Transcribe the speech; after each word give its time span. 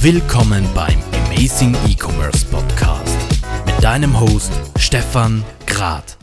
Willkommen 0.00 0.64
beim 0.74 0.98
Amazing 1.26 1.74
E-Commerce 1.88 2.46
Podcast 2.46 3.18
mit 3.66 3.82
deinem 3.82 4.20
Host 4.20 4.52
Stefan 4.78 5.42
Grad. 5.66 6.18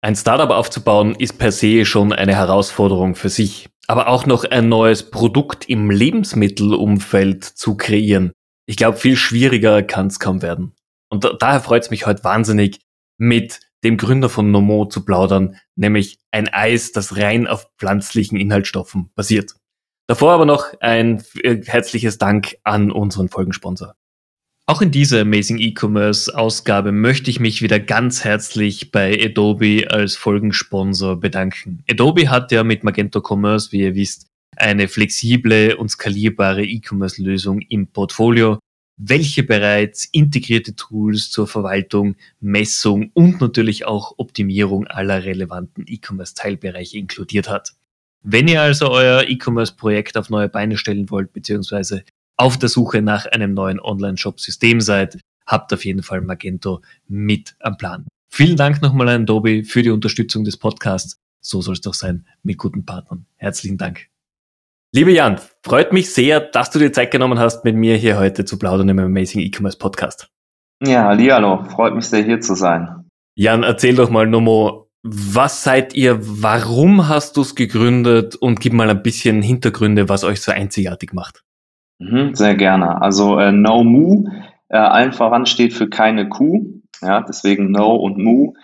Ein 0.00 0.16
Startup 0.16 0.50
aufzubauen 0.50 1.14
ist 1.14 1.38
per 1.38 1.52
se 1.52 1.84
schon 1.84 2.12
eine 2.12 2.34
Herausforderung 2.34 3.14
für 3.14 3.28
sich, 3.28 3.68
aber 3.86 4.08
auch 4.08 4.26
noch 4.26 4.44
ein 4.44 4.68
neues 4.68 5.10
Produkt 5.10 5.68
im 5.68 5.90
Lebensmittelumfeld 5.90 7.44
zu 7.44 7.76
kreieren. 7.76 8.32
Ich 8.66 8.76
glaube, 8.76 8.96
viel 8.96 9.16
schwieriger 9.16 9.82
kann 9.82 10.08
es 10.08 10.18
kaum 10.18 10.42
werden. 10.42 10.72
Und 11.10 11.24
da, 11.24 11.34
daher 11.34 11.60
freut 11.60 11.84
es 11.84 11.90
mich 11.90 12.06
heute 12.06 12.24
wahnsinnig, 12.24 12.80
mit 13.18 13.60
dem 13.84 13.98
Gründer 13.98 14.28
von 14.28 14.50
Nomo 14.50 14.86
zu 14.86 15.04
plaudern, 15.04 15.56
nämlich 15.76 16.18
ein 16.30 16.48
Eis, 16.48 16.92
das 16.92 17.16
rein 17.16 17.46
auf 17.46 17.68
pflanzlichen 17.78 18.38
Inhaltsstoffen 18.38 19.10
basiert. 19.14 19.54
Davor 20.10 20.32
aber 20.32 20.44
noch 20.44 20.64
ein 20.80 21.22
äh, 21.44 21.62
herzliches 21.64 22.18
Dank 22.18 22.56
an 22.64 22.90
unseren 22.90 23.28
Folgensponsor. 23.28 23.94
Auch 24.66 24.82
in 24.82 24.90
dieser 24.90 25.20
Amazing 25.20 25.58
E-Commerce 25.58 26.36
Ausgabe 26.36 26.90
möchte 26.90 27.30
ich 27.30 27.38
mich 27.38 27.62
wieder 27.62 27.78
ganz 27.78 28.24
herzlich 28.24 28.90
bei 28.90 29.16
Adobe 29.24 29.86
als 29.88 30.16
Folgensponsor 30.16 31.20
bedanken. 31.20 31.84
Adobe 31.88 32.28
hat 32.28 32.50
ja 32.50 32.64
mit 32.64 32.82
Magento 32.82 33.22
Commerce, 33.24 33.70
wie 33.70 33.82
ihr 33.82 33.94
wisst, 33.94 34.26
eine 34.56 34.88
flexible 34.88 35.76
und 35.76 35.90
skalierbare 35.90 36.64
E-Commerce 36.64 37.22
Lösung 37.22 37.60
im 37.60 37.86
Portfolio, 37.86 38.58
welche 38.96 39.44
bereits 39.44 40.06
integrierte 40.06 40.74
Tools 40.74 41.30
zur 41.30 41.46
Verwaltung, 41.46 42.16
Messung 42.40 43.12
und 43.14 43.40
natürlich 43.40 43.86
auch 43.86 44.14
Optimierung 44.16 44.88
aller 44.88 45.22
relevanten 45.22 45.84
E-Commerce-Teilbereiche 45.86 46.98
inkludiert 46.98 47.48
hat. 47.48 47.74
Wenn 48.22 48.48
ihr 48.48 48.60
also 48.60 48.90
euer 48.90 49.24
E-Commerce-Projekt 49.26 50.16
auf 50.16 50.28
neue 50.28 50.48
Beine 50.48 50.76
stellen 50.76 51.10
wollt, 51.10 51.32
beziehungsweise 51.32 52.04
auf 52.36 52.58
der 52.58 52.68
Suche 52.68 53.02
nach 53.02 53.26
einem 53.26 53.54
neuen 53.54 53.80
Online-Shop-System 53.80 54.80
seid, 54.80 55.18
habt 55.46 55.72
auf 55.72 55.84
jeden 55.84 56.02
Fall 56.02 56.20
Magento 56.20 56.82
mit 57.08 57.56
am 57.60 57.76
Plan. 57.76 58.06
Vielen 58.30 58.56
Dank 58.56 58.82
nochmal 58.82 59.08
an 59.08 59.22
Adobe 59.22 59.64
für 59.64 59.82
die 59.82 59.90
Unterstützung 59.90 60.44
des 60.44 60.56
Podcasts. 60.56 61.16
So 61.40 61.62
soll 61.62 61.74
es 61.74 61.80
doch 61.80 61.94
sein 61.94 62.26
mit 62.42 62.58
guten 62.58 62.84
Partnern. 62.84 63.26
Herzlichen 63.36 63.78
Dank. 63.78 64.06
Liebe 64.92 65.12
Jan, 65.12 65.40
freut 65.62 65.92
mich 65.92 66.12
sehr, 66.12 66.40
dass 66.40 66.70
du 66.70 66.78
dir 66.78 66.92
Zeit 66.92 67.10
genommen 67.10 67.38
hast, 67.38 67.64
mit 67.64 67.76
mir 67.76 67.96
hier 67.96 68.18
heute 68.18 68.44
zu 68.44 68.58
plaudern 68.58 68.88
im 68.88 68.98
Amazing 68.98 69.40
E-Commerce 69.40 69.78
Podcast. 69.78 70.28
Ja, 70.84 71.04
hallo, 71.04 71.64
freut 71.64 71.94
mich 71.94 72.06
sehr 72.06 72.22
hier 72.22 72.40
zu 72.40 72.54
sein. 72.54 73.08
Jan, 73.34 73.62
erzähl 73.62 73.94
doch 73.94 74.10
mal 74.10 74.26
Nomo, 74.26 74.89
was 75.02 75.64
seid 75.64 75.94
ihr, 75.94 76.18
warum 76.20 77.08
hast 77.08 77.36
du 77.36 77.42
es 77.42 77.54
gegründet 77.54 78.36
und 78.36 78.60
gib 78.60 78.72
mal 78.72 78.90
ein 78.90 79.02
bisschen 79.02 79.42
Hintergründe, 79.42 80.08
was 80.08 80.24
euch 80.24 80.42
so 80.42 80.52
einzigartig 80.52 81.12
macht. 81.12 81.42
Mhm, 81.98 82.34
sehr 82.34 82.54
gerne. 82.54 83.00
Also 83.00 83.38
äh, 83.38 83.52
No 83.52 83.82
Mu, 83.84 84.24
äh, 84.68 84.76
allen 84.76 85.12
voran 85.12 85.46
steht 85.46 85.72
für 85.72 85.88
keine 85.88 86.28
Kuh, 86.28 86.80
ja, 87.02 87.22
deswegen 87.22 87.70
No 87.70 87.94
und 87.94 88.18
Mu. 88.18 88.54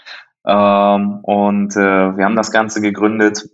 Ähm, 0.47 1.21
und 1.23 1.75
äh, 1.77 2.17
wir 2.17 2.25
haben 2.25 2.37
das 2.37 2.51
Ganze 2.51 2.81
gegründet, 2.81 3.49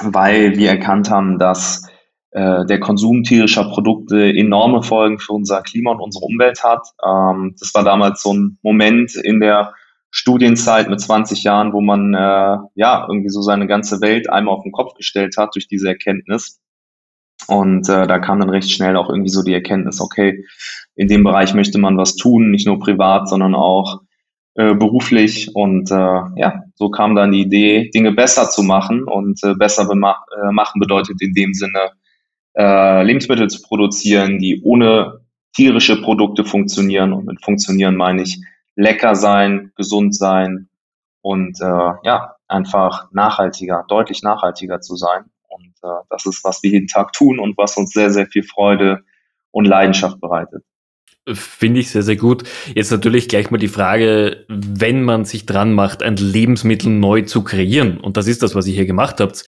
weil 0.00 0.56
wir 0.56 0.70
erkannt 0.70 1.10
haben, 1.10 1.38
dass 1.38 1.88
äh, 2.30 2.64
der 2.66 2.80
Konsum 2.80 3.22
tierischer 3.22 3.64
Produkte 3.64 4.32
enorme 4.32 4.82
Folgen 4.82 5.18
für 5.18 5.32
unser 5.32 5.62
Klima 5.62 5.92
und 5.92 6.00
unsere 6.00 6.24
Umwelt 6.24 6.62
hat. 6.62 6.86
Ähm, 7.04 7.54
das 7.58 7.74
war 7.74 7.84
damals 7.84 8.22
so 8.22 8.32
ein 8.32 8.58
Moment 8.62 9.14
in 9.14 9.40
der 9.40 9.74
Studienzeit 10.10 10.88
mit 10.88 11.00
20 11.00 11.42
Jahren, 11.42 11.72
wo 11.72 11.80
man 11.80 12.14
äh, 12.14 12.58
ja 12.74 13.06
irgendwie 13.08 13.28
so 13.28 13.42
seine 13.42 13.66
ganze 13.66 14.00
Welt 14.00 14.30
einmal 14.30 14.54
auf 14.54 14.62
den 14.62 14.72
Kopf 14.72 14.94
gestellt 14.94 15.36
hat 15.36 15.54
durch 15.54 15.68
diese 15.68 15.88
Erkenntnis. 15.88 16.60
Und 17.48 17.88
äh, 17.88 18.06
da 18.06 18.18
kam 18.18 18.40
dann 18.40 18.50
recht 18.50 18.70
schnell 18.70 18.96
auch 18.96 19.10
irgendwie 19.10 19.30
so 19.30 19.42
die 19.42 19.52
Erkenntnis, 19.52 20.00
okay, 20.00 20.44
in 20.94 21.08
dem 21.08 21.22
Bereich 21.22 21.54
möchte 21.54 21.78
man 21.78 21.96
was 21.96 22.16
tun, 22.16 22.50
nicht 22.50 22.66
nur 22.66 22.78
privat, 22.78 23.28
sondern 23.28 23.54
auch 23.54 24.00
äh, 24.54 24.74
beruflich. 24.74 25.54
Und 25.54 25.90
äh, 25.90 25.94
ja, 25.94 26.62
so 26.74 26.90
kam 26.90 27.14
dann 27.14 27.32
die 27.32 27.42
Idee, 27.42 27.90
Dinge 27.94 28.12
besser 28.12 28.48
zu 28.48 28.62
machen. 28.62 29.04
Und 29.04 29.38
äh, 29.44 29.54
besser 29.54 29.82
äh, 29.82 30.52
machen 30.52 30.80
bedeutet 30.80 31.20
in 31.20 31.34
dem 31.34 31.52
Sinne, 31.52 31.90
äh, 32.56 33.02
Lebensmittel 33.04 33.48
zu 33.48 33.62
produzieren, 33.62 34.38
die 34.38 34.62
ohne 34.64 35.20
tierische 35.54 36.00
Produkte 36.00 36.44
funktionieren. 36.44 37.12
Und 37.12 37.26
mit 37.26 37.44
funktionieren 37.44 37.96
meine 37.96 38.22
ich 38.22 38.40
lecker 38.76 39.16
sein, 39.16 39.72
gesund 39.74 40.14
sein 40.14 40.68
und 41.22 41.60
äh, 41.60 41.92
ja, 42.04 42.36
einfach 42.46 43.10
nachhaltiger, 43.12 43.84
deutlich 43.88 44.22
nachhaltiger 44.22 44.80
zu 44.80 44.94
sein. 44.96 45.24
Und 45.48 45.74
äh, 45.82 46.04
das 46.10 46.26
ist, 46.26 46.44
was 46.44 46.62
wir 46.62 46.70
jeden 46.70 46.86
Tag 46.86 47.12
tun 47.12 47.40
und 47.40 47.58
was 47.58 47.76
uns 47.76 47.92
sehr, 47.92 48.10
sehr 48.10 48.26
viel 48.26 48.44
Freude 48.44 49.02
und 49.50 49.64
Leidenschaft 49.64 50.20
bereitet. 50.20 50.62
Finde 51.32 51.80
ich 51.80 51.90
sehr, 51.90 52.04
sehr 52.04 52.16
gut. 52.16 52.44
Jetzt 52.74 52.92
natürlich 52.92 53.28
gleich 53.28 53.50
mal 53.50 53.58
die 53.58 53.66
Frage, 53.66 54.44
wenn 54.48 55.02
man 55.02 55.24
sich 55.24 55.44
dran 55.44 55.72
macht, 55.72 56.04
ein 56.04 56.16
Lebensmittel 56.16 56.88
neu 56.92 57.22
zu 57.22 57.42
kreieren, 57.42 57.98
und 57.98 58.16
das 58.16 58.28
ist 58.28 58.44
das, 58.44 58.54
was 58.54 58.68
ihr 58.68 58.74
hier 58.74 58.86
gemacht 58.86 59.18
habt. 59.18 59.46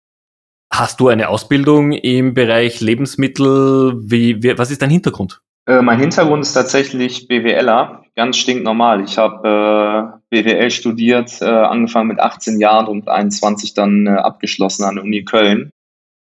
Hast 0.73 0.99
du 0.99 1.07
eine 1.07 1.29
Ausbildung 1.29 1.91
im 1.91 2.33
Bereich 2.33 2.81
Lebensmittel? 2.81 3.93
Wie, 3.99 4.41
wie 4.41 4.57
was 4.57 4.71
ist 4.71 4.81
dein 4.81 4.89
Hintergrund? 4.89 5.41
Äh, 5.67 5.81
mein 5.81 5.99
Hintergrund 5.99 6.43
ist 6.43 6.53
tatsächlich 6.53 7.27
BWLer, 7.27 8.03
ganz 8.15 8.37
stinknormal. 8.37 9.03
Ich 9.03 9.17
habe 9.17 10.21
äh, 10.31 10.41
BWL 10.41 10.71
studiert, 10.71 11.41
äh, 11.41 11.45
angefangen 11.45 12.07
mit 12.07 12.21
18 12.21 12.59
Jahren 12.59 12.87
und 12.87 13.09
21 13.09 13.73
dann 13.73 14.07
äh, 14.07 14.11
abgeschlossen 14.11 14.85
an 14.85 14.95
der 14.95 15.03
Uni 15.03 15.25
Köln 15.25 15.71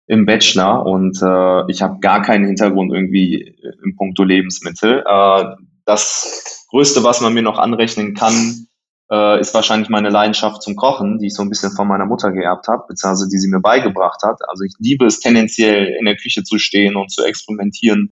im 0.06 0.24
Bachelor 0.24 0.86
und 0.86 1.20
äh, 1.20 1.70
ich 1.70 1.82
habe 1.82 1.98
gar 2.00 2.22
keinen 2.22 2.46
Hintergrund 2.46 2.94
irgendwie 2.94 3.56
im 3.84 3.94
Punkto 3.96 4.22
Lebensmittel. 4.22 5.04
Äh, 5.06 5.44
das 5.84 6.66
Größte, 6.70 7.04
was 7.04 7.20
man 7.20 7.34
mir 7.34 7.42
noch 7.42 7.58
anrechnen 7.58 8.14
kann, 8.14 8.66
äh, 9.10 9.38
ist 9.38 9.52
wahrscheinlich 9.52 9.90
meine 9.90 10.08
Leidenschaft 10.08 10.62
zum 10.62 10.76
Kochen, 10.76 11.18
die 11.18 11.26
ich 11.26 11.34
so 11.34 11.42
ein 11.42 11.50
bisschen 11.50 11.72
von 11.72 11.88
meiner 11.88 12.06
Mutter 12.06 12.32
geerbt 12.32 12.68
habe, 12.68 12.84
beziehungsweise 12.88 13.28
die 13.28 13.38
sie 13.38 13.48
mir 13.48 13.60
beigebracht 13.60 14.22
hat. 14.22 14.40
Also 14.48 14.64
ich 14.64 14.72
liebe 14.78 15.04
es 15.04 15.20
tendenziell 15.20 15.94
in 15.98 16.06
der 16.06 16.16
Küche 16.16 16.42
zu 16.42 16.58
stehen 16.58 16.96
und 16.96 17.10
zu 17.10 17.22
experimentieren, 17.22 18.12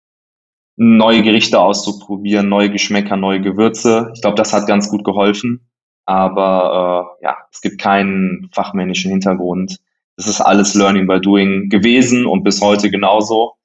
neue 0.84 1.22
Gerichte 1.24 1.60
auszuprobieren, 1.60 2.50
neue 2.50 2.70
Geschmäcker, 2.70 3.18
neue 3.18 3.42
Gewürze. 3.42 4.12
Ich 4.16 4.22
glaube, 4.22 4.36
das 4.36 4.54
hat 4.54 4.68
ganz 4.68 4.90
gut 4.90 5.04
geholfen. 5.04 5.68
Aber 6.06 7.18
äh, 7.22 7.26
ja, 7.26 7.38
es 7.52 7.62
gibt 7.62 7.80
keinen 7.80 8.50
fachmännischen 8.52 9.12
Hintergrund 9.12 9.80
das 10.22 10.28
ist 10.28 10.42
alles 10.42 10.76
Learning 10.76 11.08
by 11.08 11.20
Doing 11.20 11.70
gewesen 11.70 12.26
und 12.26 12.44
bis 12.44 12.62
heute 12.62 12.90
genauso. 12.92 13.56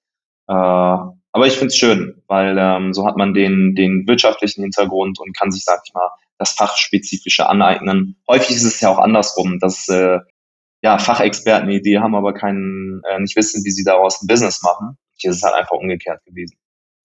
Äh, 0.48 0.52
aber 0.52 1.46
ich 1.46 1.54
finde 1.54 1.66
es 1.66 1.76
schön, 1.76 2.22
weil 2.28 2.56
ähm, 2.58 2.94
so 2.94 3.06
hat 3.06 3.16
man 3.16 3.34
den, 3.34 3.74
den 3.74 4.06
wirtschaftlichen 4.06 4.62
Hintergrund 4.62 5.20
und 5.20 5.36
kann 5.36 5.50
sich, 5.50 5.64
sag 5.64 5.82
ich 5.84 5.92
mal, 5.92 6.08
das 6.38 6.52
Fachspezifische 6.52 7.48
aneignen. 7.48 8.16
Häufig 8.28 8.56
ist 8.56 8.64
es 8.64 8.80
ja 8.80 8.88
auch 8.88 8.98
andersrum, 8.98 9.58
dass 9.58 9.88
äh, 9.88 10.20
ja, 10.82 10.98
Fachexperten 10.98 11.68
eine 11.68 11.78
Idee 11.78 11.98
haben, 11.98 12.14
aber 12.14 12.32
keinen, 12.32 13.02
äh, 13.08 13.20
nicht 13.20 13.36
wissen, 13.36 13.64
wie 13.64 13.70
sie 13.70 13.84
daraus 13.84 14.22
ein 14.22 14.26
Business 14.26 14.62
machen. 14.62 14.96
Hier 15.16 15.30
ist 15.30 15.38
es 15.38 15.42
halt 15.42 15.54
einfach 15.54 15.76
umgekehrt 15.76 16.24
gewesen. 16.24 16.56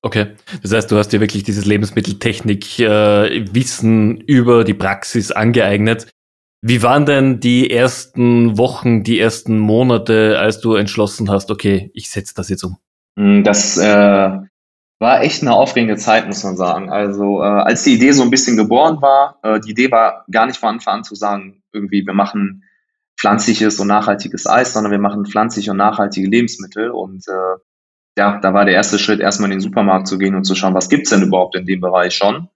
Okay, 0.03 0.31
das 0.63 0.73
heißt, 0.73 0.91
du 0.91 0.97
hast 0.97 1.09
dir 1.09 1.19
wirklich 1.19 1.43
dieses 1.43 1.65
Lebensmitteltechnik-Wissen 1.65 4.21
äh, 4.21 4.23
über 4.25 4.63
die 4.63 4.73
Praxis 4.73 5.31
angeeignet. 5.31 6.07
Wie 6.63 6.81
waren 6.81 7.05
denn 7.05 7.39
die 7.39 7.69
ersten 7.71 8.57
Wochen, 8.57 9.03
die 9.03 9.19
ersten 9.19 9.59
Monate, 9.59 10.39
als 10.39 10.59
du 10.59 10.73
entschlossen 10.75 11.29
hast, 11.29 11.51
okay, 11.51 11.91
ich 11.93 12.09
setze 12.09 12.33
das 12.35 12.49
jetzt 12.49 12.63
um? 12.63 12.77
Hm, 13.17 13.43
das 13.43 13.77
äh, 13.77 14.31
war 14.99 15.21
echt 15.21 15.41
eine 15.41 15.53
aufregende 15.53 15.97
Zeit, 15.97 16.27
muss 16.27 16.43
man 16.43 16.57
sagen. 16.57 16.91
Also 16.91 17.41
äh, 17.41 17.45
als 17.45 17.83
die 17.83 17.95
Idee 17.95 18.11
so 18.11 18.21
ein 18.23 18.29
bisschen 18.29 18.57
geboren 18.57 19.01
war, 19.01 19.39
äh, 19.41 19.59
die 19.59 19.71
Idee 19.71 19.89
war 19.91 20.25
gar 20.31 20.45
nicht 20.45 20.59
von 20.59 20.69
Anfang 20.69 20.97
an 20.97 21.03
zu 21.03 21.15
sagen, 21.15 21.63
irgendwie 21.73 22.05
wir 22.05 22.13
machen 22.13 22.63
pflanzliches 23.19 23.79
und 23.79 23.87
nachhaltiges 23.87 24.45
Eis, 24.47 24.73
sondern 24.73 24.91
wir 24.91 24.99
machen 24.99 25.25
pflanzliche 25.25 25.71
und 25.71 25.77
nachhaltige 25.77 26.27
Lebensmittel. 26.27 26.91
Und 26.91 27.27
äh, 27.27 27.57
ja, 28.17 28.39
da 28.39 28.53
war 28.53 28.65
der 28.65 28.73
erste 28.73 28.99
Schritt, 28.99 29.19
erstmal 29.19 29.49
in 29.51 29.57
den 29.57 29.61
Supermarkt 29.61 30.07
zu 30.07 30.17
gehen 30.17 30.35
und 30.35 30.43
zu 30.43 30.55
schauen, 30.55 30.73
was 30.73 30.89
gibt's 30.89 31.09
denn 31.09 31.23
überhaupt 31.23 31.55
in 31.55 31.65
dem 31.65 31.81
Bereich 31.81 32.13
schon. 32.15 32.49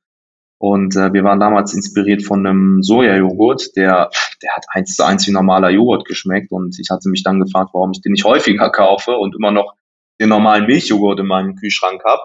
Und 0.57 0.95
äh, 0.95 1.13
wir 1.13 1.23
waren 1.23 1.39
damals 1.39 1.73
inspiriert 1.73 2.23
von 2.23 2.45
einem 2.45 2.81
Sojajoghurt, 2.81 3.75
der, 3.75 4.09
der 4.41 4.55
hat 4.55 4.65
eins 4.69 4.95
zu 4.95 5.05
eins 5.05 5.27
wie 5.27 5.31
normaler 5.31 5.69
Joghurt 5.69 6.05
geschmeckt. 6.05 6.51
Und 6.51 6.79
ich 6.79 6.89
hatte 6.89 7.09
mich 7.09 7.23
dann 7.23 7.39
gefragt, 7.39 7.71
warum 7.73 7.91
ich 7.91 8.01
den 8.01 8.13
nicht 8.13 8.25
häufiger 8.25 8.69
kaufe 8.69 9.11
und 9.17 9.35
immer 9.35 9.51
noch 9.51 9.75
den 10.19 10.29
normalen 10.29 10.65
Milchjoghurt 10.65 11.19
in 11.19 11.27
meinem 11.27 11.55
Kühlschrank 11.55 12.01
habe, 12.05 12.21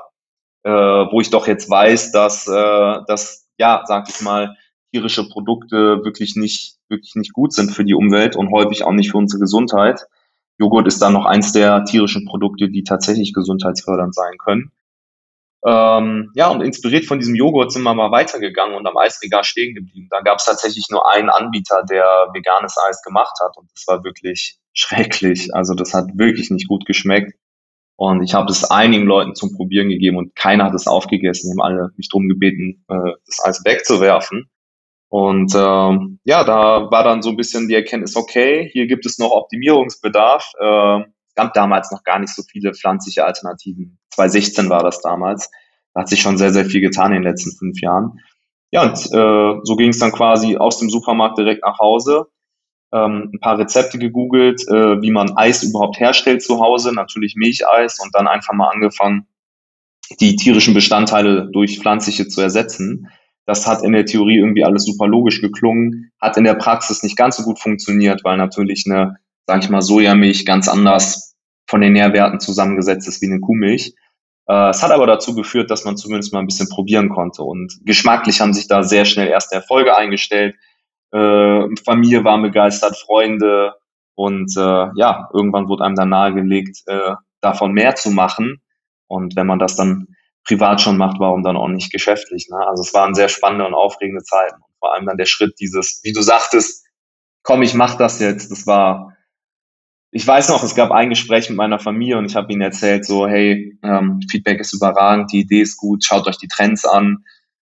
äh, 0.63 1.13
wo 1.13 1.21
ich 1.21 1.31
doch 1.31 1.47
jetzt 1.47 1.69
weiß, 1.69 2.13
dass, 2.13 2.47
äh, 2.47 2.99
dass 3.07 3.49
ja, 3.59 3.83
sag 3.85 4.09
ich 4.09 4.21
mal, 4.23 4.57
tierische 4.93 5.29
Produkte 5.29 6.05
wirklich 6.05 6.37
nicht, 6.37 6.77
wirklich 6.89 7.15
nicht 7.17 7.33
gut 7.33 7.53
sind 7.53 7.71
für 7.71 7.85
die 7.85 7.95
Umwelt 7.95 8.37
und 8.37 8.51
häufig 8.53 8.85
auch 8.85 8.93
nicht 8.93 9.11
für 9.11 9.19
unsere 9.19 9.41
Gesundheit. 9.41 10.07
Joghurt 10.61 10.87
ist 10.87 11.01
dann 11.01 11.15
noch 11.15 11.25
eins 11.25 11.53
der 11.53 11.85
tierischen 11.85 12.27
Produkte, 12.27 12.69
die 12.69 12.85
tatsächlich 12.85 13.33
gesundheitsfördernd 13.33 14.15
sein 14.15 14.37
können. 14.39 14.71
Ähm, 15.67 16.31
ja, 16.35 16.49
und 16.49 16.61
inspiriert 16.61 17.07
von 17.07 17.19
diesem 17.19 17.35
Joghurt 17.35 17.73
sind 17.73 17.83
wir 17.83 17.95
mal 17.95 18.11
weitergegangen 18.13 18.77
und 18.77 18.87
am 18.87 18.97
Eisregal 18.97 19.45
stehen 19.45 19.75
geblieben. 19.75 20.09
Da 20.11 20.21
gab 20.21 20.39
es 20.39 20.45
tatsächlich 20.45 20.87
nur 20.91 21.11
einen 21.11 21.31
Anbieter, 21.31 21.83
der 21.89 22.05
veganes 22.35 22.77
Eis 22.79 23.03
gemacht 23.03 23.37
hat 23.43 23.57
und 23.57 23.71
das 23.75 23.87
war 23.87 24.05
wirklich 24.05 24.59
schrecklich. 24.75 25.55
Also 25.55 25.75
das 25.75 25.95
hat 25.95 26.07
wirklich 26.15 26.51
nicht 26.51 26.69
gut 26.69 26.85
geschmeckt. 26.87 27.33
Und 27.97 28.23
ich 28.23 28.33
habe 28.33 28.51
es 28.51 28.65
einigen 28.65 29.05
Leuten 29.05 29.35
zum 29.35 29.55
Probieren 29.55 29.91
gegeben 29.91 30.17
und 30.17 30.35
keiner 30.35 30.65
hat 30.65 30.75
es 30.75 30.87
aufgegessen. 30.87 31.51
Die 31.51 31.53
haben 31.53 31.67
alle 31.67 31.91
mich 31.97 32.09
drum 32.09 32.29
gebeten, 32.29 32.85
äh, 32.89 33.13
das 33.27 33.45
Eis 33.45 33.65
wegzuwerfen. 33.65 34.51
Und 35.11 35.53
ähm, 35.55 36.21
ja, 36.25 36.45
da 36.45 36.91
war 36.91 37.05
dann 37.05 37.21
so 37.21 37.31
ein 37.31 37.37
bisschen 37.37 37.69
die 37.69 37.75
Erkenntnis, 37.75 38.17
okay, 38.17 38.71
hier 38.73 38.87
gibt 38.87 39.05
es 39.05 39.19
noch 39.19 39.33
Optimierungsbedarf. 39.33 40.53
Äh, 40.59 41.05
gab 41.35 41.53
damals 41.53 41.91
noch 41.91 42.03
gar 42.05 42.19
nicht 42.19 42.35
so 42.35 42.43
viele 42.43 42.73
pflanzliche 42.73 43.25
Alternativen. 43.25 43.99
2016 44.11 44.71
war 44.71 44.83
das 44.83 45.01
damals. 45.03 45.51
Da 45.95 46.03
hat 46.03 46.09
sich 46.09 46.23
schon 46.23 46.39
sehr, 46.39 46.53
sehr 46.53 46.65
viel 46.65 46.81
getan 46.81 47.13
in 47.13 47.23
den 47.23 47.31
letzten 47.31 47.57
fünf 47.59 47.81
Jahren. 47.81 48.21
Ja, 48.71 48.85
und 48.85 48.99
äh, 49.13 49.61
so 49.65 49.77
ging 49.77 49.91
es 49.91 49.99
dann 49.99 50.13
quasi 50.13 50.57
aus 50.57 50.79
dem 50.79 50.91
Supermarkt 50.91 51.39
direkt 51.39 51.65
nach 51.65 51.79
Hause 51.81 52.29
ähm, 52.93 53.31
ein 53.33 53.41
paar 53.41 53.59
Rezepte 53.59 53.99
gegoogelt, 53.99 54.67
äh, 54.69 55.01
wie 55.01 55.11
man 55.11 55.37
Eis 55.37 55.63
überhaupt 55.63 56.01
herstellt 56.01 56.43
zu 56.43 56.61
Hause, 56.61 56.93
natürlich 56.93 57.37
Milcheis 57.37 58.01
und 58.01 58.15
dann 58.15 58.27
einfach 58.27 58.53
mal 58.55 58.69
angefangen, 58.69 59.27
die 60.21 60.37
tierischen 60.37 60.75
Bestandteile 60.75 61.49
durch 61.53 61.79
pflanzliche 61.79 62.27
zu 62.27 62.41
ersetzen. 62.41 63.09
Das 63.51 63.67
hat 63.67 63.83
in 63.83 63.91
der 63.91 64.07
Theorie 64.07 64.39
irgendwie 64.39 64.63
alles 64.63 64.85
super 64.85 65.09
logisch 65.09 65.41
geklungen, 65.41 66.13
hat 66.21 66.37
in 66.37 66.45
der 66.45 66.55
Praxis 66.55 67.03
nicht 67.03 67.17
ganz 67.17 67.37
so 67.37 67.43
gut 67.43 67.59
funktioniert, 67.59 68.23
weil 68.23 68.37
natürlich 68.37 68.85
eine, 68.87 69.17
sag 69.45 69.65
ich 69.65 69.69
mal, 69.69 69.83
Sojamilch 69.83 70.47
ganz 70.47 70.69
anders 70.69 71.35
von 71.67 71.81
den 71.81 71.95
Nährwerten 71.95 72.39
zusammengesetzt 72.39 73.09
ist 73.09 73.21
wie 73.23 73.27
eine 73.27 73.41
Kuhmilch. 73.41 73.97
Äh, 74.47 74.69
es 74.69 74.85
hat 74.85 74.93
aber 74.93 75.09
dazu 75.09 75.35
geführt, 75.35 75.69
dass 75.69 75.85
man 75.85 75.97
zumindest 75.97 76.33
mal 76.33 76.39
ein 76.39 76.47
bisschen 76.47 76.69
probieren 76.69 77.09
konnte. 77.09 77.43
Und 77.43 77.77
geschmacklich 77.85 78.41
haben 78.41 78.53
sich 78.53 78.69
da 78.69 78.85
sehr 78.85 79.05
schnell 79.05 79.27
erste 79.27 79.57
Erfolge 79.57 79.97
eingestellt. 79.97 80.55
Äh, 81.11 81.75
Familie 81.85 82.23
war 82.23 82.41
begeistert, 82.41 82.97
Freunde 82.99 83.75
und 84.15 84.57
äh, 84.57 84.61
ja, 84.95 85.29
irgendwann 85.35 85.67
wurde 85.69 85.83
einem 85.83 85.97
dann 85.97 86.11
nahegelegt, 86.11 86.85
äh, 86.87 87.15
davon 87.41 87.73
mehr 87.73 87.97
zu 87.97 88.13
machen. 88.13 88.63
Und 89.09 89.35
wenn 89.35 89.49
man 89.49 89.59
das 89.59 89.75
dann 89.75 90.07
privat 90.45 90.81
schon 90.81 90.97
macht, 90.97 91.21
warum 91.21 91.43
dann 91.43 91.57
auch 91.57 91.69
nicht 91.69 91.93
geschäftlich? 91.93 92.49
Ne? 92.51 92.59
Also 92.67 92.83
es 92.83 92.95
waren 92.95 93.15
sehr 93.15 93.29
spannende 93.29 93.67
und 93.67 93.75
aufregende 93.75 94.23
Zeiten. 94.23 94.57
Und 94.57 94.79
vor 94.79 94.95
allem 94.95 95.07
dann 95.07 95.17
der 95.17 95.27
Schritt 95.27 95.55
dieses, 95.61 96.01
wie 96.05 96.13
du 96.13 96.23
sagtest, 96.23 96.87
komm, 97.43 97.63
ich 97.63 97.75
mach 97.75 97.97
das 97.97 98.21
jetzt. 98.21 98.51
Das 98.51 98.67
war, 98.67 99.17
ich 100.11 100.27
weiß 100.27 100.49
noch, 100.49 100.63
es 100.63 100.75
gab 100.75 100.91
ein 100.91 101.11
Gespräch 101.11 101.49
mit 101.49 101.57
meiner 101.57 101.79
Familie 101.79 102.19
und 102.19 102.27
ich 102.27 102.37
habe 102.37 102.53
ihnen 102.53 102.63
erzählt, 102.63 103.05
so, 103.05 103.27
hey, 103.29 103.79
ähm, 103.83 104.21
Feedback 104.31 104.61
ist 104.61 104.73
überragend, 104.73 105.33
die 105.33 105.41
Idee 105.41 105.61
ist 105.61 105.77
gut, 105.77 106.05
schaut 106.05 106.27
euch 106.27 106.39
die 106.39 106.49
Trends 106.49 106.85
an. 106.85 107.25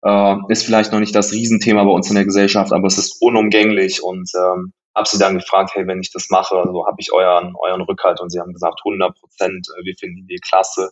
Äh, 0.02 0.36
ist 0.48 0.64
vielleicht 0.64 0.92
noch 0.92 1.00
nicht 1.00 1.14
das 1.14 1.32
Riesenthema 1.32 1.84
bei 1.84 1.90
uns 1.90 2.08
in 2.08 2.14
der 2.14 2.24
Gesellschaft, 2.24 2.72
aber 2.72 2.86
es 2.86 2.98
ist 2.98 3.20
unumgänglich 3.20 4.02
und 4.02 4.30
ähm, 4.36 4.72
habe 4.94 5.08
sie 5.08 5.18
dann 5.18 5.38
gefragt, 5.38 5.72
hey, 5.74 5.86
wenn 5.86 6.00
ich 6.00 6.12
das 6.12 6.30
mache, 6.30 6.56
also 6.56 6.86
habe 6.86 6.96
ich 6.98 7.12
euren, 7.12 7.54
euren 7.56 7.82
Rückhalt 7.82 8.20
und 8.20 8.30
sie 8.30 8.40
haben 8.40 8.52
gesagt 8.52 8.80
100 8.84 9.18
Prozent, 9.18 9.66
äh, 9.76 9.84
wir 9.84 9.94
finden 9.98 10.26
die 10.26 10.38
klasse 10.38 10.90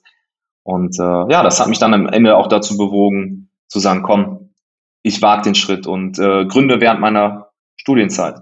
und 0.64 0.98
äh, 0.98 1.02
ja, 1.02 1.42
das 1.42 1.60
hat 1.60 1.68
mich 1.68 1.78
dann 1.78 1.94
am 1.94 2.08
Ende 2.08 2.36
auch 2.36 2.48
dazu 2.48 2.76
bewogen 2.76 3.50
zu 3.68 3.78
sagen, 3.78 4.02
komm, 4.02 4.50
ich 5.02 5.22
wage 5.22 5.42
den 5.42 5.54
Schritt 5.54 5.86
und 5.86 6.18
äh, 6.18 6.46
gründe 6.46 6.80
während 6.80 7.00
meiner 7.00 7.50
Studienzeit. 7.76 8.36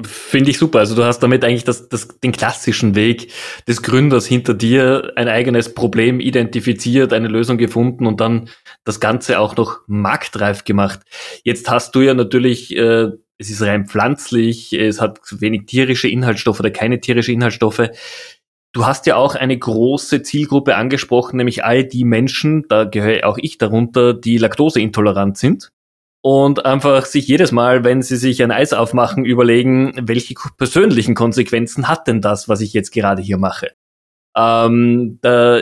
Finde 0.00 0.50
ich 0.50 0.58
super. 0.58 0.78
Also 0.78 0.94
du 0.94 1.04
hast 1.04 1.20
damit 1.20 1.44
eigentlich 1.44 1.64
das, 1.64 1.88
das, 1.88 2.08
den 2.20 2.32
klassischen 2.32 2.94
Weg 2.94 3.30
des 3.68 3.82
Gründers 3.82 4.26
hinter 4.26 4.54
dir 4.54 5.12
ein 5.16 5.28
eigenes 5.28 5.74
Problem 5.74 6.18
identifiziert, 6.18 7.12
eine 7.12 7.28
Lösung 7.28 7.58
gefunden 7.58 8.06
und 8.06 8.20
dann 8.20 8.48
das 8.84 9.00
Ganze 9.00 9.38
auch 9.38 9.56
noch 9.56 9.80
marktreif 9.86 10.64
gemacht. 10.64 11.00
Jetzt 11.44 11.68
hast 11.70 11.94
du 11.94 12.00
ja 12.00 12.14
natürlich, 12.14 12.74
äh, 12.74 13.10
es 13.36 13.50
ist 13.50 13.60
rein 13.62 13.86
pflanzlich, 13.86 14.72
es 14.72 15.00
hat 15.00 15.20
wenig 15.32 15.66
tierische 15.66 16.08
Inhaltsstoffe 16.08 16.60
oder 16.60 16.70
keine 16.70 17.00
tierische 17.00 17.32
Inhaltsstoffe. 17.32 17.90
Du 18.72 18.86
hast 18.86 19.06
ja 19.06 19.16
auch 19.16 19.34
eine 19.34 19.58
große 19.58 20.22
Zielgruppe 20.22 20.76
angesprochen, 20.76 21.36
nämlich 21.36 21.64
all 21.64 21.84
die 21.84 22.04
Menschen, 22.04 22.64
da 22.68 22.84
gehöre 22.84 23.26
auch 23.26 23.36
ich 23.40 23.58
darunter, 23.58 24.14
die 24.14 24.38
laktoseintolerant 24.38 25.36
sind 25.36 25.70
und 26.22 26.64
einfach 26.64 27.04
sich 27.04 27.26
jedes 27.26 27.52
Mal, 27.52 27.84
wenn 27.84 28.00
sie 28.00 28.16
sich 28.16 28.42
ein 28.42 28.50
Eis 28.50 28.72
aufmachen, 28.72 29.24
überlegen, 29.26 29.92
welche 30.00 30.34
persönlichen 30.56 31.14
Konsequenzen 31.14 31.88
hat 31.88 32.06
denn 32.06 32.22
das, 32.22 32.48
was 32.48 32.60
ich 32.60 32.72
jetzt 32.72 32.92
gerade 32.92 33.20
hier 33.20 33.36
mache. 33.36 33.72
Ähm, 34.34 35.18
da, 35.20 35.60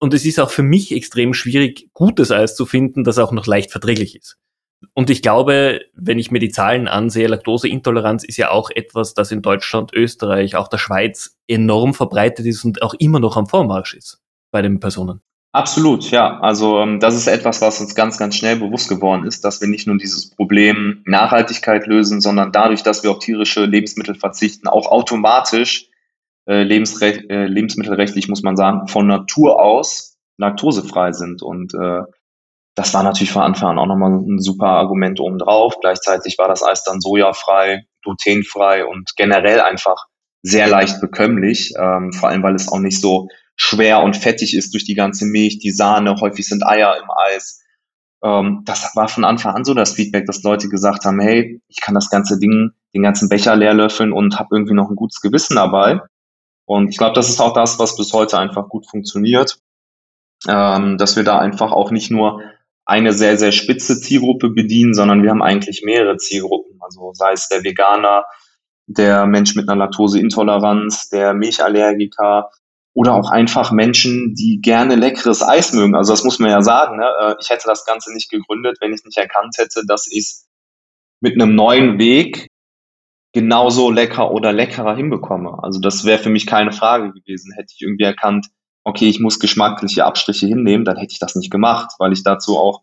und 0.00 0.12
es 0.12 0.24
ist 0.24 0.40
auch 0.40 0.50
für 0.50 0.64
mich 0.64 0.92
extrem 0.92 1.34
schwierig, 1.34 1.90
gutes 1.92 2.32
Eis 2.32 2.56
zu 2.56 2.66
finden, 2.66 3.04
das 3.04 3.18
auch 3.18 3.30
noch 3.30 3.46
leicht 3.46 3.70
verträglich 3.70 4.16
ist. 4.16 4.36
Und 4.94 5.10
ich 5.10 5.22
glaube, 5.22 5.80
wenn 5.94 6.18
ich 6.18 6.30
mir 6.30 6.38
die 6.38 6.50
Zahlen 6.50 6.88
ansehe, 6.88 7.26
Laktoseintoleranz 7.26 8.24
ist 8.24 8.36
ja 8.36 8.50
auch 8.50 8.70
etwas, 8.70 9.14
das 9.14 9.32
in 9.32 9.42
Deutschland, 9.42 9.92
Österreich, 9.92 10.56
auch 10.56 10.68
der 10.68 10.78
Schweiz 10.78 11.36
enorm 11.48 11.94
verbreitet 11.94 12.46
ist 12.46 12.64
und 12.64 12.82
auch 12.82 12.94
immer 12.94 13.20
noch 13.20 13.36
am 13.36 13.46
Vormarsch 13.46 13.94
ist 13.94 14.20
bei 14.50 14.62
den 14.62 14.80
Personen. 14.80 15.20
Absolut, 15.52 16.10
ja. 16.10 16.38
Also 16.40 16.78
ähm, 16.78 17.00
das 17.00 17.14
ist 17.16 17.26
etwas, 17.26 17.60
was 17.62 17.80
uns 17.80 17.94
ganz, 17.94 18.18
ganz 18.18 18.36
schnell 18.36 18.56
bewusst 18.56 18.88
geworden 18.88 19.24
ist, 19.24 19.44
dass 19.44 19.60
wir 19.60 19.68
nicht 19.68 19.86
nur 19.86 19.96
dieses 19.96 20.30
Problem 20.30 21.02
Nachhaltigkeit 21.06 21.86
lösen, 21.86 22.20
sondern 22.20 22.52
dadurch, 22.52 22.82
dass 22.82 23.02
wir 23.02 23.10
auf 23.10 23.18
tierische 23.18 23.64
Lebensmittel 23.64 24.14
verzichten, 24.14 24.68
auch 24.68 24.86
automatisch 24.90 25.88
äh, 26.46 26.62
lebensrecht, 26.62 27.30
äh, 27.30 27.46
lebensmittelrechtlich, 27.46 28.28
muss 28.28 28.42
man 28.42 28.56
sagen, 28.56 28.88
von 28.88 29.06
Natur 29.06 29.60
aus 29.60 30.18
laktosefrei 30.36 31.12
sind. 31.12 31.42
Und 31.42 31.74
äh, 31.74 32.02
das 32.78 32.94
war 32.94 33.02
natürlich 33.02 33.32
von 33.32 33.42
Anfang 33.42 33.70
an 33.70 33.78
auch 33.78 33.86
nochmal 33.86 34.12
ein 34.12 34.38
super 34.38 34.66
Argument 34.66 35.18
obendrauf. 35.18 35.74
Gleichzeitig 35.80 36.38
war 36.38 36.46
das 36.46 36.62
Eis 36.62 36.84
dann 36.84 37.00
sojafrei, 37.00 37.84
glutenfrei 38.02 38.86
und 38.86 39.16
generell 39.16 39.60
einfach 39.60 40.06
sehr 40.42 40.68
leicht 40.68 41.00
bekömmlich, 41.00 41.74
ähm, 41.76 42.12
vor 42.12 42.28
allem 42.28 42.44
weil 42.44 42.54
es 42.54 42.70
auch 42.70 42.78
nicht 42.78 43.00
so 43.00 43.26
schwer 43.56 44.04
und 44.04 44.16
fettig 44.16 44.56
ist 44.56 44.72
durch 44.74 44.84
die 44.84 44.94
ganze 44.94 45.26
Milch, 45.26 45.58
die 45.58 45.72
Sahne, 45.72 46.14
häufig 46.20 46.46
sind 46.46 46.64
Eier 46.64 46.96
im 47.02 47.10
Eis. 47.10 47.64
Ähm, 48.22 48.62
das 48.64 48.94
war 48.94 49.08
von 49.08 49.24
Anfang 49.24 49.56
an 49.56 49.64
so 49.64 49.74
das 49.74 49.94
Feedback, 49.94 50.26
dass 50.26 50.44
Leute 50.44 50.68
gesagt 50.68 51.04
haben, 51.04 51.18
hey, 51.18 51.60
ich 51.66 51.80
kann 51.80 51.96
das 51.96 52.10
ganze 52.10 52.38
Ding, 52.38 52.70
den 52.94 53.02
ganzen 53.02 53.28
Becher 53.28 53.56
leer 53.56 53.74
löffeln 53.74 54.12
und 54.12 54.38
habe 54.38 54.50
irgendwie 54.52 54.74
noch 54.74 54.88
ein 54.88 54.96
gutes 54.96 55.20
Gewissen 55.20 55.56
dabei. 55.56 56.00
Und 56.64 56.90
ich 56.90 56.96
glaube, 56.96 57.14
das 57.14 57.28
ist 57.28 57.40
auch 57.40 57.54
das, 57.54 57.80
was 57.80 57.96
bis 57.96 58.12
heute 58.12 58.38
einfach 58.38 58.68
gut 58.68 58.86
funktioniert, 58.86 59.58
ähm, 60.46 60.96
dass 60.96 61.16
wir 61.16 61.24
da 61.24 61.40
einfach 61.40 61.72
auch 61.72 61.90
nicht 61.90 62.12
nur 62.12 62.40
eine 62.88 63.12
sehr, 63.12 63.36
sehr 63.36 63.52
spitze 63.52 64.00
Zielgruppe 64.00 64.48
bedienen, 64.48 64.94
sondern 64.94 65.22
wir 65.22 65.30
haben 65.30 65.42
eigentlich 65.42 65.82
mehrere 65.84 66.16
Zielgruppen. 66.16 66.80
Also 66.80 67.12
sei 67.12 67.32
es 67.32 67.48
der 67.48 67.62
Veganer, 67.62 68.24
der 68.86 69.26
Mensch 69.26 69.54
mit 69.54 69.68
einer 69.68 69.78
Laktoseintoleranz, 69.78 71.10
der 71.10 71.34
Milchallergiker, 71.34 72.50
oder 72.94 73.14
auch 73.14 73.30
einfach 73.30 73.70
Menschen, 73.70 74.34
die 74.34 74.60
gerne 74.60 74.96
leckeres 74.96 75.42
Eis 75.42 75.72
mögen. 75.72 75.94
Also 75.94 76.12
das 76.12 76.24
muss 76.24 76.38
man 76.40 76.50
ja 76.50 76.62
sagen. 76.62 76.96
Ne? 76.96 77.06
Äh, 77.20 77.34
ich 77.40 77.50
hätte 77.50 77.68
das 77.68 77.84
Ganze 77.84 78.12
nicht 78.12 78.30
gegründet, 78.30 78.78
wenn 78.80 78.92
ich 78.92 79.04
nicht 79.04 79.18
erkannt 79.18 79.56
hätte, 79.58 79.82
dass 79.86 80.08
ich 80.10 80.18
es 80.18 80.48
mit 81.20 81.34
einem 81.34 81.54
neuen 81.54 81.98
Weg 81.98 82.48
genauso 83.32 83.90
lecker 83.90 84.32
oder 84.32 84.52
leckerer 84.52 84.96
hinbekomme. 84.96 85.62
Also 85.62 85.78
das 85.78 86.06
wäre 86.06 86.18
für 86.18 86.30
mich 86.30 86.46
keine 86.46 86.72
Frage 86.72 87.12
gewesen. 87.12 87.52
Hätte 87.54 87.72
ich 87.76 87.82
irgendwie 87.82 88.04
erkannt, 88.04 88.48
okay, 88.88 89.06
ich 89.06 89.20
muss 89.20 89.38
geschmackliche 89.38 90.04
Abstriche 90.04 90.46
hinnehmen, 90.46 90.84
dann 90.84 90.96
hätte 90.96 91.12
ich 91.12 91.18
das 91.18 91.34
nicht 91.34 91.50
gemacht, 91.50 91.92
weil 91.98 92.12
ich 92.12 92.22
dazu 92.22 92.56
auch 92.56 92.82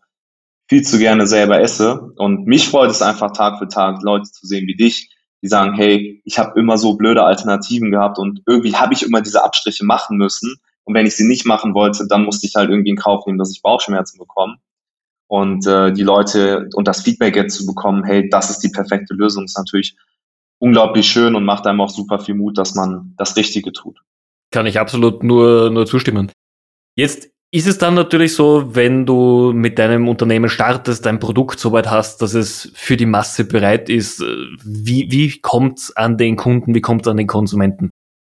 viel 0.68 0.82
zu 0.82 0.98
gerne 0.98 1.26
selber 1.26 1.60
esse. 1.60 2.12
Und 2.16 2.46
mich 2.46 2.68
freut 2.68 2.90
es 2.90 3.02
einfach 3.02 3.32
Tag 3.32 3.58
für 3.58 3.68
Tag, 3.68 4.02
Leute 4.02 4.30
zu 4.30 4.46
sehen 4.46 4.66
wie 4.66 4.76
dich, 4.76 5.10
die 5.42 5.48
sagen, 5.48 5.74
hey, 5.74 6.22
ich 6.24 6.38
habe 6.38 6.58
immer 6.58 6.78
so 6.78 6.96
blöde 6.96 7.24
Alternativen 7.24 7.90
gehabt 7.90 8.18
und 8.18 8.40
irgendwie 8.46 8.74
habe 8.76 8.94
ich 8.94 9.02
immer 9.02 9.20
diese 9.20 9.44
Abstriche 9.44 9.84
machen 9.84 10.16
müssen. 10.16 10.56
Und 10.84 10.94
wenn 10.94 11.06
ich 11.06 11.16
sie 11.16 11.26
nicht 11.26 11.44
machen 11.44 11.74
wollte, 11.74 12.06
dann 12.08 12.24
musste 12.24 12.46
ich 12.46 12.54
halt 12.54 12.70
irgendwie 12.70 12.90
in 12.90 12.96
Kauf 12.96 13.26
nehmen, 13.26 13.38
dass 13.38 13.50
ich 13.50 13.62
Bauchschmerzen 13.62 14.18
bekomme. 14.18 14.56
Und 15.26 15.66
äh, 15.66 15.92
die 15.92 16.04
Leute 16.04 16.68
und 16.74 16.86
das 16.86 17.02
Feedback 17.02 17.34
jetzt 17.34 17.56
zu 17.56 17.66
bekommen, 17.66 18.04
hey, 18.04 18.28
das 18.30 18.50
ist 18.50 18.60
die 18.60 18.68
perfekte 18.68 19.12
Lösung, 19.12 19.44
ist 19.44 19.58
natürlich 19.58 19.96
unglaublich 20.58 21.08
schön 21.08 21.34
und 21.34 21.44
macht 21.44 21.66
einem 21.66 21.80
auch 21.80 21.90
super 21.90 22.20
viel 22.20 22.36
Mut, 22.36 22.56
dass 22.56 22.76
man 22.76 23.12
das 23.16 23.36
Richtige 23.36 23.72
tut. 23.72 23.98
Kann 24.56 24.64
ich 24.64 24.80
absolut 24.80 25.22
nur, 25.22 25.68
nur 25.68 25.84
zustimmen. 25.84 26.32
Jetzt 26.94 27.28
ist 27.50 27.66
es 27.66 27.76
dann 27.76 27.92
natürlich 27.92 28.34
so, 28.34 28.74
wenn 28.74 29.04
du 29.04 29.52
mit 29.52 29.78
deinem 29.78 30.08
Unternehmen 30.08 30.48
startest, 30.48 31.04
dein 31.04 31.18
Produkt 31.18 31.60
soweit 31.60 31.90
hast, 31.90 32.22
dass 32.22 32.32
es 32.32 32.72
für 32.74 32.96
die 32.96 33.04
Masse 33.04 33.44
bereit 33.44 33.90
ist, 33.90 34.22
äh, 34.22 34.24
wie, 34.64 35.10
wie 35.10 35.40
kommt 35.42 35.80
es 35.80 35.94
an 35.94 36.16
den 36.16 36.36
Kunden, 36.36 36.74
wie 36.74 36.80
kommt 36.80 37.02
es 37.02 37.10
an 37.10 37.18
den 37.18 37.26
Konsumenten? 37.26 37.90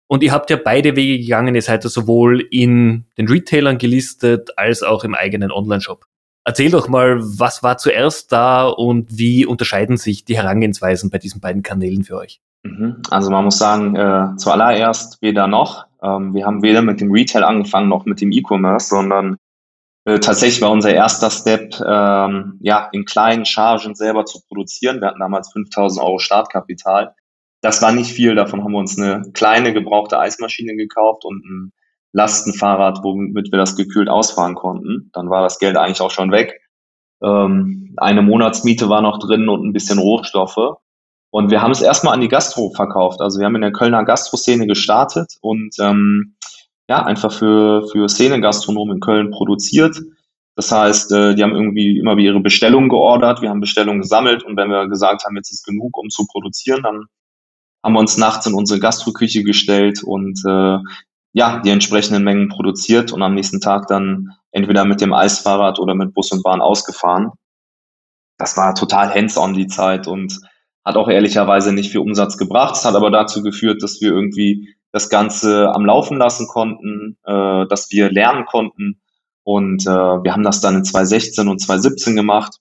Und 0.07 0.23
ihr 0.23 0.31
habt 0.31 0.49
ja 0.49 0.55
beide 0.55 0.95
Wege 0.95 1.21
gegangen, 1.21 1.55
ihr 1.55 1.61
seid 1.61 1.83
ja 1.83 1.89
sowohl 1.89 2.39
in 2.39 3.03
den 3.17 3.27
Retailern 3.27 3.77
gelistet 3.77 4.57
als 4.57 4.81
auch 4.81 5.03
im 5.03 5.15
eigenen 5.15 5.51
Online-Shop. 5.51 6.05
Erzähl 6.45 6.71
doch 6.71 6.87
mal, 6.87 7.19
was 7.19 7.63
war 7.63 7.77
zuerst 7.77 8.31
da 8.31 8.65
und 8.65 9.17
wie 9.17 9.45
unterscheiden 9.45 9.97
sich 9.97 10.23
die 10.23 10.37
Herangehensweisen 10.37 11.09
bei 11.09 11.17
diesen 11.17 11.41
beiden 11.41 11.63
Kanälen 11.63 12.05
für 12.05 12.15
euch? 12.15 12.39
Mhm. 12.63 13.01
Also 13.09 13.29
man 13.29 13.45
muss 13.45 13.57
sagen, 13.57 13.95
äh, 13.95 14.37
zuallererst 14.37 15.21
weder 15.21 15.47
noch. 15.47 15.85
Ähm, 16.03 16.33
wir 16.33 16.45
haben 16.45 16.61
weder 16.61 16.81
mit 16.81 17.01
dem 17.01 17.11
Retail 17.11 17.43
angefangen 17.43 17.89
noch 17.89 18.05
mit 18.05 18.21
dem 18.21 18.31
E-Commerce, 18.31 18.89
sondern 18.89 19.37
äh, 20.05 20.19
tatsächlich 20.19 20.61
war 20.61 20.71
unser 20.71 20.93
erster 20.93 21.29
Step, 21.29 21.79
ähm, 21.79 22.59
ja, 22.61 22.89
in 22.91 23.05
kleinen 23.05 23.45
Chargen 23.45 23.95
selber 23.95 24.25
zu 24.25 24.41
produzieren. 24.47 24.99
Wir 24.99 25.07
hatten 25.07 25.21
damals 25.21 25.51
5000 25.53 26.03
Euro 26.03 26.19
Startkapital 26.19 27.15
Das 27.61 27.81
war 27.81 27.93
nicht 27.93 28.11
viel, 28.11 28.35
davon 28.35 28.63
haben 28.63 28.73
wir 28.73 28.79
uns 28.79 28.99
eine 28.99 29.23
kleine 29.33 29.73
gebrauchte 29.73 30.19
Eismaschine 30.19 30.75
gekauft 30.75 31.23
und 31.23 31.45
ein 31.45 31.73
Lastenfahrrad, 32.11 32.99
womit 33.03 33.51
wir 33.51 33.57
das 33.57 33.75
gekühlt 33.77 34.09
ausfahren 34.09 34.55
konnten. 34.55 35.09
Dann 35.13 35.29
war 35.29 35.41
das 35.41 35.57
Geld 35.57 35.77
eigentlich 35.77 36.01
auch 36.01 36.11
schon 36.11 36.31
weg. 36.31 36.59
Ähm, 37.23 37.93
eine 37.97 38.21
Monatsmiete 38.21 38.89
war 38.89 39.01
noch 39.01 39.19
drin 39.19 39.47
und 39.47 39.65
ein 39.65 39.73
bisschen 39.73 39.99
Rohstoffe. 39.99 40.77
Und 41.33 41.49
wir 41.49 41.63
haben 41.63 41.71
es 41.71 41.81
erstmal 41.81 42.13
an 42.13 42.21
die 42.21 42.27
Gastro 42.27 42.69
verkauft. 42.75 43.19
Also 43.19 43.39
wir 43.39 43.47
haben 43.47 43.55
in 43.55 43.61
der 43.61 43.71
Kölner 43.71 44.05
Gastroszene 44.05 44.67
gestartet 44.67 45.33
und 45.41 45.73
ähm, 45.79 46.35
ja, 46.87 47.03
einfach 47.03 47.31
für, 47.31 47.87
für 47.91 48.07
Szene-Gastronomen 48.07 48.97
in 48.97 48.99
Köln 48.99 49.31
produziert. 49.31 49.99
Das 50.55 50.71
heißt, 50.71 51.11
äh, 51.11 51.33
die 51.33 51.41
haben 51.41 51.55
irgendwie 51.55 51.97
immer 51.97 52.15
ihre 52.19 52.39
Bestellungen 52.39 52.87
geordert, 52.87 53.41
wir 53.41 53.49
haben 53.49 53.61
Bestellungen 53.61 54.01
gesammelt 54.01 54.43
und 54.43 54.57
wenn 54.57 54.69
wir 54.69 54.87
gesagt 54.87 55.25
haben, 55.25 55.35
jetzt 55.35 55.51
ist 55.51 55.65
genug, 55.65 55.97
um 55.97 56.11
zu 56.11 56.27
produzieren, 56.27 56.83
dann 56.83 57.05
haben 57.83 57.93
wir 57.93 57.99
uns 57.99 58.15
nachts 58.17 58.45
in 58.45 58.53
unsere 58.53 58.79
Gastroküche 58.79 59.43
gestellt 59.43 60.03
und 60.03 60.39
äh, 60.45 60.77
ja, 61.33 61.59
die 61.61 61.71
entsprechenden 61.71 62.23
Mengen 62.23 62.49
produziert 62.49 63.11
und 63.11 63.23
am 63.23 63.33
nächsten 63.33 63.59
Tag 63.59 63.87
dann 63.87 64.33
entweder 64.51 64.85
mit 64.85 65.01
dem 65.01 65.13
Eisfahrrad 65.13 65.79
oder 65.79 65.95
mit 65.95 66.13
Bus 66.13 66.31
und 66.31 66.43
Bahn 66.43 66.61
ausgefahren. 66.61 67.31
Das 68.37 68.55
war 68.55 68.75
total 68.75 69.11
hands-on 69.11 69.55
die 69.55 69.65
Zeit 69.65 70.05
und 70.05 70.39
hat 70.85 70.97
auch 70.97 71.09
ehrlicherweise 71.09 71.73
nicht 71.73 71.91
viel 71.91 72.01
Umsatz 72.01 72.37
gebracht. 72.37 72.75
Es 72.75 72.85
hat 72.85 72.95
aber 72.95 73.09
dazu 73.09 73.41
geführt, 73.41 73.81
dass 73.83 74.01
wir 74.01 74.11
irgendwie 74.11 74.75
das 74.91 75.09
Ganze 75.09 75.73
am 75.73 75.85
Laufen 75.85 76.17
lassen 76.17 76.47
konnten, 76.47 77.17
äh, 77.25 77.65
dass 77.67 77.91
wir 77.91 78.11
lernen 78.11 78.45
konnten. 78.45 79.01
Und 79.43 79.85
äh, 79.85 79.89
wir 79.89 80.33
haben 80.33 80.43
das 80.43 80.61
dann 80.61 80.75
in 80.75 80.83
2016 80.83 81.47
und 81.47 81.59
2017 81.59 82.15
gemacht. 82.15 82.57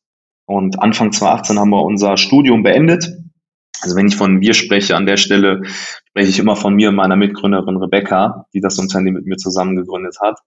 Und 0.46 0.80
Anfang 0.80 1.12
2018 1.12 1.58
haben 1.58 1.70
wir 1.70 1.82
unser 1.82 2.16
Studium 2.16 2.62
beendet. 2.62 3.10
Also 3.80 3.96
wenn 3.96 4.06
ich 4.06 4.16
von 4.16 4.40
wir 4.40 4.54
spreche 4.54 4.96
an 4.96 5.06
der 5.06 5.16
Stelle, 5.16 5.62
spreche 5.64 6.30
ich 6.30 6.38
immer 6.38 6.56
von 6.56 6.74
mir 6.74 6.90
und 6.90 6.94
meiner 6.94 7.16
Mitgründerin 7.16 7.76
Rebecca, 7.76 8.46
die 8.54 8.60
das 8.60 8.78
Unternehmen 8.78 9.16
mit 9.16 9.26
mir 9.26 9.36
zusammen 9.36 9.76
gegründet 9.76 10.16
hat. 10.20 10.38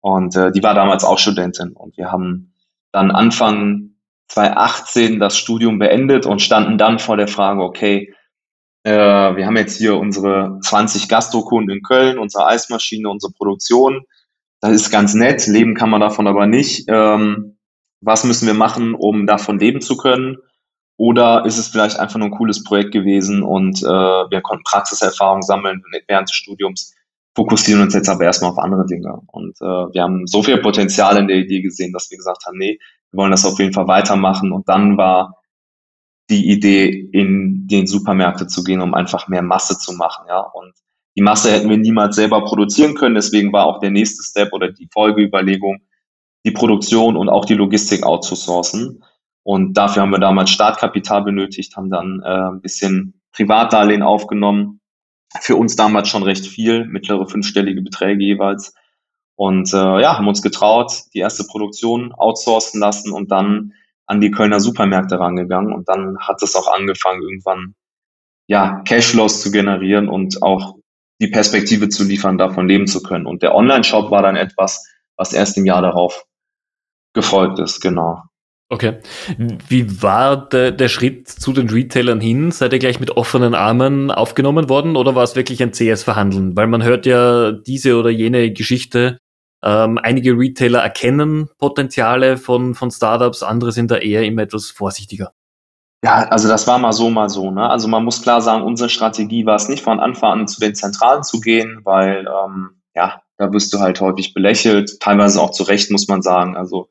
Und 0.00 0.36
äh, 0.36 0.52
die 0.52 0.62
war 0.62 0.74
damals 0.74 1.04
auch 1.04 1.18
Studentin. 1.18 1.72
Und 1.72 1.96
wir 1.96 2.12
haben 2.12 2.54
dann 2.92 3.10
Anfang 3.10 3.94
2018 4.28 5.20
das 5.20 5.36
Studium 5.36 5.78
beendet 5.78 6.26
und 6.26 6.42
standen 6.42 6.78
dann 6.78 6.98
vor 6.98 7.16
der 7.16 7.28
Frage, 7.28 7.62
okay, 7.62 8.14
äh, 8.84 8.90
wir 8.90 9.46
haben 9.46 9.56
jetzt 9.56 9.78
hier 9.78 9.96
unsere 9.96 10.58
20 10.62 11.08
Gastrokunden 11.08 11.76
in 11.76 11.82
Köln, 11.82 12.18
unsere 12.18 12.46
Eismaschine, 12.46 13.08
unsere 13.08 13.32
Produktion. 13.32 14.02
Das 14.60 14.72
ist 14.72 14.90
ganz 14.90 15.14
nett, 15.14 15.46
leben 15.46 15.74
kann 15.74 15.90
man 15.90 16.00
davon 16.00 16.26
aber 16.26 16.46
nicht. 16.46 16.84
Ähm, 16.88 17.58
was 18.00 18.24
müssen 18.24 18.46
wir 18.46 18.54
machen, 18.54 18.94
um 18.94 19.26
davon 19.26 19.58
leben 19.58 19.80
zu 19.80 19.96
können? 19.96 20.36
Oder 20.96 21.44
ist 21.46 21.58
es 21.58 21.68
vielleicht 21.68 21.98
einfach 21.98 22.18
nur 22.18 22.28
ein 22.28 22.36
cooles 22.36 22.64
Projekt 22.64 22.92
gewesen 22.92 23.42
und 23.42 23.82
äh, 23.82 23.86
wir 23.86 24.40
konnten 24.40 24.64
Praxiserfahrung 24.64 25.42
sammeln 25.42 25.82
während 26.08 26.28
des 26.28 26.36
Studiums, 26.36 26.92
fokussieren 27.34 27.82
uns 27.82 27.94
jetzt 27.94 28.08
aber 28.08 28.24
erstmal 28.24 28.50
auf 28.50 28.58
andere 28.58 28.86
Dinge. 28.86 29.20
Und 29.26 29.56
äh, 29.60 29.64
wir 29.64 30.02
haben 30.02 30.26
so 30.26 30.42
viel 30.42 30.58
Potenzial 30.58 31.16
in 31.18 31.28
der 31.28 31.36
Idee 31.36 31.62
gesehen, 31.62 31.92
dass 31.92 32.10
wir 32.10 32.18
gesagt 32.18 32.44
haben, 32.46 32.58
nee, 32.58 32.78
wir 33.10 33.18
wollen 33.18 33.30
das 33.30 33.44
auf 33.44 33.58
jeden 33.58 33.72
Fall 33.72 33.88
weitermachen. 33.88 34.52
Und 34.52 34.68
dann 34.68 34.96
war 34.96 35.36
die 36.30 36.50
Idee, 36.50 36.88
in 36.88 37.66
den 37.68 37.86
Supermärkte 37.86 38.46
zu 38.46 38.62
gehen, 38.62 38.82
um 38.82 38.94
einfach 38.94 39.28
mehr 39.28 39.42
Masse 39.42 39.78
zu 39.78 39.94
machen, 39.94 40.26
ja. 40.28 40.40
Und 40.40 40.74
die 41.16 41.22
Masse 41.22 41.50
hätten 41.50 41.70
wir 41.70 41.78
niemals 41.78 42.16
selber 42.16 42.44
produzieren 42.44 42.94
können. 42.94 43.16
Deswegen 43.16 43.52
war 43.52 43.66
auch 43.66 43.80
der 43.80 43.90
nächste 43.90 44.22
Step 44.22 44.52
oder 44.52 44.70
die 44.70 44.88
Folgeüberlegung, 44.92 45.78
die 46.44 46.52
Produktion 46.52 47.16
und 47.16 47.28
auch 47.28 47.44
die 47.44 47.54
Logistik 47.54 48.04
outzusourcen. 48.04 49.02
Und 49.42 49.74
dafür 49.74 50.02
haben 50.02 50.12
wir 50.12 50.20
damals 50.20 50.50
Startkapital 50.50 51.24
benötigt, 51.24 51.76
haben 51.76 51.90
dann 51.90 52.22
äh, 52.24 52.50
ein 52.52 52.60
bisschen 52.60 53.20
Privatdarlehen 53.32 54.02
aufgenommen. 54.02 54.80
Für 55.40 55.56
uns 55.56 55.76
damals 55.76 56.08
schon 56.08 56.22
recht 56.22 56.46
viel, 56.46 56.86
mittlere 56.86 57.26
fünfstellige 57.28 57.82
Beträge 57.82 58.24
jeweils. 58.24 58.74
Und 59.36 59.72
äh, 59.72 60.00
ja, 60.00 60.16
haben 60.16 60.26
uns 60.26 60.42
getraut, 60.42 60.92
die 61.14 61.18
erste 61.18 61.44
Produktion 61.44 62.12
outsourcen 62.12 62.80
lassen 62.80 63.12
und 63.12 63.30
dann 63.30 63.72
an 64.06 64.20
die 64.20 64.30
Kölner 64.30 64.58
Supermärkte 64.58 65.20
rangegangen 65.20 65.72
und 65.72 65.88
dann 65.88 66.18
hat 66.18 66.42
es 66.42 66.56
auch 66.56 66.66
angefangen, 66.66 67.22
irgendwann 67.22 67.74
ja, 68.48 68.80
Cashflows 68.80 69.42
zu 69.42 69.50
generieren 69.52 70.08
und 70.08 70.42
auch 70.42 70.76
die 71.20 71.28
Perspektive 71.28 71.88
zu 71.88 72.04
liefern, 72.04 72.38
davon 72.38 72.66
leben 72.66 72.86
zu 72.86 73.02
können. 73.02 73.26
Und 73.26 73.42
der 73.42 73.54
Online-Shop 73.54 74.10
war 74.10 74.22
dann 74.22 74.36
etwas, 74.36 74.86
was 75.16 75.32
erst 75.32 75.58
im 75.58 75.66
Jahr 75.66 75.82
darauf 75.82 76.24
gefolgt 77.12 77.58
ist, 77.58 77.80
genau. 77.80 78.22
Okay. 78.70 78.98
Wie 79.68 80.02
war 80.02 80.48
der, 80.48 80.72
der 80.72 80.88
Schritt 80.88 81.28
zu 81.28 81.52
den 81.52 81.70
Retailern 81.70 82.20
hin? 82.20 82.50
Seid 82.50 82.74
ihr 82.74 82.78
gleich 82.78 83.00
mit 83.00 83.16
offenen 83.16 83.54
Armen 83.54 84.10
aufgenommen 84.10 84.68
worden 84.68 84.96
oder 84.96 85.14
war 85.14 85.24
es 85.24 85.36
wirklich 85.36 85.62
ein 85.62 85.72
CS 85.72 86.02
Verhandeln? 86.02 86.54
Weil 86.54 86.66
man 86.66 86.82
hört 86.82 87.06
ja 87.06 87.52
diese 87.52 87.96
oder 87.96 88.10
jene 88.10 88.52
Geschichte, 88.52 89.18
ähm, 89.62 89.98
einige 90.02 90.32
Retailer 90.32 90.80
erkennen 90.80 91.48
Potenziale 91.58 92.36
von, 92.36 92.74
von 92.74 92.90
Startups, 92.90 93.42
andere 93.42 93.72
sind 93.72 93.90
da 93.90 93.96
eher 93.96 94.24
immer 94.24 94.42
etwas 94.42 94.70
vorsichtiger. 94.70 95.32
Ja, 96.04 96.28
also 96.28 96.46
das 96.46 96.66
war 96.66 96.78
mal 96.78 96.92
so, 96.92 97.10
mal 97.10 97.28
so. 97.28 97.50
Ne? 97.50 97.68
Also 97.68 97.88
man 97.88 98.04
muss 98.04 98.22
klar 98.22 98.40
sagen, 98.40 98.62
unsere 98.62 98.88
Strategie 98.88 99.46
war 99.46 99.56
es 99.56 99.68
nicht 99.68 99.82
von 99.82 99.98
Anfang 99.98 100.40
an 100.40 100.48
zu 100.48 100.60
den 100.60 100.74
Zentralen 100.74 101.24
zu 101.24 101.40
gehen, 101.40 101.80
weil 101.84 102.28
ähm, 102.28 102.82
ja, 102.94 103.22
da 103.36 103.52
wirst 103.52 103.72
du 103.72 103.80
halt 103.80 104.00
häufig 104.00 104.34
belächelt, 104.34 105.00
teilweise 105.00 105.40
auch 105.40 105.50
zu 105.50 105.64
Recht, 105.64 105.90
muss 105.90 106.06
man 106.06 106.22
sagen. 106.22 106.56
Also 106.56 106.88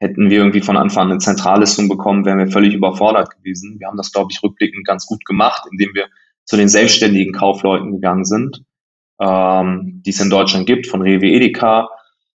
hätten 0.00 0.30
wir 0.30 0.38
irgendwie 0.38 0.62
von 0.62 0.76
Anfang 0.76 1.04
an 1.04 1.10
eine 1.10 1.20
Zentralistung 1.20 1.88
bekommen, 1.88 2.24
wären 2.24 2.38
wir 2.38 2.48
völlig 2.48 2.74
überfordert 2.74 3.30
gewesen. 3.36 3.76
Wir 3.78 3.86
haben 3.86 3.98
das, 3.98 4.12
glaube 4.12 4.32
ich, 4.32 4.42
rückblickend 4.42 4.86
ganz 4.86 5.06
gut 5.06 5.24
gemacht, 5.26 5.64
indem 5.70 5.94
wir 5.94 6.06
zu 6.44 6.56
den 6.56 6.68
selbstständigen 6.68 7.34
Kaufleuten 7.34 7.92
gegangen 7.92 8.24
sind, 8.24 8.64
ähm, 9.20 10.02
die 10.04 10.10
es 10.10 10.20
in 10.20 10.30
Deutschland 10.30 10.66
gibt, 10.66 10.86
von 10.86 11.02
Rewe 11.02 11.26
Edeka, 11.26 11.90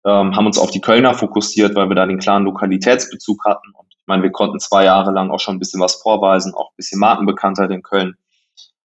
ähm, 0.06 0.34
haben 0.34 0.46
uns 0.46 0.58
auf 0.58 0.70
die 0.70 0.80
Kölner 0.80 1.12
fokussiert, 1.12 1.74
weil 1.76 1.90
wir 1.90 1.94
da 1.94 2.06
den 2.06 2.18
klaren 2.18 2.44
Lokalitätsbezug 2.44 3.44
hatten. 3.44 3.68
Und 3.74 3.88
ich 3.90 4.06
meine, 4.06 4.22
wir 4.22 4.32
konnten 4.32 4.58
zwei 4.58 4.84
Jahre 4.84 5.12
lang 5.12 5.30
auch 5.30 5.38
schon 5.38 5.56
ein 5.56 5.58
bisschen 5.58 5.80
was 5.80 5.96
vorweisen, 5.96 6.54
auch 6.54 6.70
ein 6.70 6.76
bisschen 6.76 6.98
Markenbekanntheit 6.98 7.70
in 7.70 7.82
Köln. 7.82 8.14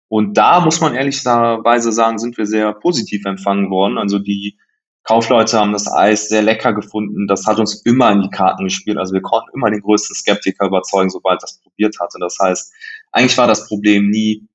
Und 0.06 0.36
da 0.36 0.60
muss 0.60 0.80
man 0.80 0.94
ehrlicherweise 0.94 1.90
sagen, 1.90 2.18
sind 2.18 2.38
wir 2.38 2.46
sehr 2.46 2.72
positiv 2.72 3.24
empfangen 3.26 3.70
worden. 3.70 3.98
Also 3.98 4.20
die 4.20 4.56
Kaufleute 5.04 5.58
haben 5.58 5.72
das 5.72 5.90
Eis 5.90 6.28
sehr 6.28 6.42
lecker 6.42 6.72
gefunden. 6.72 7.26
Das 7.26 7.46
hat 7.46 7.58
uns 7.58 7.82
immer 7.84 8.12
in 8.12 8.22
die 8.22 8.30
Karten 8.30 8.64
gespielt. 8.64 8.98
Also 8.98 9.14
wir 9.14 9.22
konnten 9.22 9.50
immer 9.54 9.70
den 9.70 9.80
größten 9.80 10.14
Skeptiker 10.14 10.66
überzeugen, 10.66 11.10
sobald 11.10 11.42
das 11.42 11.60
probiert 11.62 11.96
hatte. 12.00 12.18
Das 12.20 12.38
heißt, 12.40 12.72
eigentlich 13.12 13.38
war 13.38 13.46
das 13.46 13.66
Problem 13.66 14.08
nie, 14.08 14.46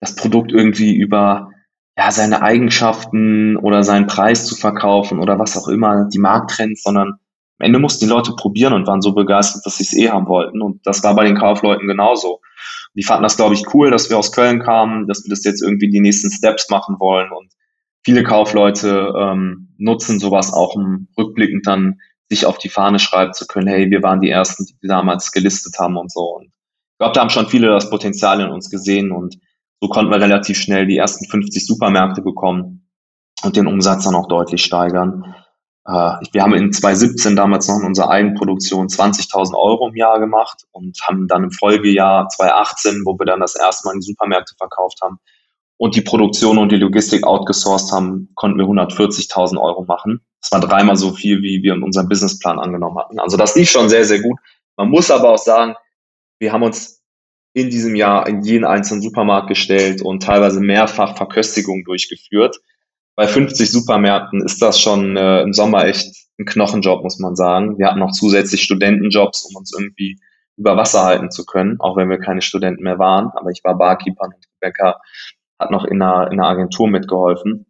das 0.00 0.16
Produkt 0.16 0.52
irgendwie 0.52 0.94
über 0.94 1.50
ja, 1.96 2.10
seine 2.10 2.42
Eigenschaften 2.42 3.56
oder 3.56 3.84
seinen 3.84 4.06
Preis 4.06 4.46
zu 4.46 4.56
verkaufen 4.56 5.18
oder 5.18 5.38
was 5.38 5.56
auch 5.56 5.68
immer, 5.68 6.08
die 6.08 6.18
Markttrends, 6.18 6.82
sondern 6.82 7.18
am 7.60 7.66
Ende 7.66 7.78
mussten 7.78 8.06
die 8.06 8.10
Leute 8.10 8.32
probieren 8.36 8.72
und 8.72 8.86
waren 8.86 9.02
so 9.02 9.12
begeistert, 9.12 9.66
dass 9.66 9.76
sie 9.76 9.84
es 9.84 9.94
eh 9.94 10.08
haben 10.08 10.26
wollten. 10.26 10.62
Und 10.62 10.86
das 10.86 11.04
war 11.04 11.14
bei 11.14 11.24
den 11.24 11.36
Kaufleuten 11.36 11.86
genauso. 11.86 12.40
Die 12.94 13.02
fanden 13.02 13.22
das, 13.22 13.36
glaube 13.36 13.54
ich, 13.54 13.74
cool, 13.74 13.90
dass 13.90 14.08
wir 14.08 14.18
aus 14.18 14.32
Köln 14.32 14.60
kamen, 14.60 15.06
dass 15.06 15.24
wir 15.24 15.30
das 15.30 15.44
jetzt 15.44 15.62
irgendwie 15.62 15.90
die 15.90 16.00
nächsten 16.00 16.30
Steps 16.30 16.70
machen 16.70 16.96
wollen. 16.98 17.30
Und 17.30 17.52
viele 18.04 18.22
Kaufleute 18.22 19.12
ähm, 19.16 19.74
nutzen 19.78 20.18
sowas 20.18 20.52
auch, 20.52 20.74
um 20.74 21.08
rückblickend 21.18 21.66
dann 21.66 22.00
sich 22.28 22.46
auf 22.46 22.58
die 22.58 22.68
Fahne 22.68 22.98
schreiben 22.98 23.32
zu 23.32 23.46
können, 23.46 23.66
hey, 23.66 23.90
wir 23.90 24.02
waren 24.02 24.20
die 24.20 24.30
Ersten, 24.30 24.64
die 24.64 24.86
damals 24.86 25.32
gelistet 25.32 25.78
haben 25.78 25.96
und 25.96 26.12
so. 26.12 26.36
Und 26.36 26.46
ich 26.46 26.98
glaube, 26.98 27.12
da 27.14 27.20
haben 27.20 27.30
schon 27.30 27.48
viele 27.48 27.68
das 27.68 27.90
Potenzial 27.90 28.40
in 28.40 28.50
uns 28.50 28.70
gesehen 28.70 29.10
und 29.10 29.36
so 29.80 29.88
konnten 29.88 30.12
wir 30.12 30.20
relativ 30.20 30.58
schnell 30.58 30.86
die 30.86 30.98
ersten 30.98 31.24
50 31.26 31.66
Supermärkte 31.66 32.22
bekommen 32.22 32.88
und 33.42 33.56
den 33.56 33.66
Umsatz 33.66 34.04
dann 34.04 34.14
auch 34.14 34.28
deutlich 34.28 34.62
steigern. 34.62 35.34
Äh, 35.86 36.16
wir 36.32 36.42
haben 36.42 36.54
in 36.54 36.72
2017 36.72 37.34
damals 37.34 37.66
noch 37.66 37.78
in 37.78 37.86
unserer 37.86 38.10
Eigenproduktion 38.10 38.88
20.000 38.88 39.54
Euro 39.54 39.88
im 39.88 39.96
Jahr 39.96 40.20
gemacht 40.20 40.64
und 40.72 40.98
haben 41.02 41.26
dann 41.26 41.44
im 41.44 41.50
Folgejahr 41.50 42.28
2018, 42.28 43.02
wo 43.06 43.18
wir 43.18 43.26
dann 43.26 43.40
das 43.40 43.56
erste 43.56 43.88
Mal 43.88 43.94
in 43.94 44.00
die 44.00 44.06
Supermärkte 44.06 44.54
verkauft 44.58 44.98
haben 45.02 45.18
und 45.80 45.96
die 45.96 46.02
Produktion 46.02 46.58
und 46.58 46.70
die 46.70 46.76
Logistik 46.76 47.26
outgesourced 47.26 47.90
haben, 47.90 48.28
konnten 48.34 48.58
wir 48.58 48.66
140.000 48.66 49.58
Euro 49.58 49.84
machen. 49.84 50.20
Das 50.42 50.52
war 50.52 50.60
dreimal 50.60 50.96
so 50.96 51.14
viel, 51.14 51.40
wie 51.40 51.62
wir 51.62 51.72
in 51.72 51.82
unserem 51.82 52.06
Businessplan 52.06 52.58
angenommen 52.58 52.98
hatten. 52.98 53.18
Also 53.18 53.38
das 53.38 53.56
lief 53.56 53.70
schon 53.70 53.88
sehr, 53.88 54.04
sehr 54.04 54.20
gut. 54.20 54.38
Man 54.76 54.90
muss 54.90 55.10
aber 55.10 55.30
auch 55.30 55.38
sagen, 55.38 55.76
wir 56.38 56.52
haben 56.52 56.64
uns 56.64 57.00
in 57.54 57.70
diesem 57.70 57.94
Jahr 57.94 58.26
in 58.28 58.42
jeden 58.42 58.66
einzelnen 58.66 59.00
Supermarkt 59.00 59.48
gestellt 59.48 60.02
und 60.02 60.22
teilweise 60.22 60.60
mehrfach 60.60 61.16
Verköstigungen 61.16 61.84
durchgeführt. 61.84 62.60
Bei 63.16 63.26
50 63.26 63.70
Supermärkten 63.70 64.44
ist 64.44 64.60
das 64.60 64.78
schon 64.78 65.16
äh, 65.16 65.40
im 65.40 65.54
Sommer 65.54 65.86
echt 65.86 66.14
ein 66.38 66.44
Knochenjob, 66.44 67.02
muss 67.02 67.18
man 67.18 67.36
sagen. 67.36 67.78
Wir 67.78 67.86
hatten 67.86 68.00
noch 68.00 68.12
zusätzlich 68.12 68.62
Studentenjobs, 68.64 69.46
um 69.46 69.56
uns 69.56 69.72
irgendwie 69.74 70.20
über 70.58 70.76
Wasser 70.76 71.04
halten 71.04 71.30
zu 71.30 71.46
können, 71.46 71.80
auch 71.80 71.96
wenn 71.96 72.10
wir 72.10 72.18
keine 72.18 72.42
Studenten 72.42 72.82
mehr 72.82 72.98
waren. 72.98 73.30
Aber 73.34 73.48
ich 73.48 73.64
war 73.64 73.78
Barkeeper 73.78 74.24
und 74.24 74.34
Rebecca 74.60 75.00
hat 75.60 75.70
noch 75.70 75.84
in 75.84 76.02
einer, 76.02 76.32
in 76.32 76.40
einer 76.40 76.48
Agentur 76.48 76.88
mitgeholfen. 76.88 77.66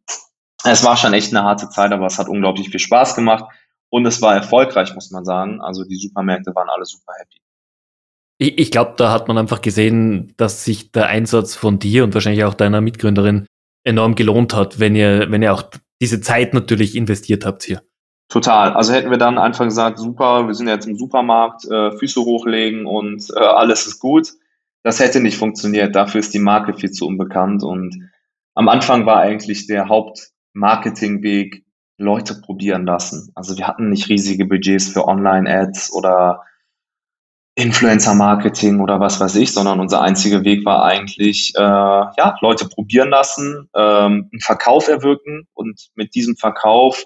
Es 0.64 0.84
war 0.84 0.96
schon 0.96 1.12
echt 1.12 1.34
eine 1.34 1.44
harte 1.44 1.68
Zeit, 1.68 1.92
aber 1.92 2.06
es 2.06 2.18
hat 2.18 2.28
unglaublich 2.28 2.70
viel 2.70 2.80
Spaß 2.80 3.14
gemacht 3.16 3.44
und 3.88 4.06
es 4.06 4.22
war 4.22 4.34
erfolgreich, 4.34 4.94
muss 4.94 5.10
man 5.10 5.24
sagen. 5.24 5.60
Also 5.60 5.84
die 5.84 5.96
Supermärkte 5.96 6.54
waren 6.54 6.68
alle 6.68 6.84
super 6.84 7.12
happy. 7.18 7.40
Ich, 8.38 8.58
ich 8.58 8.70
glaube, 8.70 8.94
da 8.96 9.12
hat 9.12 9.28
man 9.28 9.36
einfach 9.36 9.60
gesehen, 9.60 10.32
dass 10.36 10.64
sich 10.64 10.92
der 10.92 11.06
Einsatz 11.06 11.56
von 11.56 11.78
dir 11.78 12.04
und 12.04 12.14
wahrscheinlich 12.14 12.44
auch 12.44 12.54
deiner 12.54 12.80
Mitgründerin 12.80 13.46
enorm 13.84 14.14
gelohnt 14.14 14.54
hat, 14.54 14.78
wenn 14.78 14.94
ihr, 14.94 15.30
wenn 15.30 15.42
ihr 15.42 15.52
auch 15.52 15.64
diese 16.00 16.20
Zeit 16.20 16.54
natürlich 16.54 16.94
investiert 16.94 17.44
habt 17.44 17.62
hier. 17.62 17.82
Total. 18.28 18.72
Also 18.74 18.92
hätten 18.92 19.10
wir 19.10 19.18
dann 19.18 19.38
einfach 19.38 19.64
gesagt, 19.64 19.98
super, 19.98 20.46
wir 20.46 20.54
sind 20.54 20.68
jetzt 20.68 20.86
im 20.86 20.96
Supermarkt, 20.96 21.64
äh, 21.68 21.90
Füße 21.98 22.20
hochlegen 22.20 22.86
und 22.86 23.28
äh, 23.34 23.40
alles 23.40 23.86
ist 23.86 23.98
gut. 23.98 24.34
Das 24.82 25.00
hätte 25.00 25.20
nicht 25.20 25.36
funktioniert. 25.36 25.94
Dafür 25.94 26.20
ist 26.20 26.32
die 26.32 26.38
Marke 26.38 26.74
viel 26.74 26.90
zu 26.90 27.06
unbekannt. 27.06 27.62
Und 27.62 28.10
am 28.54 28.68
Anfang 28.68 29.06
war 29.06 29.20
eigentlich 29.20 29.66
der 29.66 29.88
Hauptmarketingweg 29.88 31.64
Leute 31.98 32.40
probieren 32.40 32.86
lassen. 32.86 33.30
Also 33.34 33.58
wir 33.58 33.68
hatten 33.68 33.90
nicht 33.90 34.08
riesige 34.08 34.46
Budgets 34.46 34.88
für 34.88 35.06
Online-Ads 35.06 35.92
oder 35.92 36.44
Influencer-Marketing 37.56 38.80
oder 38.80 39.00
was 39.00 39.20
weiß 39.20 39.36
ich, 39.36 39.52
sondern 39.52 39.80
unser 39.80 40.00
einziger 40.00 40.44
Weg 40.44 40.64
war 40.64 40.84
eigentlich, 40.84 41.52
äh, 41.56 41.60
ja, 41.60 42.36
Leute 42.40 42.66
probieren 42.66 43.10
lassen, 43.10 43.68
ähm, 43.74 44.30
einen 44.32 44.40
Verkauf 44.40 44.88
erwirken 44.88 45.46
und 45.52 45.90
mit 45.94 46.14
diesem 46.14 46.36
Verkauf 46.36 47.04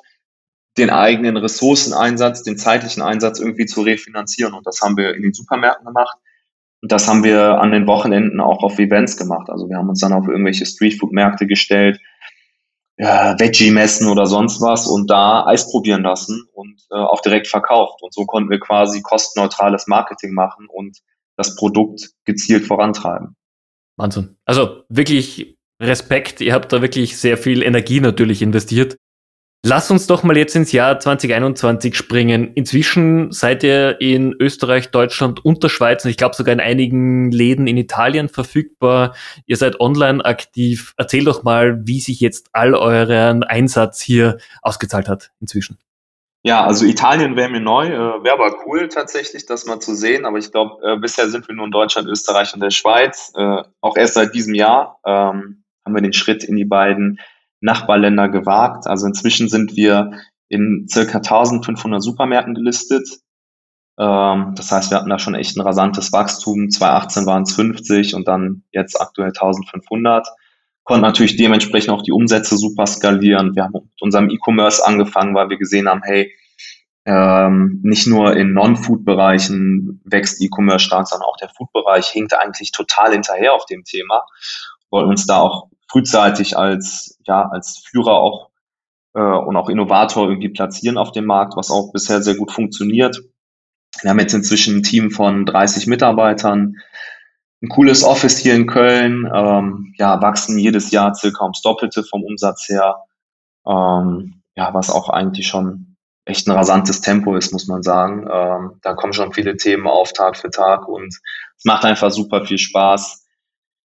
den 0.77 0.91
eigenen 0.91 1.37
Ressourceneinsatz, 1.37 2.43
den 2.43 2.57
zeitlichen 2.59 3.03
Einsatz 3.03 3.41
irgendwie 3.41 3.67
zu 3.67 3.83
refinanzieren. 3.83 4.55
Und 4.55 4.67
das 4.67 4.81
haben 4.81 4.97
wir 4.97 5.15
in 5.15 5.23
den 5.23 5.33
Supermärkten 5.33 5.87
gemacht. 5.87 6.17
Und 6.85 6.93
das 6.93 7.09
haben 7.09 7.25
wir 7.25 7.63
an 7.63 7.73
den 7.73 7.87
Wochenenden 7.87 8.41
auch 8.43 8.63
auf 8.63 8.79
Events 8.79 9.17
gemacht. 9.17 9.49
Also 9.49 9.71
wir 9.71 9.79
haben 9.79 9.89
uns 9.89 10.01
dann 10.01 10.13
auf 10.13 10.29
irgendwelche 10.29 10.67
Streetfood-Märkte 10.67 11.47
gestellt, 11.47 11.99
ja, 12.99 13.35
Veggie-Messen 13.39 14.07
oder 14.07 14.27
sonst 14.27 14.61
was 14.61 14.87
und 14.87 15.09
da 15.09 15.47
Eis 15.47 15.71
probieren 15.71 16.03
lassen 16.03 16.47
und 16.53 16.83
äh, 16.91 16.97
auch 16.97 17.23
direkt 17.23 17.47
verkauft. 17.47 18.03
Und 18.03 18.13
so 18.13 18.27
konnten 18.27 18.51
wir 18.51 18.61
quasi 18.61 19.01
kostenneutrales 19.01 19.87
Marketing 19.87 20.35
machen 20.35 20.67
und 20.71 20.99
das 21.39 21.57
Produkt 21.57 22.11
gezielt 22.27 22.67
vorantreiben. 22.67 23.35
Wahnsinn. 23.97 24.37
Also 24.45 24.83
wirklich 24.91 25.57
Respekt. 25.81 26.43
Ihr 26.43 26.53
habt 26.53 26.71
da 26.71 26.83
wirklich 26.83 27.17
sehr 27.17 27.39
viel 27.39 27.63
Energie 27.63 28.01
natürlich 28.01 28.43
investiert. 28.43 28.99
Lass 29.67 29.91
uns 29.91 30.07
doch 30.07 30.23
mal 30.25 30.37
jetzt 30.37 30.55
ins 30.55 30.73
Jahr 30.73 31.01
2021 31.01 31.97
springen. 31.97 32.53
Inzwischen 32.53 33.33
seid 33.33 33.63
ihr 33.63 33.99
in 33.99 34.35
Österreich, 34.39 34.91
Deutschland 34.91 35.43
und 35.43 35.63
der 35.63 35.71
Schweiz 35.71 36.05
und 36.05 36.11
ich 36.11 36.19
glaube 36.19 36.35
sogar 36.35 36.53
in 36.53 36.61
einigen 36.61 37.31
Läden 37.31 37.67
in 37.67 37.79
Italien 37.79 38.29
verfügbar. 38.29 39.15
Ihr 39.47 39.57
seid 39.57 39.81
online 39.81 40.23
aktiv. 40.23 40.93
Erzähl 40.99 41.25
doch 41.25 41.45
mal, 41.45 41.81
wie 41.87 42.01
sich 42.01 42.21
jetzt 42.21 42.51
all 42.53 42.75
euren 42.75 43.43
Einsatz 43.43 44.03
hier 44.03 44.37
ausgezahlt 44.61 45.09
hat 45.09 45.31
inzwischen. 45.41 45.79
Ja, 46.43 46.67
also 46.67 46.85
Italien 46.85 47.35
wäre 47.35 47.49
mir 47.49 47.61
neu, 47.61 47.87
äh, 47.87 48.23
wäre 48.23 48.35
aber 48.35 48.55
cool 48.67 48.89
tatsächlich, 48.89 49.47
das 49.47 49.65
mal 49.65 49.81
zu 49.81 49.95
sehen. 49.95 50.27
Aber 50.27 50.37
ich 50.37 50.53
glaube, 50.53 50.77
äh, 50.87 50.99
bisher 50.99 51.31
sind 51.31 51.49
wir 51.49 51.55
nur 51.55 51.65
in 51.65 51.71
Deutschland, 51.71 52.07
Österreich 52.07 52.53
und 52.53 52.61
der 52.61 52.69
Schweiz. 52.69 53.33
Äh, 53.35 53.63
auch 53.81 53.97
erst 53.97 54.13
seit 54.13 54.35
diesem 54.35 54.53
Jahr 54.53 55.01
ähm, 55.07 55.65
haben 55.87 55.95
wir 55.95 56.03
den 56.03 56.13
Schritt 56.13 56.45
in 56.45 56.55
die 56.55 56.67
beiden 56.67 57.19
Nachbarländer 57.65 58.29
gewagt. 58.29 58.87
Also 58.87 59.07
inzwischen 59.07 59.49
sind 59.49 59.75
wir 59.75 60.13
in 60.49 60.87
circa 60.89 61.19
1500 61.19 62.03
Supermärkten 62.03 62.55
gelistet. 62.55 63.09
Ähm, 63.99 64.53
das 64.55 64.71
heißt, 64.71 64.91
wir 64.91 64.99
hatten 64.99 65.11
da 65.11 65.19
schon 65.19 65.35
echt 65.35 65.57
ein 65.57 65.63
rasantes 65.63 66.13
Wachstum. 66.13 66.71
2018 66.71 67.27
waren 67.27 67.43
es 67.45 67.55
50 67.55 68.15
und 68.15 68.29
dann 68.29 68.65
jetzt 68.71 69.01
aktuell 69.01 69.29
1500. 69.29 70.29
Konnten 70.85 71.03
natürlich 71.03 71.37
dementsprechend 71.37 71.91
auch 71.91 72.03
die 72.03 72.13
Umsätze 72.13 72.59
super 72.59 72.87
skalieren. 72.87 73.57
Wir 73.57 73.65
haben 73.65 73.73
mit 73.73 74.03
unserem 74.03 74.29
E-Commerce 74.29 74.87
angefangen, 74.87 75.35
weil 75.35 75.49
wir 75.49 75.57
gesehen 75.57 75.89
haben, 75.89 76.03
hey, 76.05 76.31
ähm, 77.07 77.81
nicht 77.83 78.07
nur 78.07 78.37
in 78.37 78.53
Non-Food-Bereichen 78.53 80.03
wächst 80.05 80.43
E-Commerce 80.43 80.85
stark, 80.85 81.09
sondern 81.09 81.29
auch 81.29 81.37
der 81.39 81.49
Food-Bereich 81.49 82.09
hinkt 82.09 82.35
eigentlich 82.35 82.73
total 82.73 83.13
hinterher 83.13 83.55
auf 83.55 83.65
dem 83.67 83.85
Thema. 83.85 84.27
Wollten 84.91 85.11
uns 85.11 85.27
da 85.27 85.39
auch 85.41 85.69
frühzeitig 85.95 86.59
als, 86.59 87.19
ja, 87.25 87.49
als 87.49 87.79
Führer 87.79 88.15
auch 88.15 88.51
äh, 89.15 89.21
und 89.21 89.57
auch 89.57 89.69
Innovator 89.69 90.29
irgendwie 90.29 90.49
platzieren 90.49 90.99
auf 90.99 91.13
dem 91.13 91.25
Markt, 91.25 91.57
was 91.57 91.71
auch 91.71 91.93
bisher 91.93 92.21
sehr 92.21 92.35
gut 92.35 92.51
funktioniert. 92.51 93.23
Wir 94.03 94.11
haben 94.11 94.19
jetzt 94.19 94.35
inzwischen 94.35 94.79
ein 94.79 94.83
Team 94.83 95.13
von 95.13 95.47
30 95.47 95.87
Mitarbeitern, 95.87 96.79
ein 97.63 97.69
cooles 97.69 98.03
Office 98.03 98.39
hier 98.39 98.57
in 98.57 98.67
Köln, 98.67 99.31
ähm, 99.33 99.95
ja, 99.97 100.21
wachsen 100.21 100.59
jedes 100.59 100.91
Jahr 100.91 101.15
circa 101.15 101.45
ums 101.45 101.63
Doppelte 101.63 102.03
vom 102.03 102.25
Umsatz 102.25 102.69
her. 102.69 102.97
Ähm, 103.65 104.43
ja, 104.57 104.75
was 104.75 104.91
auch 104.91 105.09
eigentlich 105.09 105.47
schon 105.47 105.97
echt 106.25 106.49
ein 106.49 106.57
rasantes 106.57 107.03
Tempo 107.03 107.37
ist, 107.37 107.53
muss 107.53 107.69
man 107.69 107.85
sagen. 107.85 108.27
Ähm, 108.29 108.81
da 108.83 108.95
kommen 108.95 109.13
schon 109.13 109.33
viele 109.33 109.57
Themen 109.57 109.87
auf 109.87 110.13
Tag 110.13 110.37
für 110.37 110.51
Tag 110.51 110.89
und 110.89 111.15
es 111.57 111.65
macht 111.65 111.85
einfach 111.85 112.11
super 112.11 112.45
viel 112.45 112.59
Spaß 112.59 113.24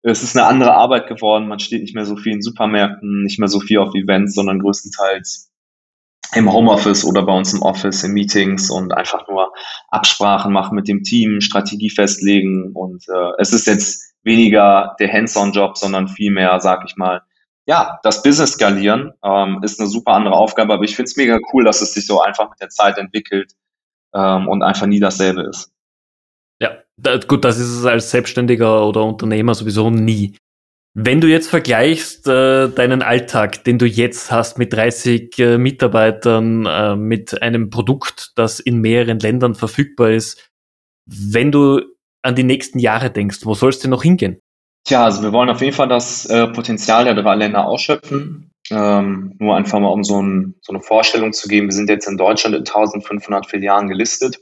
es 0.03 0.23
ist 0.23 0.37
eine 0.37 0.47
andere 0.47 0.75
Arbeit 0.75 1.09
geworden. 1.09 1.49
Man 1.49 1.59
steht 1.59 1.83
nicht 1.83 1.95
mehr 1.95 2.07
so 2.07 2.17
viel 2.17 2.33
in 2.33 2.43
Supermärkten, 2.43 3.23
nicht 3.23 3.39
mehr 3.39 3.49
so 3.49 3.61
viel 3.61 3.79
auf 3.79 3.95
Events, 3.95 4.35
sondern 4.35 4.61
größtenteils 4.61 5.51
im 6.35 6.53
Homeoffice 6.53 7.05
oder 7.05 7.23
bei 7.23 7.33
uns 7.33 7.55
im 7.55 7.63
Office, 7.63 8.05
in 8.05 8.13
Meetings 8.13 8.71
und 8.71 8.93
einfach 8.93 9.27
nur 9.29 9.53
Absprachen 9.89 10.53
machen 10.53 10.77
mit 10.77 10.87
dem 10.87 11.03
Team, 11.03 11.41
Strategie 11.41 11.91
festlegen. 11.91 12.73
Und 12.75 13.05
äh, 13.09 13.33
es 13.39 13.53
ist 13.53 13.67
jetzt 13.67 14.15
weniger 14.23 14.95
der 15.01 15.13
Hands-on-Job, 15.13 15.79
sondern 15.79 16.09
vielmehr, 16.09 16.61
sag 16.61 16.85
ich 16.87 16.97
mal, 16.97 17.23
ja, 17.67 17.99
das 18.03 18.23
Business 18.23 18.53
skalieren 18.53 19.13
ähm, 19.23 19.61
ist 19.63 19.79
eine 19.79 19.89
super 19.89 20.13
andere 20.13 20.35
Aufgabe, 20.35 20.73
aber 20.73 20.85
ich 20.85 20.97
finde 20.97 21.11
es 21.11 21.17
mega 21.17 21.39
cool, 21.53 21.65
dass 21.65 21.83
es 21.83 21.93
sich 21.93 22.07
so 22.07 22.21
einfach 22.21 22.49
mit 22.49 22.61
der 22.61 22.71
Zeit 22.71 22.97
entwickelt 22.97 23.53
ähm, 24.15 24.49
und 24.49 24.63
einfach 24.63 24.87
nie 24.87 25.01
dasselbe 25.01 25.43
ist. 25.43 25.71
Da, 27.01 27.19
gut, 27.19 27.45
das 27.45 27.59
ist 27.59 27.69
es 27.69 27.85
als 27.87 28.11
Selbstständiger 28.11 28.87
oder 28.87 29.05
Unternehmer 29.05 29.55
sowieso 29.55 29.89
nie. 29.91 30.37
Wenn 30.95 31.21
du 31.21 31.29
jetzt 31.29 31.49
vergleichst 31.49 32.27
äh, 32.27 32.69
deinen 32.69 33.03
Alltag, 33.03 33.63
den 33.63 33.79
du 33.79 33.87
jetzt 33.87 34.33
hast 34.33 34.59
mit 34.59 34.73
30 34.73 35.39
äh, 35.39 35.59
Mitarbeitern, 35.59 36.67
äh, 36.67 36.97
mit 36.97 37.41
einem 37.41 37.71
Produkt, 37.71 38.33
das 38.35 38.59
in 38.59 38.81
mehreren 38.81 39.21
Ländern 39.21 39.55
verfügbar 39.55 40.11
ist, 40.11 40.51
wenn 41.07 41.53
du 41.53 41.83
an 42.23 42.35
die 42.35 42.43
nächsten 42.43 42.81
Jahre 42.81 43.11
denkst, 43.11 43.41
wo 43.45 43.55
sollst 43.55 43.85
du 43.85 43.89
noch 43.89 44.03
hingehen? 44.03 44.41
Tja, 44.85 45.05
also 45.05 45.23
wir 45.23 45.33
wollen 45.33 45.51
auf 45.51 45.61
jeden 45.61 45.75
Fall 45.75 45.89
das 45.89 46.27
äh, 46.27 46.49
Potenzial 46.49 47.05
der 47.05 47.15
drei 47.15 47.37
Länder 47.37 47.67
ausschöpfen. 47.67 48.51
Ähm, 48.71 49.35
nur 49.39 49.57
einfach 49.57 49.79
mal 49.79 49.89
um 49.89 50.03
so, 50.03 50.21
ein, 50.21 50.55
so 50.63 50.73
eine 50.73 50.83
Vorstellung 50.83 51.33
zu 51.33 51.49
geben, 51.49 51.69
wir 51.69 51.75
sind 51.75 51.89
jetzt 51.89 52.09
in 52.09 52.17
Deutschland 52.17 52.55
in 52.55 52.61
1500 52.63 53.47
Filialen 53.47 53.89
gelistet. 53.89 54.41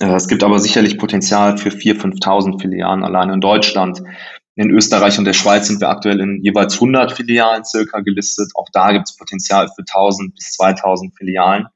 Äh, 0.00 0.14
es 0.14 0.28
gibt 0.28 0.42
aber 0.42 0.58
sicherlich 0.58 0.98
Potenzial 0.98 1.58
für 1.58 1.70
4.000, 1.70 2.22
5.000 2.22 2.60
Filialen 2.60 3.04
allein 3.04 3.30
in 3.30 3.40
Deutschland. 3.40 4.02
In 4.54 4.70
Österreich 4.70 5.18
und 5.18 5.24
der 5.24 5.34
Schweiz 5.34 5.68
sind 5.68 5.80
wir 5.80 5.88
aktuell 5.88 6.20
in 6.20 6.42
jeweils 6.42 6.74
100 6.74 7.12
Filialen 7.12 7.64
circa 7.64 8.00
gelistet. 8.00 8.50
Auch 8.54 8.66
da 8.72 8.90
gibt 8.92 9.08
es 9.08 9.16
Potenzial 9.16 9.68
für 9.68 9.82
1.000 9.82 10.34
bis 10.34 10.58
2.000 10.58 11.16
Filialen. 11.16 11.66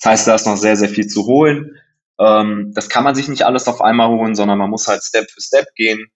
Das 0.00 0.12
heißt, 0.12 0.28
da 0.28 0.34
ist 0.34 0.46
noch 0.46 0.56
sehr, 0.56 0.76
sehr 0.76 0.88
viel 0.88 1.06
zu 1.06 1.26
holen. 1.26 1.76
Ähm, 2.18 2.72
das 2.74 2.88
kann 2.88 3.04
man 3.04 3.14
sich 3.14 3.28
nicht 3.28 3.44
alles 3.44 3.68
auf 3.68 3.80
einmal 3.82 4.08
holen, 4.08 4.34
sondern 4.34 4.58
man 4.58 4.70
muss 4.70 4.88
halt 4.88 5.02
Step 5.02 5.30
für 5.30 5.40
Step 5.40 5.66
gehen. 5.74 6.06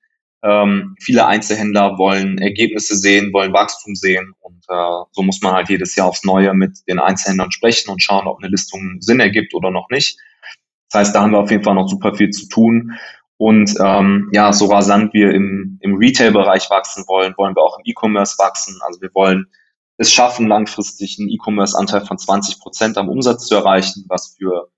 Ähm, 0.43 0.97
viele 1.01 1.27
Einzelhändler 1.27 1.99
wollen 1.99 2.39
Ergebnisse 2.39 2.97
sehen, 2.97 3.33
wollen 3.33 3.53
Wachstum 3.53 3.95
sehen 3.95 4.33
und 4.41 4.65
äh, 4.69 5.05
so 5.13 5.23
muss 5.23 5.41
man 5.41 5.55
halt 5.55 5.69
jedes 5.71 5.97
Jahr 5.97 6.09
aufs 6.09 6.25
Neue 6.25 6.55
mit 6.55 6.79
den 6.87 6.99
Einzelhändlern 6.99 7.51
sprechen 7.51 7.91
und 7.91 8.03
schauen, 8.03 8.27
ob 8.27 8.39
eine 8.39 8.51
Listung 8.51 8.99
Sinn 9.01 9.19
ergibt 9.19 9.55
oder 9.55 9.71
noch 9.71 9.89
nicht. 9.91 10.19
Das 10.91 11.01
heißt, 11.01 11.15
da 11.15 11.23
haben 11.23 11.33
wir 11.33 11.39
auf 11.39 11.51
jeden 11.51 11.65
Fall 11.65 11.75
noch 11.75 11.89
super 11.89 12.15
viel 12.15 12.31
zu 12.31 12.49
tun. 12.49 12.93
Und 13.39 13.75
ähm, 13.85 14.31
ja, 14.33 14.53
so 14.53 14.67
rasant 14.67 15.13
wir 15.13 15.33
im, 15.33 15.79
im 15.83 15.97
Retail-Bereich 15.97 16.71
wachsen 16.71 17.05
wollen, 17.07 17.35
wollen 17.37 17.55
wir 17.55 17.63
auch 17.63 17.79
im 17.79 17.85
E-Commerce 17.85 18.37
wachsen. 18.39 18.79
Also 18.87 19.01
wir 19.01 19.11
wollen 19.15 19.47
es 19.99 20.13
schaffen, 20.13 20.47
langfristig 20.47 21.19
einen 21.19 21.29
E-Commerce-Anteil 21.29 22.07
von 22.07 22.19
20 22.19 22.61
Prozent 22.61 22.99
am 22.99 23.09
Umsatz 23.09 23.47
zu 23.47 23.55
erreichen, 23.55 24.05
was 24.09 24.37
für, 24.39 24.71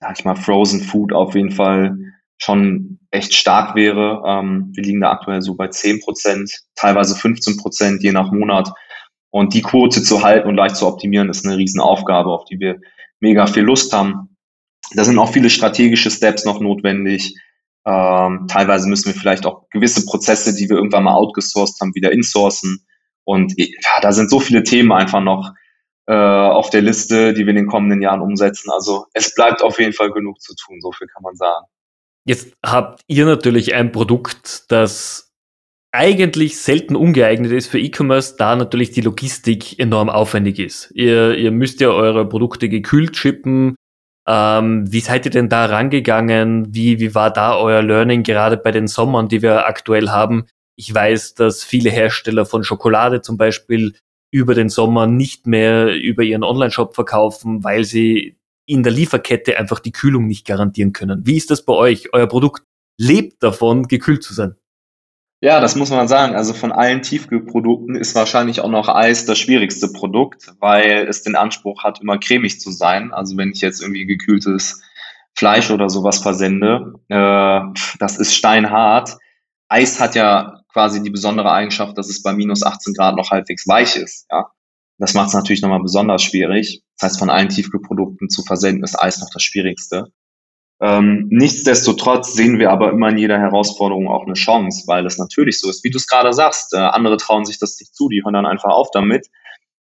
sag 0.00 0.18
ich 0.18 0.24
mal, 0.24 0.36
Frozen 0.36 0.80
Food 0.80 1.12
auf 1.12 1.34
jeden 1.34 1.50
Fall 1.50 1.98
schon 2.38 2.98
echt 3.10 3.34
stark 3.34 3.74
wäre. 3.74 4.22
Ähm, 4.26 4.70
wir 4.72 4.82
liegen 4.82 5.00
da 5.00 5.10
aktuell 5.10 5.42
so 5.42 5.54
bei 5.54 5.68
10 5.68 6.00
Prozent, 6.00 6.50
teilweise 6.74 7.14
15 7.14 7.58
Prozent, 7.58 8.02
je 8.02 8.12
nach 8.12 8.32
Monat. 8.32 8.72
Und 9.30 9.54
die 9.54 9.62
Quote 9.62 10.02
zu 10.02 10.22
halten 10.22 10.48
und 10.48 10.56
leicht 10.56 10.76
zu 10.76 10.86
optimieren, 10.86 11.28
ist 11.28 11.46
eine 11.46 11.56
Riesenaufgabe, 11.56 12.30
auf 12.30 12.46
die 12.46 12.58
wir 12.58 12.80
mega 13.20 13.46
viel 13.46 13.62
Lust 13.62 13.92
haben. 13.92 14.29
Da 14.92 15.04
sind 15.04 15.18
auch 15.18 15.32
viele 15.32 15.50
strategische 15.50 16.10
Steps 16.10 16.44
noch 16.44 16.60
notwendig. 16.60 17.36
Ähm, 17.86 18.46
teilweise 18.48 18.88
müssen 18.88 19.06
wir 19.06 19.14
vielleicht 19.14 19.46
auch 19.46 19.68
gewisse 19.70 20.04
Prozesse, 20.04 20.54
die 20.54 20.68
wir 20.68 20.76
irgendwann 20.76 21.04
mal 21.04 21.14
outgesourced 21.14 21.80
haben, 21.80 21.94
wieder 21.94 22.12
insourcen. 22.12 22.86
Und 23.24 23.54
ja, 23.56 24.00
da 24.02 24.12
sind 24.12 24.30
so 24.30 24.40
viele 24.40 24.62
Themen 24.62 24.92
einfach 24.92 25.20
noch 25.20 25.52
äh, 26.06 26.14
auf 26.14 26.70
der 26.70 26.82
Liste, 26.82 27.32
die 27.32 27.46
wir 27.46 27.50
in 27.50 27.56
den 27.56 27.66
kommenden 27.66 28.02
Jahren 28.02 28.20
umsetzen. 28.20 28.70
Also 28.70 29.06
es 29.14 29.34
bleibt 29.34 29.62
auf 29.62 29.78
jeden 29.78 29.92
Fall 29.92 30.10
genug 30.10 30.40
zu 30.40 30.54
tun, 30.54 30.80
so 30.80 30.92
viel 30.92 31.06
kann 31.06 31.22
man 31.22 31.36
sagen. 31.36 31.66
Jetzt 32.24 32.52
habt 32.64 33.02
ihr 33.06 33.24
natürlich 33.24 33.74
ein 33.74 33.92
Produkt, 33.92 34.64
das 34.68 35.32
eigentlich 35.92 36.58
selten 36.58 36.94
ungeeignet 36.94 37.50
ist 37.50 37.68
für 37.68 37.80
E-Commerce, 37.80 38.36
da 38.36 38.54
natürlich 38.54 38.90
die 38.92 39.00
Logistik 39.00 39.78
enorm 39.78 40.08
aufwendig 40.08 40.58
ist. 40.58 40.90
Ihr, 40.94 41.36
ihr 41.36 41.50
müsst 41.50 41.80
ja 41.80 41.88
eure 41.88 42.28
Produkte 42.28 42.68
gekühlt 42.68 43.16
schippen, 43.16 43.76
Ähm, 44.32 44.92
wie 44.92 45.00
seid 45.00 45.24
ihr 45.24 45.32
denn 45.32 45.48
da 45.48 45.64
rangegangen? 45.64 46.72
Wie, 46.72 47.00
wie 47.00 47.16
war 47.16 47.32
da 47.32 47.56
euer 47.56 47.82
Learning 47.82 48.22
gerade 48.22 48.56
bei 48.56 48.70
den 48.70 48.86
Sommern, 48.86 49.26
die 49.26 49.42
wir 49.42 49.66
aktuell 49.66 50.10
haben? 50.10 50.46
Ich 50.76 50.94
weiß, 50.94 51.34
dass 51.34 51.64
viele 51.64 51.90
Hersteller 51.90 52.46
von 52.46 52.62
Schokolade 52.62 53.22
zum 53.22 53.36
Beispiel 53.36 53.96
über 54.32 54.54
den 54.54 54.68
Sommer 54.68 55.08
nicht 55.08 55.48
mehr 55.48 55.96
über 55.96 56.22
ihren 56.22 56.44
Online-Shop 56.44 56.94
verkaufen, 56.94 57.64
weil 57.64 57.82
sie 57.82 58.36
in 58.66 58.84
der 58.84 58.92
Lieferkette 58.92 59.58
einfach 59.58 59.80
die 59.80 59.90
Kühlung 59.90 60.28
nicht 60.28 60.46
garantieren 60.46 60.92
können. 60.92 61.26
Wie 61.26 61.36
ist 61.36 61.50
das 61.50 61.64
bei 61.64 61.72
euch? 61.72 62.12
Euer 62.12 62.28
Produkt 62.28 62.62
lebt 63.00 63.42
davon, 63.42 63.88
gekühlt 63.88 64.22
zu 64.22 64.32
sein. 64.32 64.54
Ja, 65.42 65.58
das 65.60 65.74
muss 65.74 65.90
man 65.90 66.06
sagen. 66.06 66.34
Also 66.34 66.52
von 66.52 66.70
allen 66.70 67.00
Tiefkühlprodukten 67.00 67.96
ist 67.96 68.14
wahrscheinlich 68.14 68.60
auch 68.60 68.68
noch 68.68 68.88
Eis 68.88 69.24
das 69.24 69.38
schwierigste 69.38 69.90
Produkt, 69.90 70.52
weil 70.60 71.06
es 71.08 71.22
den 71.22 71.34
Anspruch 71.34 71.82
hat, 71.82 72.00
immer 72.02 72.18
cremig 72.18 72.60
zu 72.60 72.70
sein. 72.70 73.12
Also 73.12 73.36
wenn 73.38 73.50
ich 73.50 73.62
jetzt 73.62 73.80
irgendwie 73.80 74.04
gekühltes 74.04 74.82
Fleisch 75.34 75.70
oder 75.70 75.88
sowas 75.88 76.18
versende, 76.18 76.94
äh, 77.08 77.60
das 77.98 78.18
ist 78.18 78.34
steinhart. 78.34 79.16
Eis 79.68 79.98
hat 79.98 80.14
ja 80.14 80.60
quasi 80.72 81.02
die 81.02 81.10
besondere 81.10 81.50
Eigenschaft, 81.52 81.96
dass 81.96 82.10
es 82.10 82.22
bei 82.22 82.34
minus 82.34 82.62
18 82.62 82.92
Grad 82.92 83.16
noch 83.16 83.30
halbwegs 83.30 83.66
weich 83.66 83.96
ist. 83.96 84.26
Ja, 84.30 84.50
das 84.98 85.14
macht 85.14 85.28
es 85.28 85.34
natürlich 85.34 85.62
nochmal 85.62 85.82
besonders 85.82 86.22
schwierig. 86.22 86.82
Das 86.98 87.12
heißt, 87.12 87.18
von 87.18 87.30
allen 87.30 87.48
Tiefkühlprodukten 87.48 88.28
zu 88.28 88.42
versenden 88.42 88.84
ist 88.84 89.00
Eis 89.00 89.20
noch 89.20 89.30
das 89.32 89.42
Schwierigste. 89.42 90.12
Ähm, 90.82 91.26
nichtsdestotrotz 91.30 92.32
sehen 92.32 92.58
wir 92.58 92.70
aber 92.70 92.90
immer 92.90 93.10
in 93.10 93.18
jeder 93.18 93.38
Herausforderung 93.38 94.08
auch 94.08 94.24
eine 94.24 94.32
Chance, 94.32 94.84
weil 94.86 95.04
es 95.04 95.18
natürlich 95.18 95.60
so 95.60 95.68
ist, 95.68 95.84
wie 95.84 95.90
du 95.90 95.98
es 95.98 96.06
gerade 96.06 96.32
sagst. 96.32 96.72
Äh, 96.72 96.78
andere 96.78 97.18
trauen 97.18 97.44
sich 97.44 97.58
das 97.58 97.78
nicht 97.78 97.94
zu, 97.94 98.08
die 98.08 98.22
hören 98.24 98.32
dann 98.32 98.46
einfach 98.46 98.70
auf 98.70 98.90
damit. 98.92 99.26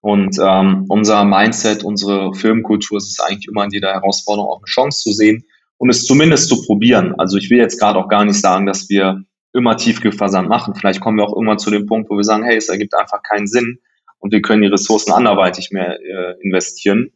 Und 0.01 0.37
ähm, 0.39 0.85
unser 0.87 1.25
Mindset, 1.25 1.83
unsere 1.83 2.35
Firmenkultur 2.35 2.99
ist 2.99 3.09
es 3.09 3.19
eigentlich 3.19 3.47
immer 3.47 3.63
in 3.63 3.71
jeder 3.71 3.93
Herausforderung 3.93 4.51
auch 4.51 4.59
eine 4.59 4.65
Chance 4.65 5.01
zu 5.01 5.11
sehen 5.11 5.43
und 5.77 5.89
es 5.89 6.05
zumindest 6.05 6.47
zu 6.47 6.63
probieren. 6.63 7.15
Also 7.17 7.37
ich 7.37 7.49
will 7.49 7.57
jetzt 7.57 7.79
gerade 7.79 7.97
auch 7.97 8.07
gar 8.07 8.23
nicht 8.23 8.39
sagen, 8.39 8.67
dass 8.67 8.87
wir 8.87 9.23
immer 9.53 9.77
Tiefkühlversand 9.77 10.47
machen. 10.47 10.75
Vielleicht 10.75 11.01
kommen 11.01 11.17
wir 11.17 11.23
auch 11.23 11.33
irgendwann 11.33 11.57
zu 11.57 11.71
dem 11.71 11.87
Punkt, 11.87 12.11
wo 12.11 12.17
wir 12.17 12.23
sagen, 12.23 12.43
hey, 12.43 12.57
es 12.57 12.69
ergibt 12.69 12.93
einfach 12.93 13.23
keinen 13.23 13.47
Sinn 13.47 13.79
und 14.19 14.31
wir 14.31 14.43
können 14.43 14.61
die 14.61 14.67
Ressourcen 14.67 15.11
anderweitig 15.11 15.71
mehr 15.71 15.99
äh, 15.99 16.35
investieren. 16.43 17.11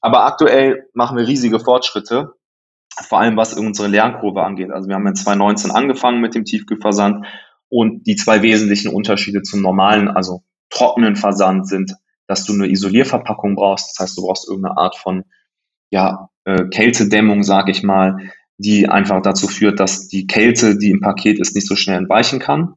Aber 0.00 0.24
aktuell 0.24 0.86
machen 0.94 1.18
wir 1.18 1.26
riesige 1.26 1.60
Fortschritte 1.60 2.32
vor 3.02 3.20
allem 3.20 3.36
was 3.36 3.54
unsere 3.54 3.88
Lernkurve 3.88 4.42
angeht. 4.42 4.70
Also 4.70 4.88
wir 4.88 4.94
haben 4.94 5.06
in 5.06 5.14
2019 5.14 5.70
angefangen 5.70 6.20
mit 6.20 6.34
dem 6.34 6.44
Tiefkühlversand 6.44 7.26
und 7.68 8.06
die 8.06 8.16
zwei 8.16 8.42
wesentlichen 8.42 8.92
Unterschiede 8.92 9.42
zum 9.42 9.62
normalen, 9.62 10.08
also 10.08 10.42
trockenen 10.70 11.16
Versand 11.16 11.66
sind, 11.68 11.94
dass 12.26 12.44
du 12.44 12.52
eine 12.52 12.68
Isolierverpackung 12.68 13.56
brauchst. 13.56 13.90
Das 13.90 14.04
heißt, 14.04 14.18
du 14.18 14.22
brauchst 14.22 14.48
irgendeine 14.48 14.76
Art 14.76 14.96
von 14.96 15.24
ja, 15.90 16.30
äh, 16.44 16.64
Kältedämmung, 16.68 17.42
sage 17.42 17.70
ich 17.70 17.82
mal, 17.82 18.30
die 18.58 18.88
einfach 18.88 19.22
dazu 19.22 19.48
führt, 19.48 19.80
dass 19.80 20.08
die 20.08 20.26
Kälte, 20.26 20.76
die 20.76 20.90
im 20.90 21.00
Paket 21.00 21.40
ist, 21.40 21.54
nicht 21.54 21.66
so 21.66 21.76
schnell 21.76 21.96
entweichen 21.96 22.38
kann. 22.38 22.74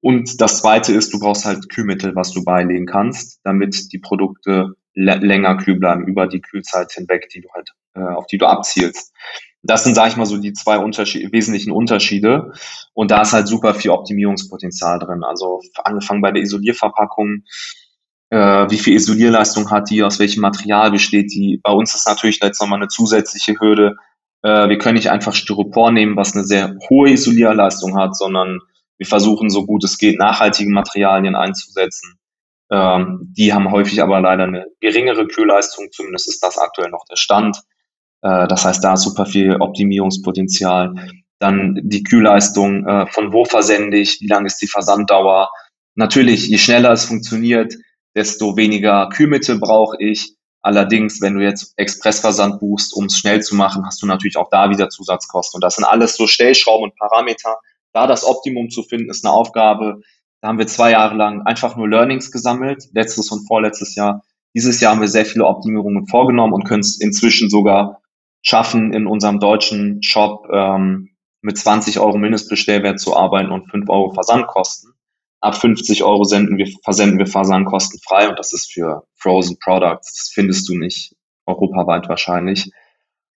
Und 0.00 0.40
das 0.40 0.60
zweite 0.60 0.92
ist, 0.92 1.12
du 1.12 1.18
brauchst 1.18 1.44
halt 1.44 1.68
Kühlmittel, 1.68 2.14
was 2.14 2.32
du 2.32 2.44
beilegen 2.44 2.86
kannst, 2.86 3.40
damit 3.44 3.92
die 3.92 3.98
Produkte 3.98 4.74
länger 4.94 5.56
kühl 5.56 5.78
bleiben 5.78 6.06
über 6.06 6.26
die 6.26 6.40
Kühlzeit 6.40 6.90
hinweg, 6.92 7.28
die 7.28 7.40
du 7.40 7.48
halt, 7.54 7.70
äh, 7.94 8.00
auf 8.00 8.26
die 8.26 8.38
du 8.38 8.46
abzielst. 8.46 9.12
Das 9.62 9.84
sind, 9.84 9.94
sage 9.94 10.10
ich 10.10 10.16
mal, 10.16 10.26
so 10.26 10.36
die 10.36 10.52
zwei 10.52 10.78
Unterschied 10.78 11.32
wesentlichen 11.32 11.72
Unterschiede. 11.72 12.52
Und 12.94 13.10
da 13.10 13.22
ist 13.22 13.32
halt 13.32 13.48
super 13.48 13.74
viel 13.74 13.90
Optimierungspotenzial 13.90 14.98
drin. 14.98 15.24
Also 15.24 15.60
angefangen 15.84 16.22
bei 16.22 16.30
der 16.30 16.42
Isolierverpackung, 16.42 17.42
äh, 18.30 18.70
wie 18.70 18.78
viel 18.78 18.94
Isolierleistung 18.94 19.70
hat 19.70 19.90
die, 19.90 20.02
aus 20.02 20.18
welchem 20.18 20.40
Material 20.40 20.90
besteht 20.90 21.32
die. 21.32 21.60
Bei 21.62 21.72
uns 21.72 21.94
ist 21.94 22.06
natürlich 22.06 22.40
jetzt 22.42 22.60
nochmal 22.60 22.78
eine 22.78 22.88
zusätzliche 22.88 23.58
Hürde. 23.58 23.96
Äh, 24.42 24.68
wir 24.68 24.78
können 24.78 24.96
nicht 24.96 25.10
einfach 25.10 25.34
Styropor 25.34 25.90
nehmen, 25.90 26.16
was 26.16 26.34
eine 26.34 26.44
sehr 26.44 26.76
hohe 26.88 27.10
Isolierleistung 27.10 27.96
hat, 27.96 28.16
sondern 28.16 28.60
wir 28.96 29.06
versuchen 29.06 29.50
so 29.50 29.64
gut 29.66 29.84
es 29.84 29.98
geht, 29.98 30.18
nachhaltige 30.18 30.70
Materialien 30.70 31.34
einzusetzen. 31.34 32.18
Ähm, 32.70 33.32
die 33.36 33.52
haben 33.52 33.70
häufig 33.70 34.02
aber 34.02 34.20
leider 34.20 34.44
eine 34.44 34.66
geringere 34.80 35.26
Kühlleistung, 35.26 35.88
zumindest 35.90 36.28
ist 36.28 36.42
das 36.42 36.58
aktuell 36.58 36.90
noch 36.90 37.04
der 37.08 37.16
Stand. 37.16 37.62
Äh, 38.22 38.48
das 38.48 38.64
heißt, 38.64 38.82
da 38.82 38.94
ist 38.94 39.02
super 39.02 39.26
viel 39.26 39.56
Optimierungspotenzial. 39.56 40.94
Dann 41.38 41.78
die 41.82 42.02
Kühlleistung, 42.02 42.86
äh, 42.86 43.06
von 43.06 43.32
wo 43.32 43.44
versende 43.44 43.98
ich, 43.98 44.20
wie 44.20 44.26
lang 44.26 44.46
ist 44.46 44.60
die 44.60 44.66
Versanddauer. 44.66 45.50
Natürlich, 45.94 46.48
je 46.48 46.58
schneller 46.58 46.92
es 46.92 47.04
funktioniert, 47.04 47.74
desto 48.14 48.56
weniger 48.56 49.08
Kühlmittel 49.10 49.58
brauche 49.58 49.96
ich. 50.00 50.34
Allerdings, 50.60 51.20
wenn 51.20 51.34
du 51.34 51.42
jetzt 51.42 51.74
Expressversand 51.76 52.58
buchst, 52.58 52.92
um 52.94 53.06
es 53.06 53.16
schnell 53.16 53.42
zu 53.42 53.54
machen, 53.54 53.86
hast 53.86 54.02
du 54.02 54.06
natürlich 54.06 54.36
auch 54.36 54.50
da 54.50 54.70
wieder 54.70 54.88
Zusatzkosten. 54.88 55.58
Und 55.58 55.64
das 55.64 55.76
sind 55.76 55.84
alles 55.84 56.16
so 56.16 56.26
Stellschrauben 56.26 56.90
und 56.90 56.96
Parameter. 56.96 57.58
Da 57.92 58.06
das 58.06 58.24
Optimum 58.24 58.68
zu 58.68 58.82
finden, 58.82 59.08
ist 59.08 59.24
eine 59.24 59.32
Aufgabe, 59.32 60.00
da 60.40 60.48
haben 60.48 60.58
wir 60.58 60.66
zwei 60.66 60.92
Jahre 60.92 61.16
lang 61.16 61.42
einfach 61.42 61.76
nur 61.76 61.88
Learnings 61.88 62.30
gesammelt, 62.30 62.88
letztes 62.92 63.30
und 63.30 63.46
vorletztes 63.46 63.96
Jahr. 63.96 64.22
Dieses 64.54 64.80
Jahr 64.80 64.92
haben 64.92 65.00
wir 65.00 65.08
sehr 65.08 65.26
viele 65.26 65.46
Optimierungen 65.46 66.06
vorgenommen 66.06 66.52
und 66.52 66.64
können 66.64 66.80
es 66.80 67.00
inzwischen 67.00 67.50
sogar 67.50 68.00
schaffen, 68.42 68.92
in 68.92 69.06
unserem 69.06 69.40
deutschen 69.40 70.02
Shop 70.02 70.46
ähm, 70.52 71.10
mit 71.40 71.58
20 71.58 72.00
Euro 72.00 72.18
Mindestbestellwert 72.18 73.00
zu 73.00 73.16
arbeiten 73.16 73.50
und 73.50 73.70
5 73.70 73.88
Euro 73.88 74.12
Versandkosten. 74.12 74.92
Ab 75.40 75.56
50 75.56 76.02
Euro 76.02 76.24
senden 76.24 76.58
wir, 76.58 76.66
versenden 76.82 77.18
wir 77.18 77.26
Versandkosten 77.26 78.00
frei 78.00 78.28
und 78.28 78.38
das 78.38 78.52
ist 78.52 78.72
für 78.72 79.04
Frozen 79.14 79.58
Products. 79.62 80.14
Das 80.14 80.30
findest 80.32 80.68
du 80.68 80.76
nicht 80.76 81.14
europaweit 81.46 82.08
wahrscheinlich. 82.08 82.70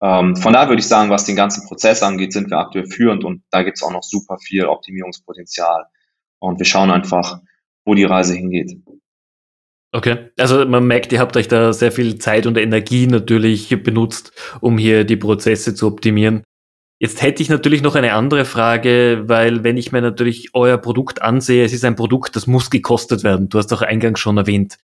Ähm, 0.02 0.36
von 0.36 0.54
daher 0.54 0.70
würde 0.70 0.80
ich 0.80 0.88
sagen, 0.88 1.12
was 1.12 1.26
den 1.26 1.36
ganzen 1.36 1.68
Prozess 1.68 2.02
angeht, 2.02 2.34
sind 2.34 2.50
wir 2.50 2.58
aktuell 2.58 2.88
führend 2.88 3.24
und 3.24 3.44
da 3.52 3.62
gibt 3.62 3.78
es 3.78 3.84
auch 3.84 3.92
noch 3.92 4.04
super 4.04 4.38
viel 4.40 4.66
Optimierungspotenzial. 4.66 5.86
Und 6.40 6.58
wir 6.58 6.66
schauen 6.66 6.90
einfach, 6.90 7.40
wo 7.86 7.94
die 7.94 8.04
Reise 8.04 8.34
hingeht. 8.34 8.82
Okay, 9.94 10.30
also 10.38 10.66
man 10.66 10.86
merkt, 10.88 11.12
ihr 11.12 11.20
habt 11.20 11.36
euch 11.36 11.50
da 11.50 11.74
sehr 11.74 11.92
viel 11.92 12.18
Zeit 12.18 12.46
und 12.48 12.58
Energie 12.58 13.08
natürlich 13.08 13.70
benutzt, 13.84 14.32
um 14.62 14.78
hier 14.78 15.04
die 15.04 15.18
Prozesse 15.18 15.76
zu 15.76 15.88
optimieren. 15.88 16.44
Jetzt 17.00 17.22
hätte 17.22 17.42
ich 17.42 17.50
natürlich 17.50 17.82
noch 17.82 17.96
eine 17.96 18.14
andere 18.14 18.46
Frage, 18.46 19.24
weil 19.26 19.64
wenn 19.64 19.76
ich 19.76 19.92
mir 19.92 20.02
natürlich 20.02 20.52
euer 20.54 20.78
Produkt 20.78 21.22
ansehe, 21.22 21.66
es 21.66 21.74
ist 21.74 21.84
ein 21.84 21.96
Produkt, 21.96 22.36
das 22.36 22.48
muss 22.48 22.70
gekostet 22.70 23.24
werden. 23.24 23.50
Du 23.50 23.58
hast 23.58 23.74
auch 23.74 23.82
eingangs 23.82 24.20
schon 24.20 24.38
erwähnt. 24.38 24.78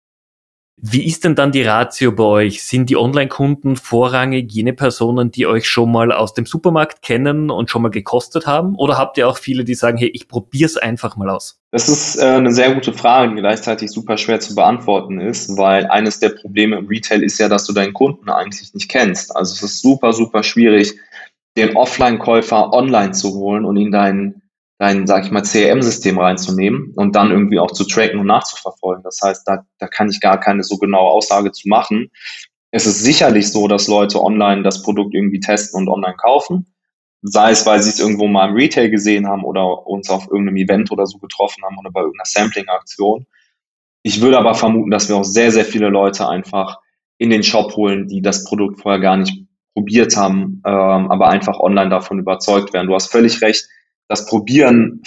Wie 0.78 1.06
ist 1.06 1.24
denn 1.24 1.34
dann 1.34 1.52
die 1.52 1.62
Ratio 1.62 2.12
bei 2.12 2.24
euch? 2.24 2.62
Sind 2.62 2.90
die 2.90 2.98
Online-Kunden 2.98 3.76
vorrangig 3.76 4.52
jene 4.52 4.74
Personen, 4.74 5.30
die 5.30 5.46
euch 5.46 5.66
schon 5.66 5.90
mal 5.90 6.12
aus 6.12 6.34
dem 6.34 6.44
Supermarkt 6.44 7.00
kennen 7.00 7.50
und 7.50 7.70
schon 7.70 7.80
mal 7.80 7.88
gekostet 7.88 8.46
haben? 8.46 8.76
Oder 8.76 8.98
habt 8.98 9.16
ihr 9.16 9.26
auch 9.26 9.38
viele, 9.38 9.64
die 9.64 9.74
sagen, 9.74 9.96
hey, 9.96 10.08
ich 10.08 10.28
probiere 10.28 10.66
es 10.66 10.76
einfach 10.76 11.16
mal 11.16 11.30
aus? 11.30 11.58
Das 11.70 11.88
ist 11.88 12.16
äh, 12.16 12.26
eine 12.26 12.52
sehr 12.52 12.74
gute 12.74 12.92
Frage, 12.92 13.34
die 13.34 13.40
gleichzeitig 13.40 13.90
super 13.90 14.18
schwer 14.18 14.38
zu 14.38 14.54
beantworten 14.54 15.18
ist, 15.18 15.56
weil 15.56 15.86
eines 15.86 16.20
der 16.20 16.28
Probleme 16.28 16.76
im 16.76 16.88
Retail 16.88 17.22
ist 17.22 17.38
ja, 17.38 17.48
dass 17.48 17.64
du 17.64 17.72
deinen 17.72 17.94
Kunden 17.94 18.28
eigentlich 18.28 18.74
nicht 18.74 18.90
kennst. 18.90 19.34
Also 19.34 19.54
es 19.54 19.62
ist 19.62 19.80
super, 19.80 20.12
super 20.12 20.42
schwierig, 20.42 20.94
den 21.56 21.74
Offline-Käufer 21.74 22.74
online 22.74 23.12
zu 23.12 23.32
holen 23.32 23.64
und 23.64 23.78
ihn 23.78 23.92
deinen 23.92 24.42
dein, 24.78 25.06
sag 25.06 25.24
ich 25.24 25.30
mal, 25.30 25.42
CRM-System 25.42 26.18
reinzunehmen 26.18 26.92
und 26.96 27.16
dann 27.16 27.30
irgendwie 27.30 27.58
auch 27.58 27.70
zu 27.70 27.84
tracken 27.84 28.20
und 28.20 28.26
nachzuverfolgen. 28.26 29.02
Das 29.02 29.20
heißt, 29.22 29.46
da, 29.46 29.64
da 29.78 29.88
kann 29.88 30.10
ich 30.10 30.20
gar 30.20 30.38
keine 30.38 30.64
so 30.64 30.76
genaue 30.76 31.10
Aussage 31.10 31.52
zu 31.52 31.68
machen. 31.68 32.10
Es 32.70 32.86
ist 32.86 33.02
sicherlich 33.02 33.50
so, 33.50 33.68
dass 33.68 33.88
Leute 33.88 34.22
online 34.22 34.62
das 34.62 34.82
Produkt 34.82 35.14
irgendwie 35.14 35.40
testen 35.40 35.80
und 35.80 35.88
online 35.88 36.16
kaufen. 36.16 36.74
Sei 37.22 37.50
es, 37.50 37.64
weil 37.64 37.82
sie 37.82 37.88
es 37.90 37.98
irgendwo 37.98 38.26
mal 38.26 38.50
im 38.50 38.54
Retail 38.54 38.90
gesehen 38.90 39.26
haben 39.26 39.44
oder 39.44 39.86
uns 39.86 40.10
auf 40.10 40.26
irgendeinem 40.30 40.56
Event 40.56 40.92
oder 40.92 41.06
so 41.06 41.18
getroffen 41.18 41.64
haben 41.64 41.78
oder 41.78 41.90
bei 41.90 42.00
irgendeiner 42.00 42.26
Sampling-Aktion. 42.26 43.26
Ich 44.02 44.20
würde 44.20 44.38
aber 44.38 44.54
vermuten, 44.54 44.90
dass 44.90 45.08
wir 45.08 45.16
auch 45.16 45.24
sehr, 45.24 45.50
sehr 45.50 45.64
viele 45.64 45.88
Leute 45.88 46.28
einfach 46.28 46.78
in 47.18 47.30
den 47.30 47.42
Shop 47.42 47.74
holen, 47.76 48.08
die 48.08 48.20
das 48.20 48.44
Produkt 48.44 48.80
vorher 48.80 49.00
gar 49.00 49.16
nicht 49.16 49.46
probiert 49.74 50.16
haben, 50.16 50.62
ähm, 50.64 51.10
aber 51.10 51.28
einfach 51.28 51.58
online 51.58 51.90
davon 51.90 52.18
überzeugt 52.18 52.72
werden. 52.72 52.86
Du 52.88 52.94
hast 52.94 53.10
völlig 53.10 53.40
recht 53.42 53.66
das 54.08 54.26
Probieren, 54.26 55.02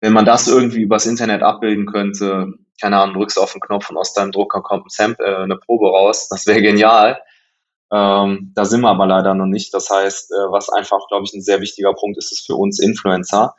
wenn 0.00 0.12
man 0.12 0.24
das 0.24 0.48
irgendwie 0.48 0.82
übers 0.82 1.06
Internet 1.06 1.42
abbilden 1.42 1.86
könnte, 1.86 2.54
keine 2.80 2.98
Ahnung, 2.98 3.16
drückst 3.16 3.38
auf 3.38 3.52
den 3.52 3.60
Knopf 3.60 3.90
und 3.90 3.96
aus 3.96 4.14
deinem 4.14 4.32
Drucker 4.32 4.62
kommt 4.62 4.86
ein 4.86 4.90
Sample, 4.90 5.26
äh, 5.26 5.42
eine 5.42 5.56
Probe 5.56 5.88
raus, 5.88 6.28
das 6.28 6.46
wäre 6.46 6.62
genial. 6.62 7.20
Ähm, 7.92 8.52
da 8.54 8.64
sind 8.64 8.82
wir 8.82 8.90
aber 8.90 9.06
leider 9.06 9.34
noch 9.34 9.46
nicht. 9.46 9.72
Das 9.72 9.90
heißt, 9.90 10.30
äh, 10.30 10.52
was 10.52 10.68
einfach, 10.68 11.00
glaube 11.08 11.24
ich, 11.24 11.32
ein 11.32 11.42
sehr 11.42 11.60
wichtiger 11.60 11.94
Punkt 11.94 12.18
ist, 12.18 12.32
ist 12.32 12.46
für 12.46 12.54
uns 12.54 12.78
Influencer, 12.78 13.54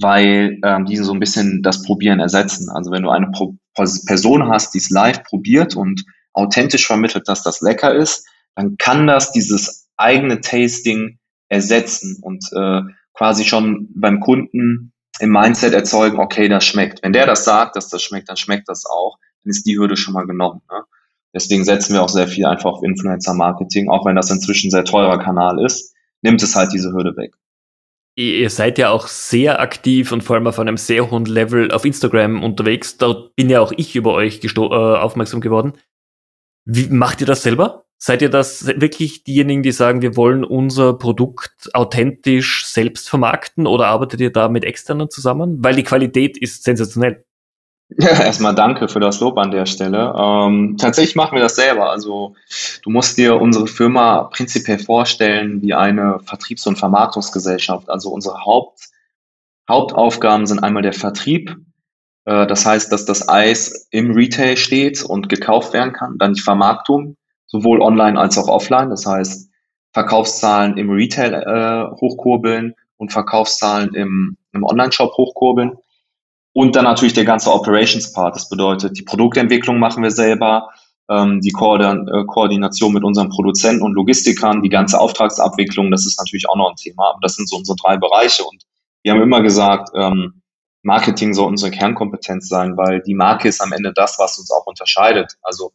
weil 0.00 0.58
ähm, 0.64 0.86
die 0.86 0.96
so 0.96 1.12
ein 1.12 1.20
bisschen 1.20 1.62
das 1.62 1.82
Probieren 1.82 2.18
ersetzen. 2.18 2.70
Also 2.70 2.90
wenn 2.90 3.02
du 3.02 3.10
eine 3.10 3.30
Pro 3.30 3.54
Person 4.06 4.48
hast, 4.48 4.74
die 4.74 4.78
es 4.78 4.90
live 4.90 5.22
probiert 5.22 5.76
und 5.76 6.04
authentisch 6.32 6.86
vermittelt, 6.86 7.28
dass 7.28 7.44
das 7.44 7.60
lecker 7.60 7.94
ist, 7.94 8.26
dann 8.56 8.76
kann 8.76 9.06
das 9.06 9.30
dieses 9.30 9.88
eigene 9.96 10.40
Tasting 10.40 11.18
ersetzen 11.48 12.18
und 12.20 12.44
äh, 12.52 12.80
quasi 13.18 13.44
schon 13.44 13.88
beim 13.94 14.20
Kunden 14.20 14.92
im 15.18 15.30
Mindset 15.30 15.74
erzeugen, 15.74 16.20
okay, 16.20 16.48
das 16.48 16.64
schmeckt. 16.64 17.02
Wenn 17.02 17.12
der 17.12 17.26
das 17.26 17.44
sagt, 17.44 17.74
dass 17.74 17.88
das 17.88 18.00
schmeckt, 18.02 18.28
dann 18.28 18.36
schmeckt 18.36 18.68
das 18.68 18.86
auch. 18.86 19.18
Dann 19.42 19.50
ist 19.50 19.66
die 19.66 19.76
Hürde 19.76 19.96
schon 19.96 20.14
mal 20.14 20.26
genommen. 20.26 20.62
Ne? 20.70 20.84
Deswegen 21.34 21.64
setzen 21.64 21.94
wir 21.94 22.02
auch 22.02 22.08
sehr 22.08 22.28
viel 22.28 22.46
einfach 22.46 22.70
auf 22.70 22.82
Influencer-Marketing, 22.84 23.90
auch 23.90 24.06
wenn 24.06 24.14
das 24.14 24.30
inzwischen 24.30 24.70
sehr 24.70 24.84
teurer 24.84 25.18
Kanal 25.18 25.62
ist, 25.64 25.94
nimmt 26.22 26.42
es 26.42 26.54
halt 26.54 26.72
diese 26.72 26.92
Hürde 26.92 27.16
weg. 27.16 27.34
Ihr 28.14 28.50
seid 28.50 28.78
ja 28.78 28.90
auch 28.90 29.08
sehr 29.08 29.60
aktiv 29.60 30.10
und 30.12 30.22
vor 30.22 30.36
allem 30.36 30.46
auf 30.46 30.58
einem 30.58 30.76
sehr 30.76 31.10
hohen 31.10 31.24
Level 31.24 31.70
auf 31.70 31.84
Instagram 31.84 32.42
unterwegs. 32.42 32.98
Dort 32.98 33.34
bin 33.36 33.50
ja 33.50 33.60
auch 33.60 33.72
ich 33.76 33.94
über 33.96 34.14
euch 34.14 34.42
äh, 34.44 34.58
aufmerksam 34.58 35.40
geworden. 35.40 35.72
Wie 36.64 36.88
macht 36.88 37.20
ihr 37.20 37.26
das 37.26 37.42
selber? 37.42 37.87
Seid 38.00 38.22
ihr 38.22 38.30
das 38.30 38.64
wirklich 38.66 39.24
diejenigen, 39.24 39.64
die 39.64 39.72
sagen, 39.72 40.02
wir 40.02 40.16
wollen 40.16 40.44
unser 40.44 40.94
Produkt 40.94 41.68
authentisch 41.74 42.64
selbst 42.64 43.08
vermarkten 43.08 43.66
oder 43.66 43.88
arbeitet 43.88 44.20
ihr 44.20 44.32
da 44.32 44.48
mit 44.48 44.64
externen 44.64 45.10
zusammen? 45.10 45.58
Weil 45.64 45.74
die 45.74 45.82
Qualität 45.82 46.38
ist 46.38 46.62
sensationell. 46.62 47.24
Ja, 47.96 48.10
erstmal 48.10 48.54
danke 48.54 48.86
für 48.88 49.00
das 49.00 49.18
Lob 49.18 49.38
an 49.38 49.50
der 49.50 49.66
Stelle. 49.66 50.14
Ähm, 50.16 50.76
tatsächlich 50.78 51.16
machen 51.16 51.36
wir 51.36 51.42
das 51.42 51.56
selber. 51.56 51.90
Also 51.90 52.34
du 52.82 52.90
musst 52.90 53.16
dir 53.18 53.40
unsere 53.40 53.66
Firma 53.66 54.24
prinzipiell 54.24 54.78
vorstellen 54.78 55.62
wie 55.62 55.74
eine 55.74 56.20
Vertriebs- 56.24 56.66
und 56.66 56.78
Vermarktungsgesellschaft. 56.78 57.88
Also 57.88 58.10
unsere 58.10 58.44
Haupt, 58.44 58.90
Hauptaufgaben 59.68 60.46
sind 60.46 60.60
einmal 60.60 60.82
der 60.82 60.92
Vertrieb. 60.92 61.56
Äh, 62.26 62.46
das 62.46 62.66
heißt, 62.66 62.92
dass 62.92 63.06
das 63.06 63.28
Eis 63.28 63.88
im 63.90 64.12
Retail 64.12 64.56
steht 64.56 65.02
und 65.02 65.28
gekauft 65.28 65.72
werden 65.72 65.94
kann. 65.94 66.18
Dann 66.18 66.34
die 66.34 66.42
Vermarktung, 66.42 67.16
sowohl 67.48 67.82
online 67.82 68.18
als 68.18 68.38
auch 68.38 68.48
offline. 68.48 68.90
Das 68.90 69.04
heißt, 69.04 69.50
Verkaufszahlen 69.92 70.76
im 70.76 70.90
Retail 70.90 71.34
äh, 71.34 71.96
hochkurbeln 72.00 72.74
und 72.98 73.12
Verkaufszahlen 73.12 73.94
im, 73.94 74.36
im 74.52 74.62
Online-Shop 74.62 75.12
hochkurbeln. 75.16 75.72
Und 76.52 76.76
dann 76.76 76.84
natürlich 76.84 77.14
der 77.14 77.24
ganze 77.24 77.52
Operations-Part. 77.52 78.36
Das 78.36 78.48
bedeutet, 78.48 78.98
die 78.98 79.02
Produktentwicklung 79.02 79.78
machen 79.78 80.02
wir 80.02 80.10
selber, 80.10 80.68
ähm, 81.10 81.40
die 81.40 81.50
Koordin 81.50 82.06
äh, 82.08 82.24
Koordination 82.24 82.92
mit 82.92 83.04
unseren 83.04 83.30
Produzenten 83.30 83.82
und 83.82 83.94
Logistikern, 83.94 84.62
die 84.62 84.68
ganze 84.68 85.00
Auftragsabwicklung, 85.00 85.90
das 85.90 86.06
ist 86.06 86.18
natürlich 86.18 86.48
auch 86.48 86.56
noch 86.56 86.70
ein 86.70 86.76
Thema. 86.76 87.10
Aber 87.10 87.18
das 87.22 87.34
sind 87.34 87.48
so 87.48 87.56
unsere 87.56 87.76
drei 87.76 87.96
Bereiche. 87.96 88.44
Und 88.44 88.62
wir 89.02 89.12
haben 89.12 89.22
immer 89.22 89.40
gesagt, 89.40 89.90
ähm, 89.94 90.42
Marketing 90.82 91.34
soll 91.34 91.48
unsere 91.48 91.70
Kernkompetenz 91.70 92.48
sein, 92.48 92.76
weil 92.76 93.00
die 93.02 93.14
Marke 93.14 93.48
ist 93.48 93.60
am 93.60 93.72
Ende 93.72 93.92
das, 93.92 94.18
was 94.18 94.38
uns 94.38 94.50
auch 94.50 94.66
unterscheidet. 94.66 95.36
Also 95.42 95.72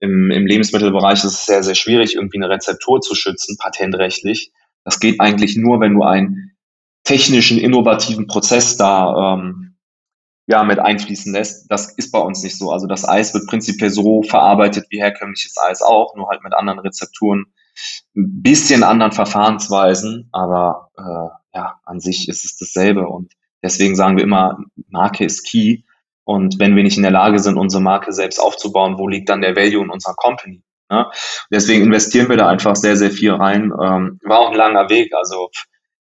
im, 0.00 0.30
im 0.30 0.46
Lebensmittelbereich 0.46 1.24
ist 1.24 1.32
es 1.32 1.46
sehr, 1.46 1.62
sehr 1.62 1.74
schwierig, 1.74 2.14
irgendwie 2.14 2.38
eine 2.38 2.50
Rezeptur 2.50 3.00
zu 3.00 3.14
schützen, 3.14 3.56
patentrechtlich. 3.58 4.52
Das 4.84 5.00
geht 5.00 5.20
eigentlich 5.20 5.56
nur, 5.56 5.80
wenn 5.80 5.94
du 5.94 6.02
einen 6.02 6.56
technischen, 7.04 7.58
innovativen 7.58 8.26
Prozess 8.26 8.76
da 8.76 9.34
ähm, 9.34 9.76
ja, 10.46 10.62
mit 10.64 10.78
einfließen 10.78 11.32
lässt. 11.32 11.70
Das 11.70 11.92
ist 11.94 12.12
bei 12.12 12.18
uns 12.18 12.42
nicht 12.42 12.56
so. 12.56 12.70
Also 12.70 12.86
das 12.86 13.08
Eis 13.08 13.34
wird 13.34 13.46
prinzipiell 13.46 13.90
so 13.90 14.22
verarbeitet 14.22 14.86
wie 14.90 15.00
herkömmliches 15.00 15.56
Eis 15.58 15.82
auch, 15.82 16.14
nur 16.16 16.28
halt 16.28 16.42
mit 16.42 16.54
anderen 16.54 16.78
Rezepturen, 16.78 17.46
ein 18.16 18.42
bisschen 18.42 18.82
anderen 18.82 19.12
Verfahrensweisen, 19.12 20.28
aber 20.32 20.90
äh, 20.96 21.56
ja, 21.56 21.80
an 21.84 22.00
sich 22.00 22.28
ist 22.28 22.44
es 22.44 22.56
dasselbe 22.56 23.06
und 23.06 23.32
deswegen 23.62 23.96
sagen 23.96 24.16
wir 24.16 24.24
immer, 24.24 24.58
Marke 24.88 25.24
ist 25.24 25.44
key. 25.44 25.82
Und 26.26 26.58
wenn 26.58 26.74
wir 26.74 26.82
nicht 26.82 26.96
in 26.96 27.04
der 27.04 27.12
Lage 27.12 27.38
sind, 27.38 27.56
unsere 27.56 27.80
Marke 27.80 28.12
selbst 28.12 28.40
aufzubauen, 28.40 28.98
wo 28.98 29.06
liegt 29.06 29.28
dann 29.28 29.42
der 29.42 29.54
Value 29.54 29.84
in 29.84 29.90
unserer 29.90 30.14
Company? 30.16 30.60
Ne? 30.90 31.06
Deswegen 31.52 31.84
investieren 31.84 32.28
wir 32.28 32.36
da 32.36 32.48
einfach 32.48 32.74
sehr, 32.74 32.96
sehr 32.96 33.12
viel 33.12 33.30
rein. 33.30 33.72
Ähm, 33.80 34.18
war 34.24 34.40
auch 34.40 34.50
ein 34.50 34.56
langer 34.56 34.90
Weg. 34.90 35.14
Also 35.14 35.50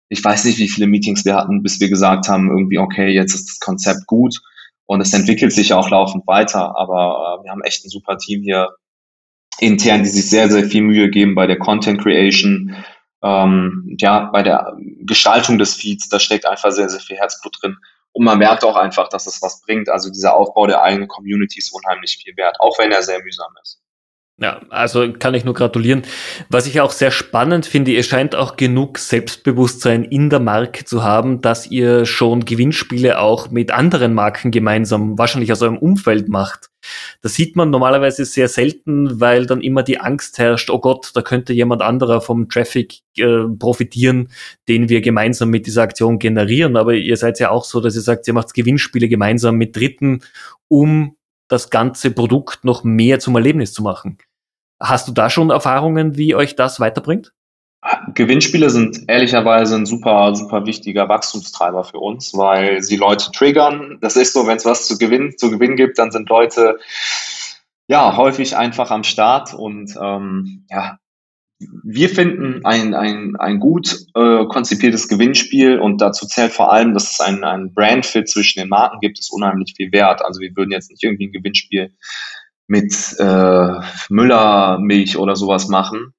ich 0.09 0.23
weiß 0.25 0.45
nicht, 0.45 0.59
wie 0.59 0.69
viele 0.69 0.87
Meetings 0.87 1.25
wir 1.25 1.35
hatten, 1.35 1.65
bis 1.65 1.81
wir 1.81 1.89
gesagt 1.89 2.29
haben, 2.29 2.51
irgendwie, 2.51 2.79
okay, 2.79 3.09
jetzt 3.09 3.35
ist 3.35 3.49
das 3.49 3.59
Konzept 3.59 4.07
gut 4.07 4.41
und 4.87 5.01
es 5.01 5.13
entwickelt 5.13 5.53
sich 5.53 5.73
auch 5.73 5.91
laufend 5.91 6.25
weiter. 6.29 6.77
Aber 6.77 7.41
äh, 7.41 7.45
wir 7.45 7.51
haben 7.51 7.63
echt 7.63 7.85
ein 7.85 7.91
super 7.91 8.17
Team 8.17 8.43
hier 8.43 8.69
intern, 9.59 10.05
die 10.05 10.09
sich 10.09 10.31
sehr, 10.31 10.49
sehr 10.49 10.65
viel 10.65 10.83
Mühe 10.83 11.11
geben 11.11 11.35
bei 11.35 11.49
der 11.49 11.59
Content 11.59 12.01
Creation, 12.01 12.77
ähm, 13.25 13.97
ja, 13.99 14.31
bei 14.33 14.45
der 14.45 14.77
Gestaltung 15.01 15.59
des 15.59 15.75
Feeds. 15.75 16.09
Da 16.09 16.21
steckt 16.21 16.47
einfach 16.47 16.71
sehr, 16.71 16.89
sehr 16.89 17.01
viel 17.01 17.17
Herzblut 17.17 17.57
drin. 17.61 17.77
Und 18.13 18.25
man 18.25 18.39
merkt 18.39 18.65
auch 18.65 18.77
einfach, 18.77 19.09
dass 19.09 19.27
es 19.27 19.43
was 19.43 19.63
bringt. 19.63 19.89
Also 19.89 20.11
dieser 20.11 20.37
Aufbau 20.37 20.67
der 20.67 20.83
eigenen 20.83 21.09
Community 21.09 21.59
ist 21.59 21.73
unheimlich 21.73 22.19
viel 22.23 22.37
wert, 22.37 22.57
auch 22.61 22.79
wenn 22.79 22.93
er 22.93 23.03
sehr 23.03 23.23
mühsam 23.23 23.53
ist. 23.63 23.82
Ja, 24.43 24.61
also 24.71 25.13
kann 25.13 25.35
ich 25.35 25.45
nur 25.45 25.55
gratulieren. 25.55 26.03
Was 26.49 26.67
ich 26.67 26.81
auch 26.81 26.91
sehr 26.91 27.13
spannend 27.13 27.65
finde, 27.65 27.93
ihr 27.93 28.03
scheint 28.03 28.35
auch 28.35 28.57
genug 28.57 28.99
Selbstbewusstsein 28.99 30.03
in 30.03 30.31
der 30.31 30.41
Marke 30.41 30.85
zu 30.85 31.05
haben, 31.05 31.41
dass 31.43 31.71
ihr 31.71 32.07
schon 32.07 32.45
Gewinnspiele 32.45 33.21
auch 33.21 33.53
mit 33.53 33.71
anderen 33.71 34.15
Marken 34.15 34.51
gemeinsam, 34.51 35.17
wahrscheinlich 35.17 35.53
aus 35.53 35.63
eurem 35.63 35.79
Umfeld 35.79 36.29
macht. 36.29 36.71
Das 37.21 37.35
sieht 37.35 37.55
man 37.55 37.71
normalerweise 37.71 38.25
sehr 38.25 38.49
selten, 38.49 39.21
weil 39.21 39.47
dann 39.47 39.61
immer 39.61 39.85
die 39.85 40.01
Angst 40.01 40.39
herrscht, 40.39 40.71
oh 40.71 40.81
Gott, 40.81 41.13
da 41.15 41.23
könnte 41.23 41.53
jemand 41.53 41.81
anderer 41.81 42.21
vom 42.21 42.49
Traffic 42.49 42.99
äh, 43.19 43.45
profitieren, 43.57 44.29
den 44.67 44.89
wir 44.89 45.03
gemeinsam 45.03 45.51
mit 45.51 45.67
dieser 45.67 45.83
Aktion 45.83 46.19
generieren. 46.19 46.77
Aber 46.77 46.95
ihr 46.95 47.17
seid 47.17 47.39
ja 47.39 47.51
auch 47.51 47.65
so, 47.65 47.81
dass 47.81 47.95
ihr 47.95 48.03
sagt, 48.03 48.27
ihr 48.27 48.35
macht 48.35 48.55
Gewinnspiele 48.55 49.09
gemeinsam 49.09 49.55
mit 49.55 49.77
Dritten, 49.77 50.23
um 50.67 51.15
das 51.47 51.71
ganze 51.71 52.11
Produkt 52.11 52.65
noch 52.65 52.83
mehr 52.83 53.21
zum 53.21 53.37
Erlebnis 53.37 53.73
zu 53.73 53.85
machen. 53.85 54.19
Hast 54.83 55.07
du 55.07 55.13
da 55.13 55.31
schon 55.31 55.51
Erfahrungen, 55.51 56.17
wie 56.17 56.35
euch 56.35 56.57
das 56.57 56.81
weiterbringt? 56.81 57.33
Gewinnspiele 58.15 58.71
sind 58.71 59.09
ehrlicherweise 59.09 59.77
ein 59.77 59.87
super, 59.87 60.35
super 60.35 60.67
wichtiger 60.67 61.09
Wachstumstreiber 61.09 61.85
für 61.85 61.99
uns, 61.99 62.33
weil 62.35 62.83
sie 62.83 62.97
Leute 62.97 63.31
triggern. 63.33 63.99
Das 64.01 64.17
ist 64.17 64.33
so, 64.33 64.47
wenn 64.47 64.57
es 64.57 64.65
was 64.65 64.87
zu 64.87 64.99
gewinnen, 64.99 65.37
zu 65.37 65.51
gewinnen 65.51 65.77
gibt, 65.77 65.99
dann 65.99 66.11
sind 66.11 66.29
Leute 66.29 66.79
ja 67.89 68.17
häufig 68.17 68.57
einfach 68.57 68.91
am 68.91 69.05
Start 69.05 69.55
und 69.55 69.97
ähm, 70.01 70.67
ja, 70.71 70.99
wir 71.85 72.09
finden 72.09 72.65
ein, 72.65 72.95
ein, 72.95 73.37
ein 73.37 73.61
gut 73.61 74.07
äh, 74.15 74.45
konzipiertes 74.47 75.09
Gewinnspiel 75.09 75.79
und 75.79 76.01
dazu 76.01 76.27
zählt 76.27 76.53
vor 76.53 76.73
allem, 76.73 76.95
dass 76.95 77.13
es 77.13 77.21
ein, 77.21 77.45
ein 77.45 77.73
Brandfit 77.73 78.29
zwischen 78.29 78.61
den 78.61 78.69
Marken 78.69 78.99
gibt, 79.01 79.19
ist 79.19 79.33
unheimlich 79.33 79.75
viel 79.77 79.93
wert. 79.93 80.25
Also 80.25 80.41
wir 80.41 80.51
würden 80.57 80.73
jetzt 80.73 80.91
nicht 80.91 81.03
irgendwie 81.03 81.29
ein 81.29 81.33
Gewinnspiel 81.33 81.95
mit 82.73 82.95
äh, 83.19 83.81
Müllermilch 84.09 85.19
oder 85.19 85.37
sowas 85.37 85.69
machen, 85.69 86.15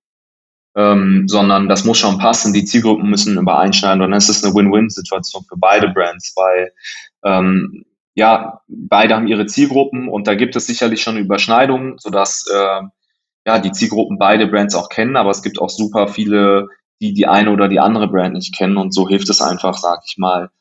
ähm, 0.76 1.28
sondern 1.28 1.68
das 1.68 1.84
muss 1.84 1.98
schon 1.98 2.20
passen. 2.20 2.54
Die 2.54 2.64
Zielgruppen 2.64 3.10
müssen 3.10 3.40
übereinschneiden 3.40 4.04
und 4.04 4.12
dann 4.12 4.18
ist 4.20 4.30
es 4.30 4.44
eine 4.44 4.54
Win-Win-Situation 4.54 5.46
für 5.50 5.58
beide 5.58 5.90
Brands, 5.90 6.32
weil 6.36 6.72
ähm, 7.26 7.86
ja, 8.14 8.62
beide 8.68 9.16
haben 9.16 9.26
ihre 9.28 9.48
Zielgruppen 9.48 10.08
und 10.08 10.28
da 10.28 10.36
gibt 10.36 10.56
es 10.56 10.68
sicherlich 10.68 11.02
schon 11.02 11.18
Überschneidungen, 11.18 11.98
sodass 11.98 12.46
äh, 12.54 12.82
ja, 13.48 13.58
die 13.58 13.72
Zielgruppen 13.72 14.20
beide 14.20 14.46
Brands 14.46 14.76
auch 14.76 14.90
kennen, 14.90 15.16
aber 15.16 15.32
es 15.32 15.42
gibt 15.42 15.60
auch 15.60 15.72
super 15.72 16.08
viele, 16.08 16.68
die 17.02 17.16
die 17.16 17.26
eine 17.26 17.50
oder 17.50 17.68
die 17.68 17.80
andere 17.80 18.08
Brand 18.08 18.36
nicht 18.36 18.56
kennen 18.56 18.78
und 18.78 18.94
so 18.94 19.10
hilft 19.10 19.28
es 19.32 19.42
einfach, 19.42 19.76
sag 19.76 20.02
ich 20.06 20.20
mal, 20.20 20.52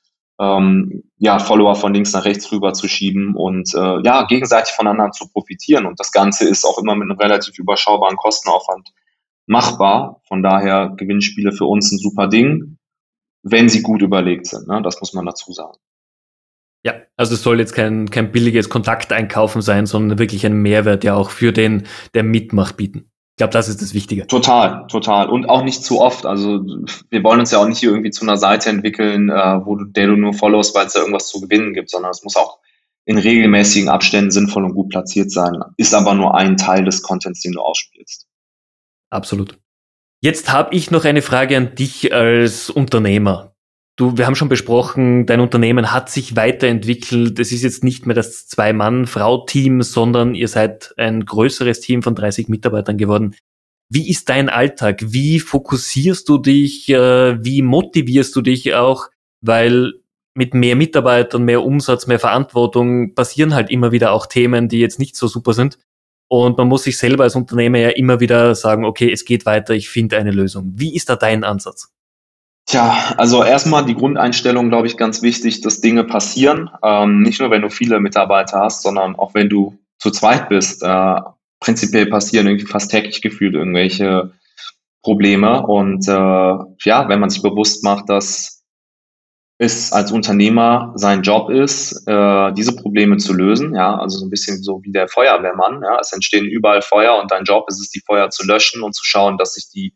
ähm, 0.41 1.05
ja, 1.19 1.39
Follower 1.39 1.75
von 1.75 1.95
links 1.95 2.13
nach 2.13 2.25
rechts 2.25 2.51
rüber 2.51 2.73
zu 2.73 2.89
schieben 2.89 3.35
und 3.37 3.75
äh, 3.75 4.03
ja, 4.03 4.25
gegenseitig 4.27 4.75
voneinander 4.75 5.13
zu 5.13 5.29
profitieren. 5.29 5.87
Und 5.87 6.01
das 6.01 6.13
Ganze 6.13 6.49
ist 6.49 6.65
auch 6.65 6.79
immer 6.79 6.95
mit 6.95 7.11
einem 7.11 7.19
relativ 7.19 7.59
überschaubaren 7.59 8.17
Kostenaufwand 8.17 8.89
machbar. 9.47 10.21
Von 10.27 10.43
daher 10.43 10.95
Gewinnspiele 10.97 11.53
für 11.53 11.67
uns 11.67 11.93
ein 11.93 11.99
super 11.99 12.29
Ding, 12.29 12.79
wenn 13.43 13.69
sie 13.69 13.83
gut 13.83 14.03
überlegt 14.03 14.47
sind. 14.47 14.67
Ne? 14.69 14.81
Das 14.83 15.01
muss 15.01 15.13
man 15.13 15.27
dazu 15.27 15.53
sagen. 15.53 15.79
Ja, 16.85 16.95
also 17.17 17.35
es 17.35 17.43
soll 17.43 17.61
jetzt 17.61 17.75
kein, 17.75 18.11
kein 18.11 18.33
billiges 18.33 18.69
Kontakteinkaufen 18.69 19.63
sein, 19.63 19.87
sondern 19.87 20.19
wirklich 20.19 20.45
ein 20.45 20.61
Mehrwert 20.63 21.05
ja 21.05 21.15
auch 21.15 21.31
für 21.31 21.53
den, 21.53 21.87
der 22.15 22.25
mitmacht, 22.25 22.77
bieten. 22.77 23.12
Ich 23.43 23.45
glaube, 23.45 23.55
das 23.55 23.69
ist 23.69 23.83
das 23.83 23.93
Wichtige. 23.93 24.29
Total, 24.29 24.87
total. 24.87 25.29
Und 25.29 25.49
auch 25.49 25.65
nicht 25.65 25.83
zu 25.83 26.01
oft. 26.01 26.27
Also 26.27 26.65
wir 27.11 27.25
wollen 27.25 27.41
uns 27.41 27.51
ja 27.51 27.59
auch 27.59 27.67
nicht 27.67 27.83
irgendwie 27.83 28.13
zu 28.13 28.25
einer 28.25 28.37
Seite 28.37 28.71
entwickeln, 28.71 29.31
äh, 29.31 29.67
wo 29.67 29.75
du, 29.75 29.87
der 29.87 30.07
du 30.07 30.15
nur 30.15 30.33
followst, 30.33 30.77
weil 30.77 30.87
es 30.87 30.93
da 30.93 31.01
irgendwas 31.01 31.27
zu 31.27 31.41
gewinnen 31.41 31.75
gibt, 31.75 31.91
sondern 31.91 32.13
es 32.13 32.23
muss 32.23 32.37
auch 32.37 32.61
in 33.05 33.19
regelmäßigen 33.19 33.89
Abständen 33.89 34.31
sinnvoll 34.31 34.65
und 34.65 34.75
gut 34.75 34.91
platziert 34.91 35.33
sein. 35.33 35.59
Ist 35.77 35.93
aber 35.93 36.15
nur 36.15 36.37
ein 36.37 36.57
Teil 36.57 36.85
des 36.85 37.03
Contents, 37.03 37.41
den 37.41 37.55
du 37.55 37.63
ausspielst. 37.63 38.29
Absolut. 39.11 39.59
Jetzt 40.21 40.53
habe 40.53 40.73
ich 40.77 40.93
noch 40.93 41.05
eine 41.05 41.21
Frage 41.21 41.57
an 41.57 41.75
dich 41.75 42.15
als 42.15 42.71
Unternehmer. 42.71 43.52
Du, 43.97 44.17
wir 44.17 44.27
haben 44.27 44.35
schon 44.35 44.49
besprochen, 44.49 45.27
dein 45.27 45.41
Unternehmen 45.41 45.93
hat 45.93 46.09
sich 46.09 46.35
weiterentwickelt. 46.35 47.39
Es 47.39 47.53
ist 47.53 47.63
jetzt 47.63 47.85
nicht 47.85 48.07
mehr 48.07 48.17
das 48.17 48.47
Zwei-Mann-Frau-Team, 48.49 49.83
sondern 49.83 50.35
ihr 50.35 50.49
seid 50.49 50.95
ein 50.97 51.27
größeres 51.27 51.81
Team 51.81 52.03
von 52.03 52.15
30 52.15 52.49
Mitarbeitern 52.49 52.97
geworden. 52.97 53.37
Wie 53.91 54.09
ist 54.09 54.31
dein 54.31 54.49
Alltag? 54.49 55.01
Wie 55.05 55.39
fokussierst 55.39 56.27
du 56.27 56.39
dich? 56.39 56.89
Äh, 56.89 57.45
wie 57.45 57.61
motivierst 57.61 58.35
du 58.35 58.41
dich 58.41 58.75
auch? 58.75 59.09
Weil 59.43 59.93
mit 60.35 60.55
mehr 60.55 60.77
Mitarbeitern, 60.77 61.43
mehr 61.43 61.63
Umsatz, 61.63 62.07
mehr 62.07 62.19
Verantwortung 62.19 63.15
passieren 63.15 63.55
halt 63.55 63.71
immer 63.71 63.93
wieder 63.93 64.13
auch 64.13 64.25
Themen, 64.25 64.69
die 64.69 64.81
jetzt 64.81 64.99
nicht 64.99 65.17
so 65.17 65.27
super 65.27 65.53
sind. 65.53 65.79
Und 66.29 66.57
man 66.57 66.69
muss 66.69 66.85
sich 66.85 66.97
selber 66.97 67.25
als 67.25 67.37
Unternehmer 67.37 67.79
ja 67.79 67.91
immer 67.91 68.21
wieder 68.21 68.55
sagen, 68.55 68.87
okay, 68.87 69.13
es 69.13 69.27
geht 69.27 69.45
weiter, 69.45 69.75
ich 69.75 69.91
finde 69.91 70.17
eine 70.17 70.31
Lösung. 70.31 70.73
Wie 70.75 70.97
ist 70.97 71.11
da 71.11 71.17
dein 71.17 71.45
Ansatz? 71.45 71.93
Tja, 72.67 73.15
also 73.17 73.43
erstmal 73.43 73.85
die 73.85 73.95
Grundeinstellung, 73.95 74.69
glaube 74.69 74.87
ich, 74.87 74.97
ganz 74.97 75.23
wichtig, 75.23 75.61
dass 75.63 75.81
Dinge 75.81 76.05
passieren. 76.05 76.71
Ähm, 76.83 77.23
nicht 77.23 77.41
nur, 77.41 77.51
wenn 77.51 77.63
du 77.63 77.71
viele 77.71 78.01
Mitarbeiter 78.01 78.61
hast, 78.61 78.83
sondern 78.83 79.17
auch 79.17 79.35
wenn 79.35 79.49
du 79.49 79.79
zu 79.99 80.11
zweit 80.11 80.49
bist. 80.49 80.83
Äh, 80.83 81.17
prinzipiell 81.61 82.07
passieren 82.07 82.47
irgendwie 82.47 82.67
fast 82.67 82.91
täglich 82.91 83.21
gefühlt 83.21 83.55
irgendwelche 83.55 84.33
Probleme. 85.03 85.67
Und 85.67 86.09
äh, 86.09 86.13
ja, 86.13 87.09
wenn 87.09 87.21
man 87.21 87.31
sich 87.31 87.43
bewusst 87.43 87.85
macht, 87.85 88.09
dass 88.09 88.63
es 89.59 89.93
als 89.93 90.11
Unternehmer 90.11 90.93
sein 90.97 91.23
Job 91.23 91.51
ist, 91.51 92.07
äh, 92.09 92.53
diese 92.53 92.75
Probleme 92.75 93.17
zu 93.19 93.33
lösen, 93.33 93.75
ja, 93.77 93.97
also 93.97 94.19
so 94.19 94.27
ein 94.27 94.31
bisschen 94.31 94.61
so 94.63 94.81
wie 94.83 94.91
der 94.91 95.09
Feuerwehrmann, 95.09 95.83
ja, 95.85 95.99
es 96.01 96.13
entstehen 96.13 96.47
überall 96.47 96.83
Feuer 96.83 97.21
und 97.21 97.31
dein 97.31 97.45
Job 97.45 97.67
ist 97.69 97.81
es, 97.81 97.91
die 97.91 98.03
Feuer 98.05 98.31
zu 98.31 98.45
löschen 98.45 98.83
und 98.83 98.95
zu 98.95 99.05
schauen, 99.05 99.39
dass 99.39 99.55
sich 99.55 99.69
die, 99.71 99.95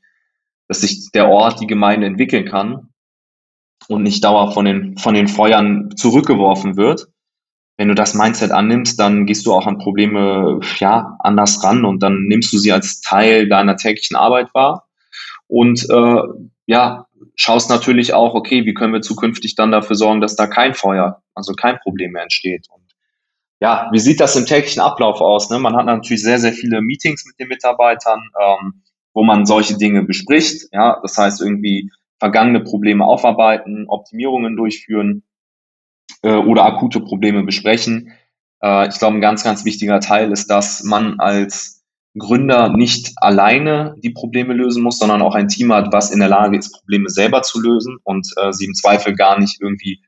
dass 0.69 0.81
sich 0.81 1.11
der 1.13 1.29
Ort, 1.29 1.61
die 1.61 1.67
Gemeinde 1.67 2.07
entwickeln 2.07 2.45
kann 2.47 2.89
und 3.89 4.03
nicht 4.03 4.25
dauer 4.25 4.53
von 4.53 4.65
den, 4.65 4.99
von 4.99 5.15
den 5.15 5.29
Feuern 5.29 5.91
zurückgeworfen 5.97 6.77
wird. 6.77 7.07
Wenn 7.77 7.89
du 7.89 7.95
das 7.95 8.15
Mindset 8.15 8.53
annimmst, 8.53 8.99
dann 8.99 9.27
gehst 9.27 9.45
du 9.47 9.53
auch 9.53 9.67
an 9.67 9.79
Probleme, 9.79 10.61
ja, 10.79 11.17
anders 11.19 11.63
ran 11.63 11.85
und 11.85 12.03
dann 12.03 12.25
nimmst 12.27 12.53
du 12.53 12.59
sie 12.59 12.73
als 12.73 13.01
Teil 13.01 13.49
deiner 13.49 13.77
täglichen 13.77 14.17
Arbeit 14.17 14.55
wahr 14.55 14.87
und, 15.47 15.89
äh, 15.91 16.23
ja, 16.67 17.07
schaust 17.37 17.71
natürlich 17.71 18.13
auch, 18.15 18.35
okay, 18.35 18.65
wie 18.65 18.75
können 18.75 18.93
wir 18.93 19.03
zukünftig 19.03 19.55
dann 19.55 19.71
dafür 19.71 19.97
sorgen, 19.97 20.21
dass 20.21 20.37
da 20.37 20.47
kein 20.47 20.75
Feuer, 20.75 21.23
also 21.35 21.53
kein 21.53 21.79
Problem 21.79 22.13
mehr 22.13 22.23
entsteht. 22.23 22.67
Und 22.71 22.83
ja, 23.61 23.89
wie 23.93 23.99
sieht 23.99 24.21
das 24.21 24.37
im 24.37 24.47
täglichen 24.47 24.83
Ablauf 24.83 25.21
aus? 25.21 25.49
Ne? 25.51 25.59
Man 25.59 25.77
hat 25.77 25.87
natürlich 25.87 26.23
sehr, 26.23 26.39
sehr 26.39 26.53
viele 26.53 26.83
Meetings 26.83 27.25
mit 27.25 27.39
den 27.39 27.49
Mitarbeitern, 27.49 28.21
ähm, 28.41 28.83
wo 29.17 29.25
man 29.25 29.47
solche 29.47 29.79
Dinge 29.79 30.03
bespricht. 30.03 30.69
Ja, 30.73 31.01
das 31.01 31.17
heißt 31.17 31.41
irgendwie 31.41 31.91
vergangene 32.19 32.61
Probleme 32.61 33.03
aufarbeiten, 33.07 33.87
Optimierungen 33.89 34.57
durchführen 34.57 35.23
äh, 36.23 36.35
oder 36.35 36.67
akute 36.67 37.01
Probleme 37.01 37.43
besprechen. 37.43 38.13
Äh, 38.63 38.89
ich 38.89 38.99
glaube, 38.99 39.17
ein 39.17 39.23
ganz, 39.23 39.43
ganz 39.43 39.65
wichtiger 39.65 40.01
Teil 40.01 40.33
ist, 40.33 40.51
dass 40.51 40.85
man 40.85 41.19
als 41.19 41.83
Gründer 42.19 42.69
nicht 42.69 43.13
alleine 43.17 43.95
die 44.03 44.11
Probleme 44.11 44.53
lösen 44.53 44.83
muss, 44.83 44.99
sondern 44.99 45.23
auch 45.23 45.35
ein 45.35 45.49
Team 45.49 45.73
hat, 45.73 45.95
was 45.95 46.11
in 46.11 46.19
der 46.19 46.29
Lage 46.29 46.59
ist, 46.59 46.79
Probleme 46.79 47.09
selber 47.09 47.41
zu 47.41 47.59
lösen 47.59 47.97
und 48.05 48.29
äh, 48.37 48.53
sie 48.53 48.67
im 48.67 48.75
Zweifel 48.75 49.15
gar 49.15 49.41
nicht 49.41 49.63
irgendwie 49.63 50.03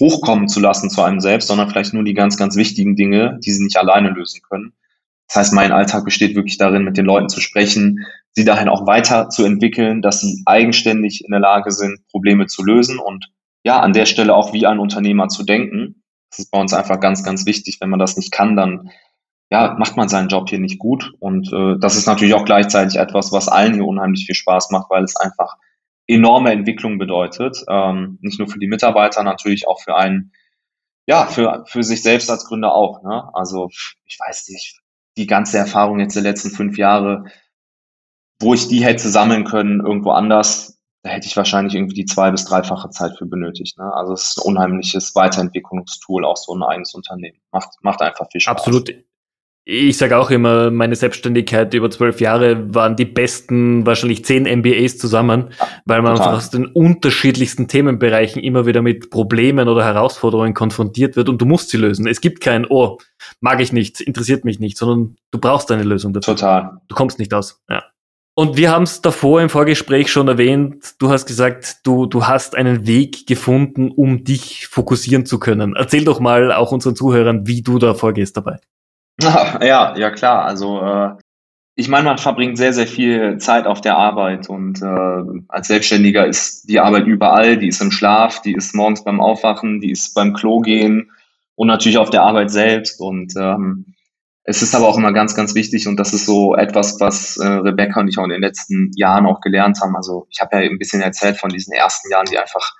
hochkommen 0.00 0.48
zu 0.48 0.58
lassen 0.58 0.90
zu 0.90 1.00
einem 1.02 1.20
selbst, 1.20 1.46
sondern 1.46 1.70
vielleicht 1.70 1.94
nur 1.94 2.02
die 2.02 2.14
ganz, 2.14 2.36
ganz 2.36 2.56
wichtigen 2.56 2.96
Dinge, 2.96 3.38
die 3.44 3.52
sie 3.52 3.62
nicht 3.62 3.76
alleine 3.76 4.10
lösen 4.10 4.40
können. 4.42 4.72
Das 5.32 5.46
heißt, 5.46 5.54
mein 5.54 5.72
Alltag 5.72 6.04
besteht 6.04 6.36
wirklich 6.36 6.58
darin, 6.58 6.84
mit 6.84 6.98
den 6.98 7.06
Leuten 7.06 7.30
zu 7.30 7.40
sprechen, 7.40 8.04
sie 8.32 8.44
dahin 8.44 8.68
auch 8.68 8.86
weiterzuentwickeln, 8.86 10.02
dass 10.02 10.20
sie 10.20 10.42
eigenständig 10.44 11.24
in 11.24 11.30
der 11.30 11.40
Lage 11.40 11.70
sind, 11.70 12.06
Probleme 12.08 12.48
zu 12.48 12.62
lösen 12.62 12.98
und 12.98 13.32
ja, 13.64 13.80
an 13.80 13.94
der 13.94 14.04
Stelle 14.04 14.34
auch 14.34 14.52
wie 14.52 14.66
ein 14.66 14.78
Unternehmer 14.78 15.28
zu 15.28 15.42
denken. 15.42 16.02
Das 16.28 16.40
ist 16.40 16.50
bei 16.50 16.60
uns 16.60 16.74
einfach 16.74 17.00
ganz, 17.00 17.24
ganz 17.24 17.46
wichtig. 17.46 17.78
Wenn 17.80 17.88
man 17.88 17.98
das 17.98 18.18
nicht 18.18 18.30
kann, 18.30 18.56
dann 18.56 18.90
ja, 19.50 19.74
macht 19.78 19.96
man 19.96 20.10
seinen 20.10 20.28
Job 20.28 20.50
hier 20.50 20.58
nicht 20.58 20.78
gut. 20.78 21.14
Und 21.18 21.50
äh, 21.50 21.78
das 21.78 21.96
ist 21.96 22.06
natürlich 22.06 22.34
auch 22.34 22.44
gleichzeitig 22.44 22.98
etwas, 22.98 23.32
was 23.32 23.48
allen 23.48 23.72
hier 23.72 23.86
unheimlich 23.86 24.26
viel 24.26 24.34
Spaß 24.34 24.70
macht, 24.70 24.90
weil 24.90 25.02
es 25.02 25.16
einfach 25.16 25.56
enorme 26.06 26.52
Entwicklung 26.52 26.98
bedeutet. 26.98 27.64
Ähm, 27.70 28.18
nicht 28.20 28.38
nur 28.38 28.48
für 28.48 28.58
die 28.58 28.68
Mitarbeiter, 28.68 29.22
natürlich 29.22 29.66
auch 29.66 29.80
für 29.80 29.96
einen, 29.96 30.32
ja, 31.06 31.24
für, 31.24 31.64
für 31.66 31.82
sich 31.82 32.02
selbst 32.02 32.30
als 32.30 32.44
Gründer 32.44 32.74
auch. 32.74 33.02
Ne? 33.02 33.30
Also 33.32 33.70
ich 34.04 34.18
weiß 34.18 34.50
nicht, 34.50 34.81
die 35.16 35.26
ganze 35.26 35.58
Erfahrung 35.58 36.00
jetzt 36.00 36.16
der 36.16 36.22
letzten 36.22 36.50
fünf 36.50 36.78
Jahre, 36.78 37.24
wo 38.40 38.54
ich 38.54 38.68
die 38.68 38.84
hätte 38.84 39.08
sammeln 39.08 39.44
können 39.44 39.80
irgendwo 39.80 40.10
anders, 40.10 40.80
da 41.04 41.10
hätte 41.10 41.26
ich 41.26 41.36
wahrscheinlich 41.36 41.74
irgendwie 41.74 41.94
die 41.94 42.04
zwei- 42.06 42.30
bis 42.30 42.44
dreifache 42.44 42.90
Zeit 42.90 43.18
für 43.18 43.26
benötigt. 43.26 43.78
Ne? 43.78 43.92
Also 43.92 44.12
es 44.12 44.30
ist 44.30 44.38
ein 44.38 44.54
unheimliches 44.54 45.14
Weiterentwicklungstool, 45.14 46.24
auch 46.24 46.36
so 46.36 46.54
ein 46.54 46.62
eigenes 46.62 46.94
Unternehmen. 46.94 47.38
Macht, 47.50 47.70
macht 47.82 48.00
einfach 48.02 48.26
viel 48.30 48.40
Spaß. 48.40 48.58
Absolut. 48.58 48.90
Ich 49.64 49.96
sage 49.96 50.18
auch 50.18 50.30
immer, 50.30 50.72
meine 50.72 50.96
Selbstständigkeit 50.96 51.72
über 51.72 51.88
zwölf 51.88 52.20
Jahre 52.20 52.74
waren 52.74 52.96
die 52.96 53.04
besten, 53.04 53.86
wahrscheinlich 53.86 54.24
zehn 54.24 54.42
MBAs 54.42 54.98
zusammen, 54.98 55.50
ja, 55.56 55.68
weil 55.84 56.02
man 56.02 56.16
total. 56.16 56.26
einfach 56.26 56.38
aus 56.38 56.50
den 56.50 56.66
unterschiedlichsten 56.66 57.68
Themenbereichen 57.68 58.42
immer 58.42 58.66
wieder 58.66 58.82
mit 58.82 59.10
Problemen 59.10 59.68
oder 59.68 59.84
Herausforderungen 59.84 60.54
konfrontiert 60.54 61.14
wird 61.14 61.28
und 61.28 61.40
du 61.40 61.46
musst 61.46 61.70
sie 61.70 61.76
lösen. 61.76 62.08
Es 62.08 62.20
gibt 62.20 62.40
kein, 62.40 62.66
oh, 62.68 62.98
mag 63.40 63.60
ich 63.60 63.72
nicht, 63.72 64.00
interessiert 64.00 64.44
mich 64.44 64.58
nicht, 64.58 64.76
sondern 64.76 65.16
du 65.30 65.38
brauchst 65.38 65.70
eine 65.70 65.84
Lösung 65.84 66.12
dafür. 66.12 66.34
Total. 66.34 66.80
Du 66.88 66.96
kommst 66.96 67.20
nicht 67.20 67.32
aus. 67.32 67.62
Ja. 67.68 67.84
Und 68.34 68.56
wir 68.56 68.72
haben 68.72 68.84
es 68.84 69.00
davor 69.00 69.42
im 69.42 69.48
Vorgespräch 69.48 70.10
schon 70.10 70.26
erwähnt. 70.26 70.94
Du 70.98 71.10
hast 71.10 71.26
gesagt, 71.26 71.76
du, 71.84 72.06
du 72.06 72.26
hast 72.26 72.56
einen 72.56 72.86
Weg 72.86 73.28
gefunden, 73.28 73.92
um 73.92 74.24
dich 74.24 74.66
fokussieren 74.66 75.24
zu 75.24 75.38
können. 75.38 75.76
Erzähl 75.76 76.04
doch 76.04 76.18
mal 76.18 76.50
auch 76.50 76.72
unseren 76.72 76.96
Zuhörern, 76.96 77.46
wie 77.46 77.62
du 77.62 77.78
da 77.78 77.94
vorgehst 77.94 78.36
dabei. 78.36 78.58
Ja, 79.62 79.96
ja 79.96 80.10
klar. 80.10 80.44
Also 80.44 80.80
äh, 80.80 81.10
ich 81.74 81.88
meine, 81.88 82.04
man 82.04 82.18
verbringt 82.18 82.58
sehr, 82.58 82.72
sehr 82.72 82.86
viel 82.86 83.38
Zeit 83.38 83.66
auf 83.66 83.80
der 83.80 83.96
Arbeit 83.96 84.48
und 84.48 84.82
äh, 84.82 85.42
als 85.48 85.68
Selbstständiger 85.68 86.26
ist 86.26 86.68
die 86.68 86.80
Arbeit 86.80 87.06
überall, 87.06 87.56
die 87.56 87.68
ist 87.68 87.80
im 87.80 87.90
Schlaf, 87.90 88.42
die 88.42 88.52
ist 88.52 88.74
morgens 88.74 89.04
beim 89.04 89.20
Aufwachen, 89.20 89.80
die 89.80 89.90
ist 89.90 90.12
beim 90.14 90.34
Klo 90.34 90.60
gehen 90.60 91.10
und 91.54 91.68
natürlich 91.68 91.98
auf 91.98 92.10
der 92.10 92.22
Arbeit 92.22 92.50
selbst. 92.50 93.00
Und 93.00 93.34
ähm, 93.36 93.94
es 94.44 94.60
ist 94.60 94.74
aber 94.74 94.86
auch 94.86 94.98
immer 94.98 95.12
ganz, 95.12 95.34
ganz 95.34 95.54
wichtig 95.54 95.88
und 95.88 95.96
das 95.96 96.12
ist 96.12 96.26
so 96.26 96.54
etwas, 96.54 97.00
was 97.00 97.38
äh, 97.38 97.46
Rebecca 97.46 98.00
und 98.00 98.08
ich 98.08 98.18
auch 98.18 98.24
in 98.24 98.30
den 98.30 98.42
letzten 98.42 98.90
Jahren 98.96 99.26
auch 99.26 99.40
gelernt 99.40 99.80
haben. 99.80 99.96
Also 99.96 100.26
ich 100.30 100.40
habe 100.40 100.56
ja 100.56 100.70
ein 100.70 100.78
bisschen 100.78 101.00
erzählt 101.00 101.38
von 101.38 101.50
diesen 101.50 101.72
ersten 101.72 102.10
Jahren, 102.10 102.26
die 102.30 102.38
einfach 102.38 102.74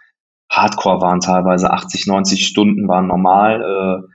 Hardcore 0.50 1.00
waren, 1.00 1.20
teilweise 1.20 1.70
80, 1.70 2.06
90 2.06 2.46
Stunden 2.46 2.88
waren 2.88 3.06
normal. 3.06 3.62
Äh, 3.62 4.11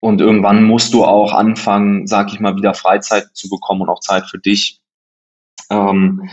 und 0.00 0.20
irgendwann 0.20 0.64
musst 0.64 0.94
du 0.94 1.04
auch 1.04 1.32
anfangen, 1.32 2.06
sag 2.06 2.32
ich 2.32 2.40
mal, 2.40 2.56
wieder 2.56 2.74
Freizeit 2.74 3.28
zu 3.34 3.48
bekommen 3.48 3.82
und 3.82 3.88
auch 3.88 4.00
Zeit 4.00 4.26
für 4.26 4.38
dich. 4.38 4.80
Ähm, 5.70 6.28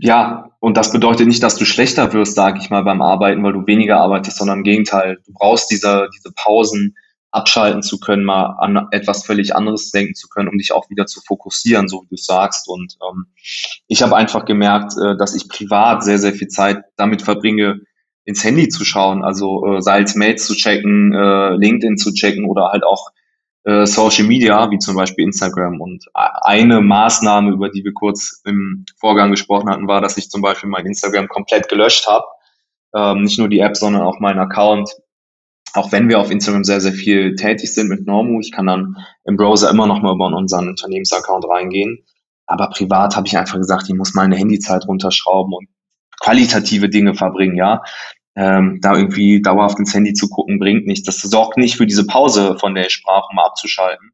ja, 0.00 0.50
und 0.60 0.76
das 0.76 0.92
bedeutet 0.92 1.28
nicht, 1.28 1.42
dass 1.42 1.56
du 1.56 1.64
schlechter 1.64 2.12
wirst, 2.12 2.34
sag 2.34 2.58
ich 2.58 2.70
mal, 2.70 2.82
beim 2.82 3.02
Arbeiten, 3.02 3.42
weil 3.42 3.52
du 3.52 3.66
weniger 3.66 4.00
arbeitest, 4.00 4.38
sondern 4.38 4.58
im 4.58 4.64
Gegenteil. 4.64 5.18
Du 5.26 5.32
brauchst 5.32 5.70
diese, 5.70 6.08
diese 6.14 6.32
Pausen, 6.34 6.96
abschalten 7.36 7.82
zu 7.82 8.00
können, 8.00 8.24
mal 8.24 8.56
an 8.58 8.88
etwas 8.92 9.26
völlig 9.26 9.54
anderes 9.54 9.90
denken 9.90 10.14
zu 10.14 10.28
können, 10.28 10.48
um 10.48 10.56
dich 10.56 10.72
auch 10.72 10.88
wieder 10.88 11.06
zu 11.06 11.20
fokussieren, 11.20 11.86
so 11.86 12.02
wie 12.02 12.08
du 12.08 12.16
sagst. 12.16 12.66
Und 12.66 12.96
ähm, 13.06 13.26
ich 13.88 14.02
habe 14.02 14.16
einfach 14.16 14.46
gemerkt, 14.46 14.94
äh, 14.96 15.16
dass 15.16 15.34
ich 15.34 15.48
privat 15.48 16.02
sehr, 16.02 16.18
sehr 16.18 16.32
viel 16.32 16.48
Zeit 16.48 16.84
damit 16.96 17.22
verbringe, 17.22 17.80
ins 18.26 18.42
Handy 18.44 18.68
zu 18.68 18.84
schauen, 18.84 19.24
also 19.24 19.76
äh, 19.76 19.80
sei 19.80 20.02
es 20.02 20.16
Mails 20.16 20.46
zu 20.46 20.54
checken, 20.54 21.14
äh, 21.14 21.56
LinkedIn 21.56 21.96
zu 21.96 22.12
checken 22.12 22.44
oder 22.44 22.70
halt 22.72 22.84
auch 22.84 23.12
äh, 23.64 23.86
Social 23.86 24.24
Media, 24.24 24.68
wie 24.70 24.78
zum 24.78 24.96
Beispiel 24.96 25.24
Instagram. 25.24 25.80
Und 25.80 26.04
eine 26.12 26.80
Maßnahme, 26.80 27.52
über 27.52 27.70
die 27.70 27.84
wir 27.84 27.94
kurz 27.94 28.42
im 28.44 28.84
Vorgang 28.98 29.30
gesprochen 29.30 29.70
hatten, 29.70 29.86
war, 29.86 30.00
dass 30.00 30.16
ich 30.16 30.28
zum 30.28 30.42
Beispiel 30.42 30.68
mein 30.68 30.86
Instagram 30.86 31.28
komplett 31.28 31.68
gelöscht 31.68 32.08
habe. 32.08 32.24
Ähm, 32.94 33.22
nicht 33.22 33.38
nur 33.38 33.48
die 33.48 33.60
App, 33.60 33.76
sondern 33.76 34.02
auch 34.02 34.18
meinen 34.18 34.40
Account. 34.40 34.90
Auch 35.72 35.92
wenn 35.92 36.08
wir 36.08 36.18
auf 36.18 36.30
Instagram 36.30 36.64
sehr, 36.64 36.80
sehr 36.80 36.92
viel 36.92 37.36
tätig 37.36 37.74
sind 37.74 37.88
mit 37.88 38.06
Normu, 38.06 38.40
ich 38.40 38.50
kann 38.50 38.66
dann 38.66 38.96
im 39.24 39.36
Browser 39.36 39.70
immer 39.70 39.86
noch 39.86 40.02
mal 40.02 40.14
über 40.14 40.26
unseren 40.26 40.68
Unternehmensaccount 40.68 41.44
reingehen. 41.48 42.04
Aber 42.46 42.70
privat 42.70 43.14
habe 43.14 43.28
ich 43.28 43.38
einfach 43.38 43.58
gesagt, 43.58 43.88
ich 43.88 43.94
muss 43.94 44.14
meine 44.14 44.36
Handyzeit 44.36 44.86
runterschrauben 44.86 45.52
und 45.52 45.68
qualitative 46.20 46.88
Dinge 46.88 47.14
verbringen, 47.14 47.56
ja 47.56 47.82
ähm, 48.36 48.78
da 48.82 48.94
irgendwie 48.94 49.40
dauerhaft 49.40 49.78
ins 49.78 49.94
Handy 49.94 50.12
zu 50.12 50.28
gucken, 50.28 50.58
bringt 50.58 50.86
nichts. 50.86 51.06
Das 51.06 51.20
sorgt 51.20 51.56
nicht 51.56 51.76
für 51.76 51.86
diese 51.86 52.06
Pause, 52.06 52.56
von 52.58 52.74
der 52.74 52.86
ich 52.86 52.92
sprach, 52.92 53.30
um 53.30 53.38
abzuschalten. 53.38 54.12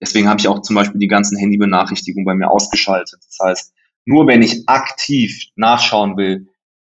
Deswegen 0.00 0.28
habe 0.28 0.40
ich 0.40 0.48
auch 0.48 0.60
zum 0.62 0.74
Beispiel 0.76 0.98
die 0.98 1.08
ganzen 1.08 1.38
Handybenachrichtigungen 1.38 2.24
bei 2.24 2.34
mir 2.34 2.50
ausgeschaltet. 2.50 3.20
Das 3.26 3.38
heißt, 3.42 3.74
nur 4.04 4.26
wenn 4.26 4.42
ich 4.42 4.68
aktiv 4.68 5.46
nachschauen 5.56 6.16
will, 6.16 6.48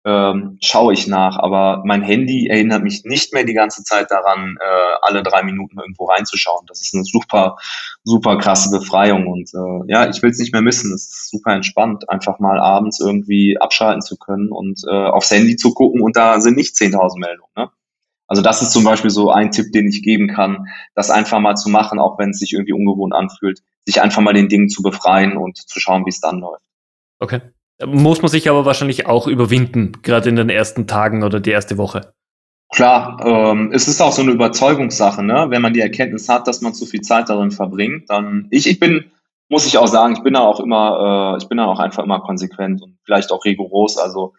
ähm, 0.05 0.59
schaue 0.63 0.93
ich 0.93 1.07
nach. 1.07 1.39
Aber 1.39 1.83
mein 1.85 2.03
Handy 2.03 2.47
erinnert 2.49 2.83
mich 2.83 3.03
nicht 3.05 3.33
mehr 3.33 3.45
die 3.45 3.55
ganze 3.55 3.83
Zeit 3.85 4.11
daran, 4.11 4.57
äh, 4.61 4.95
alle 5.03 5.23
drei 5.23 5.43
Minuten 5.43 5.79
irgendwo 5.79 6.07
reinzuschauen. 6.07 6.67
Das 6.67 6.81
ist 6.81 6.95
eine 6.95 7.05
super, 7.05 7.57
super 8.05 8.39
krasse 8.39 8.71
Befreiung. 8.71 9.27
Und 9.27 9.51
äh, 9.55 9.93
ja, 9.93 10.09
ich 10.09 10.23
will 10.23 10.31
es 10.31 10.39
nicht 10.39 10.53
mehr 10.53 10.63
missen. 10.63 10.93
Es 10.93 11.05
ist 11.05 11.31
super 11.31 11.53
entspannt, 11.53 12.09
einfach 12.09 12.39
mal 12.39 12.59
abends 12.59 13.01
irgendwie 13.01 13.59
abschalten 13.59 14.03
zu 14.03 14.17
können 14.17 14.51
und 14.51 14.81
äh, 14.89 15.07
aufs 15.07 15.31
Handy 15.31 15.57
zu 15.57 15.75
gucken 15.75 16.03
und 16.03 16.17
da 16.17 16.41
sind 16.41 16.57
nicht 16.57 16.75
10.000 16.75 17.19
Meldungen. 17.19 17.51
Ne? 17.57 17.71
Also 18.31 18.43
das 18.43 18.63
ist 18.63 18.71
zum 18.71 18.85
Beispiel 18.85 19.11
so 19.11 19.33
ein 19.33 19.51
Tipp, 19.51 19.73
den 19.73 19.89
ich 19.89 20.05
geben 20.05 20.29
kann, 20.29 20.69
das 20.95 21.11
einfach 21.11 21.41
mal 21.41 21.57
zu 21.57 21.69
machen, 21.69 21.99
auch 21.99 22.17
wenn 22.17 22.31
es 22.31 22.39
sich 22.39 22.53
irgendwie 22.53 22.73
ungewohnt 22.73 23.13
anfühlt, 23.13 23.61
sich 23.85 24.01
einfach 24.01 24.23
mal 24.23 24.35
den 24.35 24.49
Dingen 24.49 24.69
zu 24.69 24.83
befreien 24.83 25.37
und 25.37 25.59
zu 25.59 25.81
schauen, 25.81 26.07
wie 26.07 26.11
es 26.11 26.21
dann 26.21 26.39
läuft. 26.39 26.63
Okay. 27.19 27.41
Muss 27.87 28.23
man 28.23 28.31
sich 28.31 28.49
aber 28.49 28.65
wahrscheinlich 28.65 29.07
auch 29.07 29.27
überwinden, 29.27 29.93
gerade 30.03 30.29
in 30.29 30.37
den 30.37 30.51
ersten 30.51 30.87
Tagen 30.87 31.23
oder 31.23 31.41
die 31.41 31.51
erste 31.51 31.79
Woche. 31.79 32.13
Klar, 32.73 33.19
ähm, 33.25 33.73
es 33.73 33.89
ist 33.89 34.01
auch 34.01 34.13
so 34.13 34.23
eine 34.23 34.31
Überzeugungssache, 34.31 35.25
ne? 35.25 35.47
Wenn 35.49 35.63
man 35.63 35.73
die 35.73 35.81
Erkenntnis 35.81 36.29
hat, 36.29 36.47
dass 36.47 36.61
man 36.61 36.73
zu 36.73 36.87
viel 36.87 37.01
Zeit 37.01 37.29
darin 37.29 37.51
verbringt, 37.51 38.09
dann 38.09 38.47
ich, 38.51 38.69
ich 38.69 38.79
bin, 38.79 39.11
muss 39.49 39.67
ich 39.67 39.77
auch 39.77 39.89
sagen, 39.89 40.15
ich 40.15 40.23
bin 40.23 40.35
da 40.35 40.41
auch 40.41 40.61
immer, 40.61 41.35
äh, 41.35 41.43
ich 41.43 41.49
bin 41.49 41.59
da 41.59 41.65
auch 41.67 41.81
einfach 41.81 42.05
immer 42.05 42.21
konsequent 42.21 42.81
und 42.81 42.99
vielleicht 43.05 43.33
auch 43.33 43.45
rigoros. 43.45 43.99
Also 43.99 44.35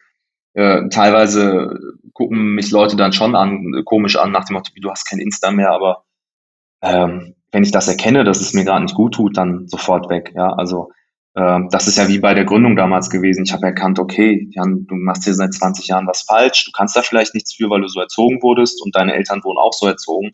äh, 0.54 0.88
teilweise 0.90 1.78
gucken 2.14 2.56
mich 2.56 2.72
Leute 2.72 2.96
dann 2.96 3.12
schon 3.12 3.36
an, 3.36 3.84
komisch 3.84 4.16
an, 4.16 4.32
nach 4.32 4.46
dem 4.46 4.54
Motto, 4.54 4.72
du 4.80 4.90
hast 4.90 5.06
kein 5.06 5.20
Insta 5.20 5.52
mehr, 5.52 5.72
aber 5.72 6.06
ähm, 6.82 7.36
wenn 7.52 7.64
ich 7.64 7.72
das 7.72 7.90
erkenne, 7.90 8.24
dass 8.24 8.40
es 8.40 8.54
mir 8.54 8.64
gerade 8.64 8.84
nicht 8.84 8.96
gut 8.96 9.16
tut, 9.16 9.38
dann 9.38 9.68
sofort 9.68 10.10
weg. 10.10 10.32
Ja, 10.36 10.54
also 10.54 10.92
das 11.34 11.88
ist 11.88 11.98
ja 11.98 12.10
wie 12.10 12.20
bei 12.20 12.34
der 12.34 12.44
Gründung 12.44 12.76
damals 12.76 13.10
gewesen. 13.10 13.44
Ich 13.46 13.54
habe 13.54 13.66
erkannt, 13.66 14.00
okay, 14.00 14.50
Jan, 14.52 14.86
du 14.88 14.96
machst 14.96 15.24
hier 15.24 15.34
seit 15.34 15.54
20 15.54 15.88
Jahren 15.88 16.08
was 16.08 16.24
falsch. 16.24 16.66
Du 16.66 16.72
kannst 16.72 16.96
da 16.96 17.02
vielleicht 17.02 17.34
nichts 17.34 17.54
für, 17.54 17.70
weil 17.70 17.82
du 17.82 17.88
so 17.88 18.02
erzogen 18.02 18.42
wurdest 18.42 18.84
und 18.84 18.96
deine 18.96 19.14
Eltern 19.14 19.42
wurden 19.44 19.58
auch 19.58 19.72
so 19.72 19.88
erzogen. 19.88 20.34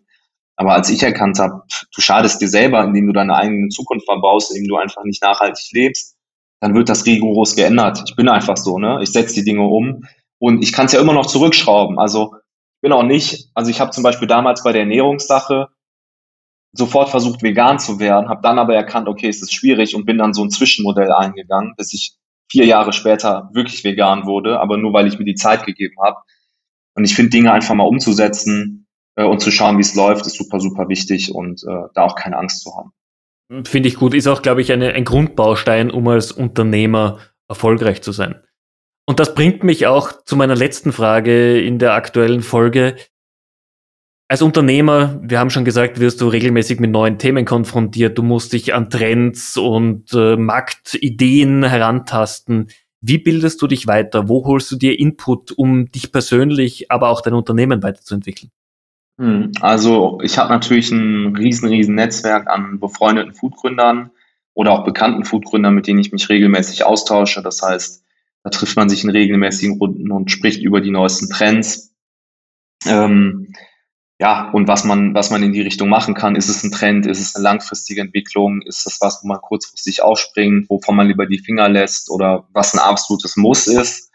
Aber 0.55 0.73
als 0.73 0.89
ich 0.89 1.03
erkannt 1.03 1.37
habe, 1.37 1.61
du 1.95 2.01
schadest 2.01 2.41
dir 2.41 2.49
selber, 2.49 2.83
indem 2.83 3.05
du 3.05 3.13
deine 3.13 3.35
eigene 3.35 3.69
Zukunft 3.69 4.05
verbaust, 4.05 4.49
indem 4.55 4.69
du 4.69 4.77
einfach 4.77 5.03
nicht 5.03 5.21
nachhaltig 5.21 5.71
lebst, 5.71 6.17
dann 6.59 6.73
wird 6.73 6.89
das 6.89 7.05
rigoros 7.05 7.55
geändert. 7.55 8.03
Ich 8.07 8.15
bin 8.15 8.27
einfach 8.27 8.57
so, 8.57 8.79
ne? 8.79 8.99
Ich 9.03 9.11
setze 9.11 9.35
die 9.35 9.43
Dinge 9.43 9.67
um 9.67 10.03
und 10.39 10.63
ich 10.63 10.73
kann 10.73 10.87
es 10.87 10.93
ja 10.93 10.99
immer 10.99 11.13
noch 11.13 11.27
zurückschrauben. 11.27 11.99
Also 11.99 12.33
ich 12.77 12.81
bin 12.81 12.91
auch 12.91 13.03
nicht, 13.03 13.51
also 13.53 13.69
ich 13.69 13.79
habe 13.79 13.91
zum 13.91 14.03
Beispiel 14.03 14.27
damals 14.27 14.63
bei 14.63 14.71
der 14.71 14.81
Ernährungssache 14.81 15.67
sofort 16.73 17.09
versucht, 17.09 17.43
vegan 17.43 17.79
zu 17.79 17.99
werden, 17.99 18.29
habe 18.29 18.41
dann 18.41 18.59
aber 18.59 18.75
erkannt, 18.75 19.07
okay, 19.07 19.27
es 19.27 19.41
ist 19.41 19.53
schwierig 19.53 19.95
und 19.95 20.05
bin 20.05 20.17
dann 20.17 20.33
so 20.33 20.43
ein 20.43 20.49
Zwischenmodell 20.49 21.11
eingegangen, 21.11 21.73
bis 21.77 21.93
ich 21.93 22.15
vier 22.49 22.65
Jahre 22.65 22.93
später 22.93 23.49
wirklich 23.53 23.83
vegan 23.83 24.25
wurde, 24.25 24.59
aber 24.59 24.77
nur 24.77 24.93
weil 24.93 25.07
ich 25.07 25.19
mir 25.19 25.25
die 25.25 25.35
Zeit 25.35 25.65
gegeben 25.65 25.95
habe. 26.03 26.17
Und 26.95 27.03
ich 27.03 27.15
finde, 27.15 27.31
Dinge 27.31 27.51
einfach 27.51 27.75
mal 27.75 27.83
umzusetzen 27.83 28.87
äh, 29.15 29.23
und 29.23 29.39
zu 29.39 29.51
schauen, 29.51 29.77
wie 29.77 29.81
es 29.81 29.95
läuft, 29.95 30.25
ist 30.25 30.37
super, 30.37 30.59
super 30.59 30.87
wichtig 30.89 31.33
und 31.33 31.63
äh, 31.63 31.89
da 31.93 32.03
auch 32.03 32.15
keine 32.15 32.37
Angst 32.37 32.61
zu 32.61 32.71
haben. 32.75 32.91
Finde 33.65 33.87
ich 33.87 33.95
gut. 33.95 34.13
Ist 34.13 34.27
auch, 34.27 34.41
glaube 34.41 34.61
ich, 34.61 34.71
eine, 34.71 34.93
ein 34.93 35.05
Grundbaustein, 35.05 35.89
um 35.89 36.07
als 36.07 36.31
Unternehmer 36.31 37.19
erfolgreich 37.47 38.01
zu 38.01 38.11
sein. 38.11 38.43
Und 39.05 39.21
das 39.21 39.35
bringt 39.35 39.63
mich 39.63 39.87
auch 39.87 40.23
zu 40.23 40.35
meiner 40.35 40.55
letzten 40.55 40.91
Frage 40.91 41.61
in 41.61 41.79
der 41.79 41.93
aktuellen 41.93 42.41
Folge. 42.41 42.97
Als 44.29 44.41
Unternehmer, 44.41 45.21
wir 45.23 45.39
haben 45.39 45.49
schon 45.49 45.63
gesagt, 45.63 46.01
wirst 46.01 46.19
du 46.19 46.27
regelmäßig 46.27 46.81
mit 46.81 46.91
neuen 46.91 47.17
Themen 47.17 47.45
konfrontiert. 47.45 48.17
Du 48.17 48.23
musst 48.23 48.51
dich 48.51 48.73
an 48.73 48.89
Trends 48.89 49.55
und 49.55 50.13
äh, 50.13 50.35
Marktideen 50.35 51.63
herantasten. 51.63 52.67
Wie 52.99 53.19
bildest 53.19 53.61
du 53.61 53.67
dich 53.67 53.87
weiter? 53.87 54.27
Wo 54.27 54.43
holst 54.43 54.69
du 54.69 54.75
dir 54.75 54.99
Input, 54.99 55.53
um 55.53 55.89
dich 55.91 56.11
persönlich, 56.11 56.91
aber 56.91 57.07
auch 57.09 57.21
dein 57.21 57.35
Unternehmen 57.35 57.81
weiterzuentwickeln? 57.83 58.51
Hm, 59.17 59.53
also 59.61 60.19
ich 60.21 60.37
habe 60.37 60.49
natürlich 60.49 60.91
ein 60.91 61.33
riesen, 61.37 61.69
riesen 61.69 61.95
Netzwerk 61.95 62.49
an 62.49 62.81
befreundeten 62.81 63.33
Foodgründern 63.33 64.11
oder 64.53 64.73
auch 64.73 64.83
bekannten 64.83 65.23
Foodgründern, 65.23 65.73
mit 65.73 65.87
denen 65.87 65.99
ich 65.99 66.11
mich 66.11 66.27
regelmäßig 66.27 66.85
austausche. 66.85 67.41
Das 67.41 67.61
heißt, 67.61 68.03
da 68.43 68.49
trifft 68.49 68.75
man 68.75 68.89
sich 68.89 69.05
in 69.05 69.09
regelmäßigen 69.09 69.77
Runden 69.77 70.11
und 70.11 70.31
spricht 70.31 70.61
über 70.61 70.81
die 70.81 70.91
neuesten 70.91 71.29
Trends. 71.29 71.93
Ähm, 72.85 73.53
ja, 74.19 74.49
und 74.51 74.67
was 74.67 74.83
man, 74.83 75.13
was 75.13 75.29
man 75.29 75.43
in 75.43 75.53
die 75.53 75.61
Richtung 75.61 75.89
machen 75.89 76.15
kann. 76.15 76.35
Ist 76.35 76.49
es 76.49 76.63
ein 76.63 76.71
Trend? 76.71 77.05
Ist 77.05 77.21
es 77.21 77.35
eine 77.35 77.43
langfristige 77.43 78.01
Entwicklung? 78.01 78.61
Ist 78.63 78.85
das 78.85 78.99
was, 78.99 79.23
wo 79.23 79.27
man 79.27 79.39
kurzfristig 79.39 80.01
aufspringt, 80.01 80.69
wovon 80.69 80.95
man 80.95 81.07
lieber 81.07 81.27
die 81.27 81.37
Finger 81.37 81.69
lässt 81.69 82.09
oder 82.09 82.47
was 82.51 82.73
ein 82.73 82.79
absolutes 82.79 83.37
Muss 83.37 83.67
ist? 83.67 84.11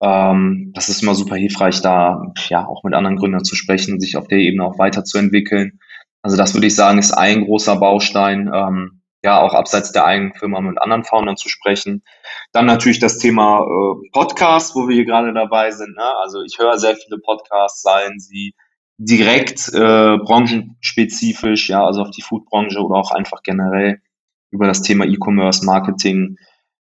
Ähm, 0.00 0.70
das 0.74 0.88
ist 0.88 1.02
immer 1.02 1.14
super 1.16 1.34
hilfreich, 1.34 1.80
da 1.82 2.32
ja 2.48 2.64
auch 2.66 2.84
mit 2.84 2.94
anderen 2.94 3.16
Gründern 3.16 3.44
zu 3.44 3.56
sprechen 3.56 4.00
sich 4.00 4.16
auf 4.16 4.28
der 4.28 4.38
Ebene 4.38 4.64
auch 4.64 4.78
weiterzuentwickeln. 4.78 5.80
Also 6.22 6.36
das 6.36 6.54
würde 6.54 6.68
ich 6.68 6.74
sagen, 6.76 6.98
ist 6.98 7.12
ein 7.12 7.44
großer 7.44 7.76
Baustein, 7.76 8.50
ähm, 8.54 9.02
ja, 9.24 9.40
auch 9.40 9.54
abseits 9.54 9.92
der 9.92 10.04
eigenen 10.04 10.34
Firma 10.34 10.60
mit 10.60 10.80
anderen 10.80 11.04
Foundern 11.04 11.36
zu 11.36 11.48
sprechen. 11.48 12.04
Dann 12.52 12.66
natürlich 12.66 12.98
das 12.98 13.18
Thema 13.18 13.60
äh, 13.62 14.08
Podcast, 14.12 14.74
wo 14.76 14.86
wir 14.86 14.94
hier 14.94 15.06
gerade 15.06 15.32
dabei 15.32 15.70
sind. 15.70 15.96
Ne? 15.96 16.16
Also 16.22 16.42
ich 16.42 16.58
höre 16.58 16.78
sehr 16.78 16.96
viele 16.96 17.18
Podcasts, 17.18 17.82
seien 17.82 18.20
sie 18.20 18.54
direkt 18.98 19.68
äh, 19.72 20.18
branchenspezifisch, 20.18 21.68
ja, 21.68 21.84
also 21.84 22.02
auf 22.02 22.10
die 22.10 22.22
Foodbranche 22.22 22.78
oder 22.80 22.96
auch 22.96 23.10
einfach 23.10 23.42
generell 23.42 24.00
über 24.50 24.66
das 24.66 24.82
Thema 24.82 25.04
E-Commerce, 25.04 25.64
Marketing, 25.64 26.36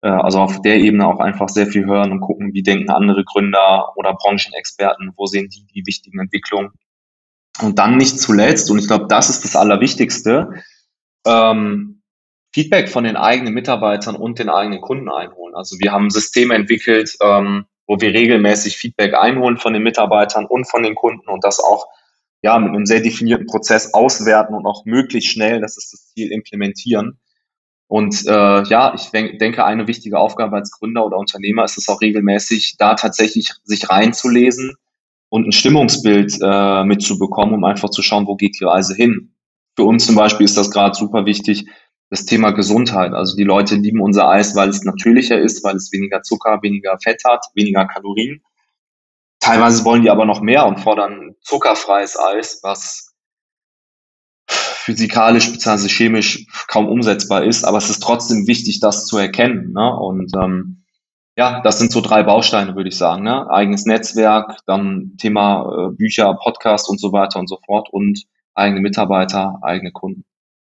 äh, 0.03 0.09
also 0.09 0.41
auf 0.41 0.61
der 0.63 0.77
Ebene 0.77 1.07
auch 1.07 1.21
einfach 1.21 1.49
sehr 1.49 1.67
viel 1.67 1.87
hören 1.87 2.11
und 2.13 2.21
gucken, 2.21 2.53
wie 2.55 2.63
denken 2.63 2.91
andere 2.91 3.25
Gründer 3.25 3.93
oder 3.97 4.15
Branchenexperten, 4.15 5.13
wo 5.17 5.27
sehen 5.27 5.49
die 5.49 5.65
die 5.73 5.87
wichtigen 5.87 6.19
Entwicklungen. 6.19 6.73
Und 7.61 7.79
dann 7.79 7.97
nicht 7.99 8.19
zuletzt, 8.19 8.71
und 8.71 8.79
ich 8.79 8.89
glaube, 8.89 9.07
das 9.09 9.31
ist 9.31 9.45
das 9.45 9.57
Allerwichtigste, 9.57 10.63
ähm, 11.27 12.03
Feedback 12.55 12.89
von 12.89 13.05
den 13.05 13.17
eigenen 13.17 13.55
Mitarbeitern 13.55 14.17
und 14.17 14.39
den 14.39 14.49
eigenen 14.49 14.81
Kunden 14.81 15.09
einholen. 15.09 15.55
Also 15.55 15.79
wir 15.79 15.93
haben 15.93 16.11
Systeme 16.11 16.55
entwickelt, 16.55 17.17
ähm, 17.23 17.67
wo 17.87 18.01
wir 18.01 18.15
regelmäßig 18.15 18.77
Feedback 18.77 19.15
einholen 19.15 19.59
von 19.59 19.73
den 19.73 19.83
Mitarbeitern 19.83 20.47
und 20.47 20.69
von 20.69 20.83
den 20.83 20.95
Kunden 20.95 21.29
und 21.29 21.45
das 21.45 21.61
auch 21.61 21.87
ja 22.43 22.59
mit 22.59 22.71
einem 22.71 22.87
sehr 22.87 23.01
definierten 23.01 23.47
Prozess 23.47 23.95
auswerten 23.95 24.55
und 24.55 24.67
auch 24.67 24.85
möglichst 24.85 25.31
schnell, 25.31 25.61
das 25.61 25.77
ist 25.77 25.93
das 25.93 26.13
Ziel, 26.13 26.33
implementieren. 26.33 27.19
Und 27.87 28.27
äh, 28.27 28.63
ja, 28.65 28.95
ich 28.95 29.11
denk, 29.11 29.39
denke, 29.39 29.65
eine 29.65 29.87
wichtige 29.87 30.19
Aufgabe 30.19 30.57
als 30.57 30.71
Gründer 30.71 31.05
oder 31.05 31.19
Unternehmer 31.19 31.65
ist 31.65 31.77
es 31.77 31.89
auch 31.89 32.01
regelmäßig, 32.01 32.77
da 32.79 32.95
tatsächlich 32.95 33.51
sich 33.65 33.91
reinzulesen 33.91 34.75
und 35.29 35.47
ein 35.47 35.53
Stimmungsbild 35.53 36.39
äh, 36.43 36.85
mitzubekommen, 36.85 37.55
um 37.55 37.65
einfach 37.65 37.91
zu 37.91 38.03
schauen, 38.03 38.27
wo 38.27 38.35
geht 38.35 38.59
die 38.59 38.65
Reise 38.65 38.95
hin. 38.95 39.35
Für 39.77 39.85
uns 39.85 40.07
zum 40.07 40.15
Beispiel 40.15 40.45
ist 40.45 40.57
das 40.57 40.71
gerade 40.71 40.95
super 40.95 41.27
wichtig, 41.27 41.67
das 42.13 42.27
Thema 42.27 42.51
Gesundheit. 42.51 43.15
Also 43.15 43.37
die 43.37 43.43
Leute 43.43 43.75
lieben 43.75 44.03
unser 44.03 44.29
Eis, 44.29 44.55
weil 44.55 44.69
es 44.69 44.85
natürlicher 44.85 45.41
ist, 45.41 45.65
weil 45.65 45.77
es 45.77 45.91
weniger 45.93 46.21
Zucker, 46.21 46.59
weniger 46.61 46.99
Fett 47.03 47.23
hat, 47.25 47.47
weniger 47.55 47.87
Kalorien. 47.87 48.43
Teilweise 49.41 49.83
wollen 49.87 50.03
die 50.03 50.11
aber 50.11 50.27
noch 50.27 50.43
mehr 50.43 50.67
und 50.67 50.79
fordern 50.79 51.35
zuckerfreies 51.41 52.19
Eis, 52.19 52.61
was 52.63 53.15
physikalisch 54.47 55.53
bzw. 55.53 55.89
chemisch 55.89 56.47
kaum 56.69 56.87
umsetzbar 56.87 57.45
ist, 57.45 57.65
aber 57.65 57.79
es 57.79 57.89
ist 57.89 58.03
trotzdem 58.03 58.47
wichtig, 58.47 58.81
das 58.81 59.07
zu 59.07 59.17
erkennen. 59.17 59.73
Ne? 59.73 59.97
Und 59.97 60.33
ähm, 60.37 60.85
ja, 61.39 61.63
das 61.63 61.79
sind 61.79 61.93
so 61.93 62.03
drei 62.03 62.23
Bausteine, 62.25 62.77
würde 62.77 62.91
ich 62.91 62.99
sagen. 62.99 63.23
Ne? 63.23 63.49
Eigenes 63.49 63.87
Netzwerk, 63.87 64.59
dann 64.67 65.15
Thema 65.17 65.65
äh, 65.65 65.97
Bücher, 65.97 66.35
Podcast 66.35 66.91
und 66.91 67.01
so 67.01 67.11
weiter 67.15 67.41
und 67.41 67.49
so 67.49 67.59
fort 67.65 67.89
und 67.91 68.23
eigene 68.53 68.83
Mitarbeiter, 68.83 69.61
eigene 69.63 69.93
Kunden. 69.93 70.27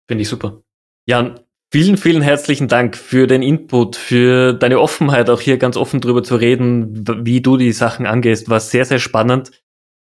Finde 0.07 0.21
ich 0.21 0.29
super. 0.29 0.61
Jan, 1.05 1.39
vielen, 1.71 1.97
vielen 1.97 2.21
herzlichen 2.21 2.67
Dank 2.67 2.95
für 2.95 3.25
den 3.25 3.41
Input, 3.41 3.95
für 3.95 4.53
deine 4.53 4.79
Offenheit, 4.79 5.29
auch 5.29 5.41
hier 5.41 5.57
ganz 5.57 5.77
offen 5.77 5.99
drüber 5.99 6.23
zu 6.23 6.35
reden, 6.35 7.05
wie 7.25 7.41
du 7.41 7.57
die 7.57 7.71
Sachen 7.71 8.05
angehst. 8.05 8.49
War 8.49 8.59
sehr, 8.59 8.85
sehr 8.85 8.99
spannend 8.99 9.51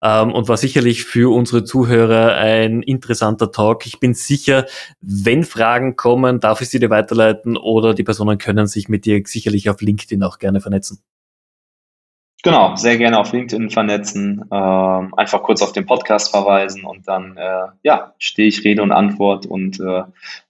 ähm, 0.04 0.34
und 0.34 0.48
war 0.50 0.58
sicherlich 0.58 1.06
für 1.06 1.34
unsere 1.34 1.64
Zuhörer 1.64 2.36
ein 2.36 2.82
interessanter 2.82 3.52
Talk. 3.52 3.86
Ich 3.86 4.00
bin 4.00 4.14
sicher, 4.14 4.66
wenn 5.02 5.44
Fragen 5.44 5.96
kommen, 5.96 6.40
darf 6.40 6.62
ich 6.62 6.70
sie 6.70 6.80
dir 6.80 6.90
weiterleiten 6.90 7.58
oder 7.58 7.94
die 7.94 8.04
Personen 8.04 8.38
können 8.38 8.68
sich 8.68 8.90
mit 8.90 9.06
dir 9.06 9.22
sicherlich 9.26 9.70
auf 9.70 9.82
LinkedIn 9.82 10.24
auch 10.24 10.38
gerne 10.38 10.62
vernetzen. 10.62 11.02
Genau, 12.42 12.76
sehr 12.78 12.98
gerne 12.98 13.20
auf 13.20 13.34
LinkedIn 13.34 13.70
vernetzen, 13.70 14.46
ähm, 14.50 15.14
einfach 15.16 15.44
kurz 15.44 15.62
auf 15.62 15.74
den 15.74 15.86
Podcast 15.86 16.32
verweisen 16.32 16.86
und 16.86 17.06
dann 17.06 17.36
äh, 17.36 17.68
ja 17.84 18.14
stehe 18.18 18.48
ich 18.48 18.64
Rede 18.64 18.82
und 18.82 18.94
Antwort 18.94 19.46
und 19.46 19.78
äh, 19.82 20.04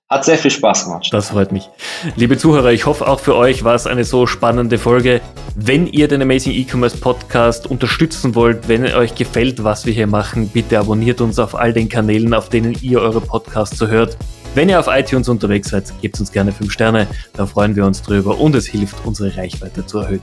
hat 0.10 0.26
sehr 0.26 0.40
viel 0.40 0.50
Spaß 0.50 0.86
gemacht. 0.86 1.08
Das 1.12 1.30
freut 1.30 1.52
mich. 1.52 1.70
Liebe 2.16 2.36
Zuhörer, 2.36 2.72
ich 2.72 2.88
hoffe 2.88 3.08
auch 3.08 3.20
für 3.20 3.36
euch 3.36 3.64
war 3.64 3.76
es 3.76 3.86
eine 3.86 4.04
so 4.04 4.26
spannende 4.26 4.80
Folge. 4.80 5.22
Wenn 5.56 5.86
ihr 5.86 6.08
den 6.08 6.22
Amazing 6.22 6.54
E-Commerce 6.54 6.98
Podcast 6.98 7.68
unterstützen 7.68 8.34
wollt, 8.34 8.68
wenn 8.68 8.86
euch 8.86 9.14
gefällt, 9.14 9.64
was 9.64 9.86
wir 9.86 9.94
hier 9.94 10.08
machen, 10.08 10.50
bitte 10.50 10.80
abonniert 10.80 11.22
uns 11.22 11.38
auf 11.38 11.54
all 11.54 11.74
den 11.74 11.90
Kanälen, 11.90 12.34
auf 12.34 12.50
denen 12.50 12.76
ihr 12.82 13.02
eure 13.02 13.22
Podcasts 13.22 13.78
so 13.78 13.88
hört. 13.88 14.18
Wenn 14.56 14.68
ihr 14.68 14.80
auf 14.80 14.88
iTunes 14.88 15.30
unterwegs 15.30 15.70
seid, 15.70 15.94
gebt 16.02 16.20
uns 16.20 16.32
gerne 16.32 16.52
5 16.52 16.72
Sterne, 16.72 17.06
da 17.34 17.46
freuen 17.46 17.76
wir 17.76 17.86
uns 17.86 18.02
drüber 18.02 18.40
und 18.40 18.56
es 18.56 18.66
hilft, 18.66 19.06
unsere 19.06 19.38
Reichweite 19.38 19.86
zu 19.86 20.00
erhöhen. 20.00 20.22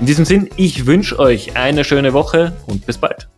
In 0.00 0.06
diesem 0.06 0.24
Sinn, 0.24 0.50
ich 0.56 0.86
wünsche 0.86 1.16
euch 1.20 1.56
eine 1.56 1.84
schöne 1.84 2.12
Woche 2.12 2.54
und 2.66 2.84
bis 2.86 2.98
bald. 2.98 3.28